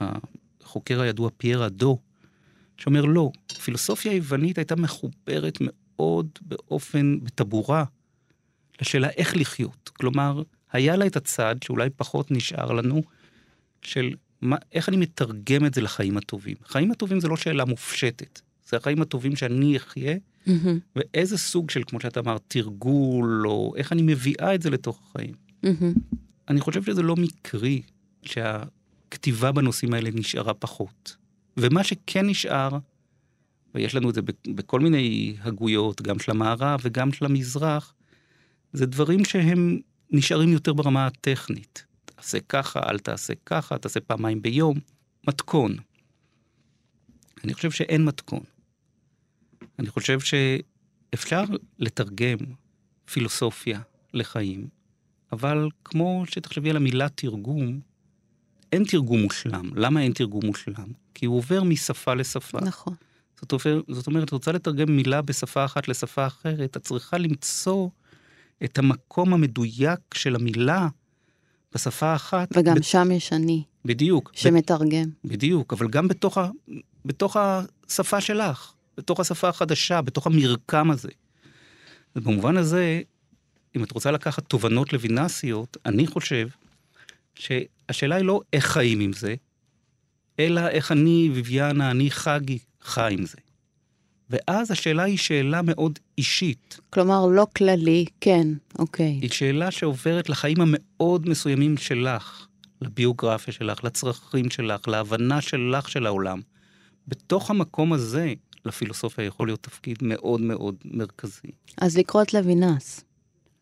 החוקר 0.00 1.00
הידוע 1.00 1.30
פייר 1.36 1.66
אדו, 1.66 1.98
שאומר 2.76 3.04
לא, 3.04 3.30
הפילוסופיה 3.50 4.12
היוונית 4.12 4.58
הייתה 4.58 4.76
מחוברת 4.76 5.58
מאוד 5.60 5.85
באופן, 6.40 7.18
בטבורה, 7.22 7.84
לשאלה 8.80 9.08
איך 9.08 9.36
לחיות. 9.36 9.90
כלומר, 9.92 10.42
היה 10.72 10.96
לה 10.96 11.06
את 11.06 11.16
הצד 11.16 11.56
שאולי 11.64 11.90
פחות 11.90 12.30
נשאר 12.30 12.72
לנו, 12.72 13.02
של 13.82 14.14
מה, 14.40 14.56
איך 14.72 14.88
אני 14.88 14.96
מתרגם 14.96 15.66
את 15.66 15.74
זה 15.74 15.80
לחיים 15.80 16.16
הטובים. 16.16 16.56
חיים 16.64 16.90
הטובים 16.90 17.20
זה 17.20 17.28
לא 17.28 17.36
שאלה 17.36 17.64
מופשטת, 17.64 18.40
זה 18.68 18.76
החיים 18.76 19.02
הטובים 19.02 19.36
שאני 19.36 19.76
אחיה, 19.76 20.16
מהמם, 20.46 20.78
ואיזה 20.96 21.38
סוג 21.38 21.70
של, 21.70 21.82
כמו 21.86 22.00
שאתה 22.00 22.20
אמרת, 22.20 22.42
תרגול, 22.48 23.48
או 23.48 23.74
איך 23.76 23.92
אני 23.92 24.02
מביאה 24.02 24.54
את 24.54 24.62
זה 24.62 24.70
לתוך 24.70 25.00
החיים. 25.02 25.34
מהמם. 25.62 25.94
אני 26.48 26.60
חושב 26.60 26.82
שזה 26.82 27.02
לא 27.02 27.16
מקרי 27.16 27.82
שהכתיבה 28.22 29.52
בנושאים 29.52 29.94
האלה 29.94 30.10
נשארה 30.14 30.54
פחות. 30.54 31.16
ומה 31.56 31.84
שכן 31.84 32.26
נשאר, 32.26 32.78
ויש 33.76 33.94
לנו 33.94 34.10
את 34.10 34.14
זה 34.14 34.22
בכ- 34.22 34.46
בכל 34.54 34.80
מיני 34.80 35.36
הגויות, 35.40 36.02
גם 36.02 36.18
של 36.18 36.30
המערב 36.30 36.80
וגם 36.82 37.12
של 37.12 37.24
המזרח, 37.24 37.94
זה 38.72 38.86
דברים 38.86 39.24
שהם 39.24 39.78
נשארים 40.10 40.48
יותר 40.48 40.72
ברמה 40.72 41.06
הטכנית. 41.06 41.84
תעשה 42.04 42.38
ככה, 42.48 42.80
אל 42.90 42.98
תעשה 42.98 43.32
ככה, 43.46 43.78
תעשה 43.78 44.00
פעמיים 44.00 44.42
ביום. 44.42 44.78
מתכון. 45.28 45.76
אני 47.44 47.54
חושב 47.54 47.70
שאין 47.70 48.04
מתכון. 48.04 48.40
אני 49.78 49.88
חושב 49.88 50.18
שאפשר 50.20 51.42
לתרגם 51.78 52.36
פילוסופיה 53.04 53.80
לחיים, 54.14 54.68
אבל 55.32 55.68
כמו 55.84 56.24
שתחשבי 56.26 56.70
על 56.70 56.76
המילה 56.76 57.08
תרגום, 57.08 57.80
אין 58.72 58.84
תרגום 58.84 59.22
מושלם. 59.22 59.70
למה 59.74 60.02
אין 60.02 60.12
תרגום 60.12 60.46
מושלם? 60.46 60.92
כי 61.14 61.26
הוא 61.26 61.36
עובר 61.38 61.62
משפה 61.62 62.14
לשפה. 62.14 62.58
נכון. 62.60 62.94
זאת, 63.40 63.54
זאת 63.88 64.06
אומרת, 64.06 64.30
רוצה 64.30 64.52
לתרגם 64.52 64.96
מילה 64.96 65.22
בשפה 65.22 65.64
אחת 65.64 65.88
לשפה 65.88 66.26
אחרת, 66.26 66.76
את 66.76 66.82
צריכה 66.82 67.18
למצוא 67.18 67.88
את 68.64 68.78
המקום 68.78 69.34
המדויק 69.34 70.00
של 70.14 70.34
המילה 70.34 70.88
בשפה 71.74 72.06
האחת. 72.06 72.48
וגם 72.56 72.74
ב- 72.74 72.82
שם 72.82 73.10
יש 73.10 73.32
אני 73.32 73.62
בדיוק. 73.84 74.30
ב- 74.34 74.38
שמתרגם. 74.38 75.10
בדיוק, 75.24 75.72
אבל 75.72 75.88
גם 75.88 76.08
בתוך, 76.08 76.38
ה, 76.38 76.50
בתוך 77.04 77.36
השפה 77.36 78.20
שלך, 78.20 78.72
בתוך 78.96 79.20
השפה 79.20 79.48
החדשה, 79.48 80.02
בתוך 80.02 80.26
המרקם 80.26 80.90
הזה. 80.90 81.08
ובמובן 82.16 82.56
הזה, 82.56 83.00
אם 83.76 83.84
את 83.84 83.92
רוצה 83.92 84.10
לקחת 84.10 84.44
תובנות 84.44 84.92
לוינסיות, 84.92 85.76
אני 85.86 86.06
חושב 86.06 86.48
שהשאלה 87.34 88.14
היא 88.16 88.24
לא 88.24 88.40
איך 88.52 88.66
חיים 88.66 89.00
עם 89.00 89.12
זה, 89.12 89.34
אלא 90.38 90.68
איך 90.68 90.92
אני, 90.92 91.30
ביביאנה, 91.34 91.90
אני 91.90 92.10
חגי, 92.10 92.58
חי 92.86 93.14
עם 93.18 93.26
זה. 93.26 93.38
ואז 94.30 94.70
השאלה 94.70 95.02
היא 95.02 95.18
שאלה 95.18 95.60
מאוד 95.62 95.98
אישית. 96.18 96.80
כלומר, 96.90 97.26
לא 97.26 97.46
כללי, 97.56 98.04
כן, 98.20 98.48
אוקיי. 98.78 99.18
היא 99.22 99.30
שאלה 99.30 99.70
שעוברת 99.70 100.28
לחיים 100.28 100.56
המאוד 100.60 101.28
מסוימים 101.28 101.76
שלך, 101.76 102.46
לביוגרפיה 102.82 103.54
שלך, 103.54 103.84
לצרכים 103.84 104.50
שלך, 104.50 104.88
להבנה 104.88 105.40
שלך 105.40 105.88
של 105.88 106.06
העולם. 106.06 106.40
בתוך 107.08 107.50
המקום 107.50 107.92
הזה, 107.92 108.32
לפילוסופיה 108.64 109.24
יכול 109.24 109.48
להיות 109.48 109.62
תפקיד 109.62 109.98
מאוד 110.02 110.40
מאוד 110.40 110.74
מרכזי. 110.84 111.50
אז 111.80 111.96
לקרוא 111.96 112.22
את 112.22 112.34
לוינס, 112.34 113.04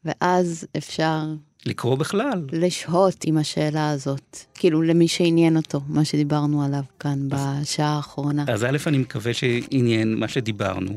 ואז 0.05 0.67
אפשר 0.77 1.21
לקרוא 1.67 1.95
בכלל. 1.99 2.43
לשהות 2.53 3.17
עם 3.25 3.37
השאלה 3.39 3.91
הזאת. 3.91 4.39
כאילו, 4.55 4.83
למי 4.83 5.09
שעניין 5.09 5.57
אותו, 5.57 5.81
מה 5.89 6.05
שדיברנו 6.05 6.63
עליו 6.65 6.83
כאן 7.01 7.29
בשעה 7.29 7.97
האחרונה. 7.97 8.45
אז 8.49 8.65
א', 8.65 8.77
אני 8.87 8.99
מקווה 8.99 9.35
שעניין 9.35 10.15
מה 10.15 10.29
שדיברנו. 10.29 10.91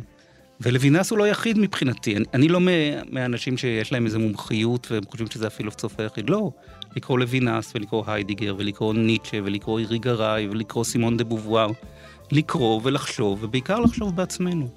ולוינס 0.62 1.12
הוא 1.12 1.20
לא 1.20 1.28
יחיד 1.28 1.58
מבחינתי. 1.60 2.16
אני, 2.18 2.26
אני 2.34 2.48
לא 2.48 2.60
מה- 2.60 2.72
מהאנשים 3.12 3.58
שיש 3.58 3.92
להם 3.92 4.06
איזו 4.06 4.20
מומחיות 4.20 4.88
והם 4.92 5.04
חושבים 5.10 5.28
שזה 5.32 5.48
הפילוסוף 5.48 6.00
היחיד. 6.00 6.30
לא. 6.30 6.52
לקרוא 6.96 7.20
לוינס 7.20 7.72
ולקרוא 7.76 8.04
היידיגר 8.08 8.56
ולקרוא 8.58 8.94
ניטשה 8.94 9.38
ולקרוא 9.44 9.80
אירי 9.80 10.00
גראי 10.00 10.48
ולקרוא 10.48 10.84
סימון 10.84 11.18
דה 11.18 11.24
בובואר. 11.24 11.68
לקרוא 12.32 12.82
ולחשוב, 12.84 13.40
ובעיקר 13.44 13.80
לחשוב 13.80 14.16
בעצמנו. 14.16 14.68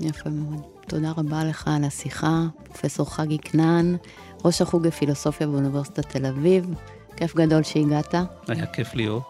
יפה 0.00 0.30
מאוד. 0.30 0.62
תודה 0.88 1.12
רבה 1.16 1.44
לך 1.44 1.68
על 1.68 1.84
השיחה, 1.84 2.42
פרופסור 2.64 3.14
חגי 3.14 3.38
כנען, 3.38 3.96
ראש 4.44 4.62
החוג 4.62 4.86
לפילוסופיה 4.86 5.46
באוניברסיטת 5.46 6.16
תל 6.16 6.26
אביב. 6.26 6.74
כיף 7.16 7.36
גדול 7.36 7.62
שהגעת. 7.62 8.14
היה 8.48 8.66
כיף 8.66 8.94
להיות. 8.94 9.22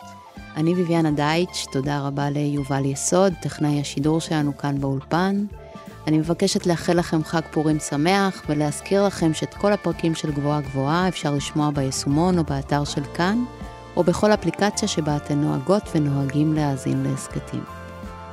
אני 0.56 0.74
ביביאנה 0.74 1.10
דייטש, 1.10 1.66
תודה 1.72 2.00
רבה 2.00 2.30
ליובל 2.30 2.84
יסוד, 2.84 3.32
טכנאי 3.42 3.80
השידור 3.80 4.20
שלנו 4.20 4.56
כאן 4.58 4.80
באולפן. 4.80 5.44
אני 6.06 6.18
מבקשת 6.18 6.66
לאחל 6.66 6.98
לכם 6.98 7.24
חג 7.24 7.40
פורים 7.50 7.78
שמח 7.78 8.42
ולהזכיר 8.48 9.06
לכם 9.06 9.34
שאת 9.34 9.54
כל 9.54 9.72
הפרקים 9.72 10.14
של 10.14 10.32
גבוהה 10.32 10.60
גבוהה 10.60 11.08
אפשר 11.08 11.34
לשמוע 11.34 11.70
ביישומון 11.70 12.38
או 12.38 12.44
באתר 12.44 12.84
של 12.84 13.04
כאן, 13.14 13.44
או 13.96 14.04
בכל 14.04 14.32
אפליקציה 14.32 14.88
שבה 14.88 15.16
אתן 15.16 15.40
נוהגות 15.40 15.82
ונוהגים 15.94 16.54
להאזין 16.54 17.02
להסכתים. 17.02 17.64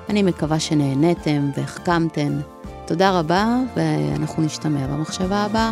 אני 0.09 0.23
מקווה 0.23 0.59
שנהניתם 0.59 1.49
והחכמתן. 1.57 2.39
תודה 2.85 3.19
רבה, 3.19 3.57
ואנחנו 3.75 4.43
נשתמע 4.43 4.87
במחשבה 4.87 5.37
הבאה. 5.43 5.71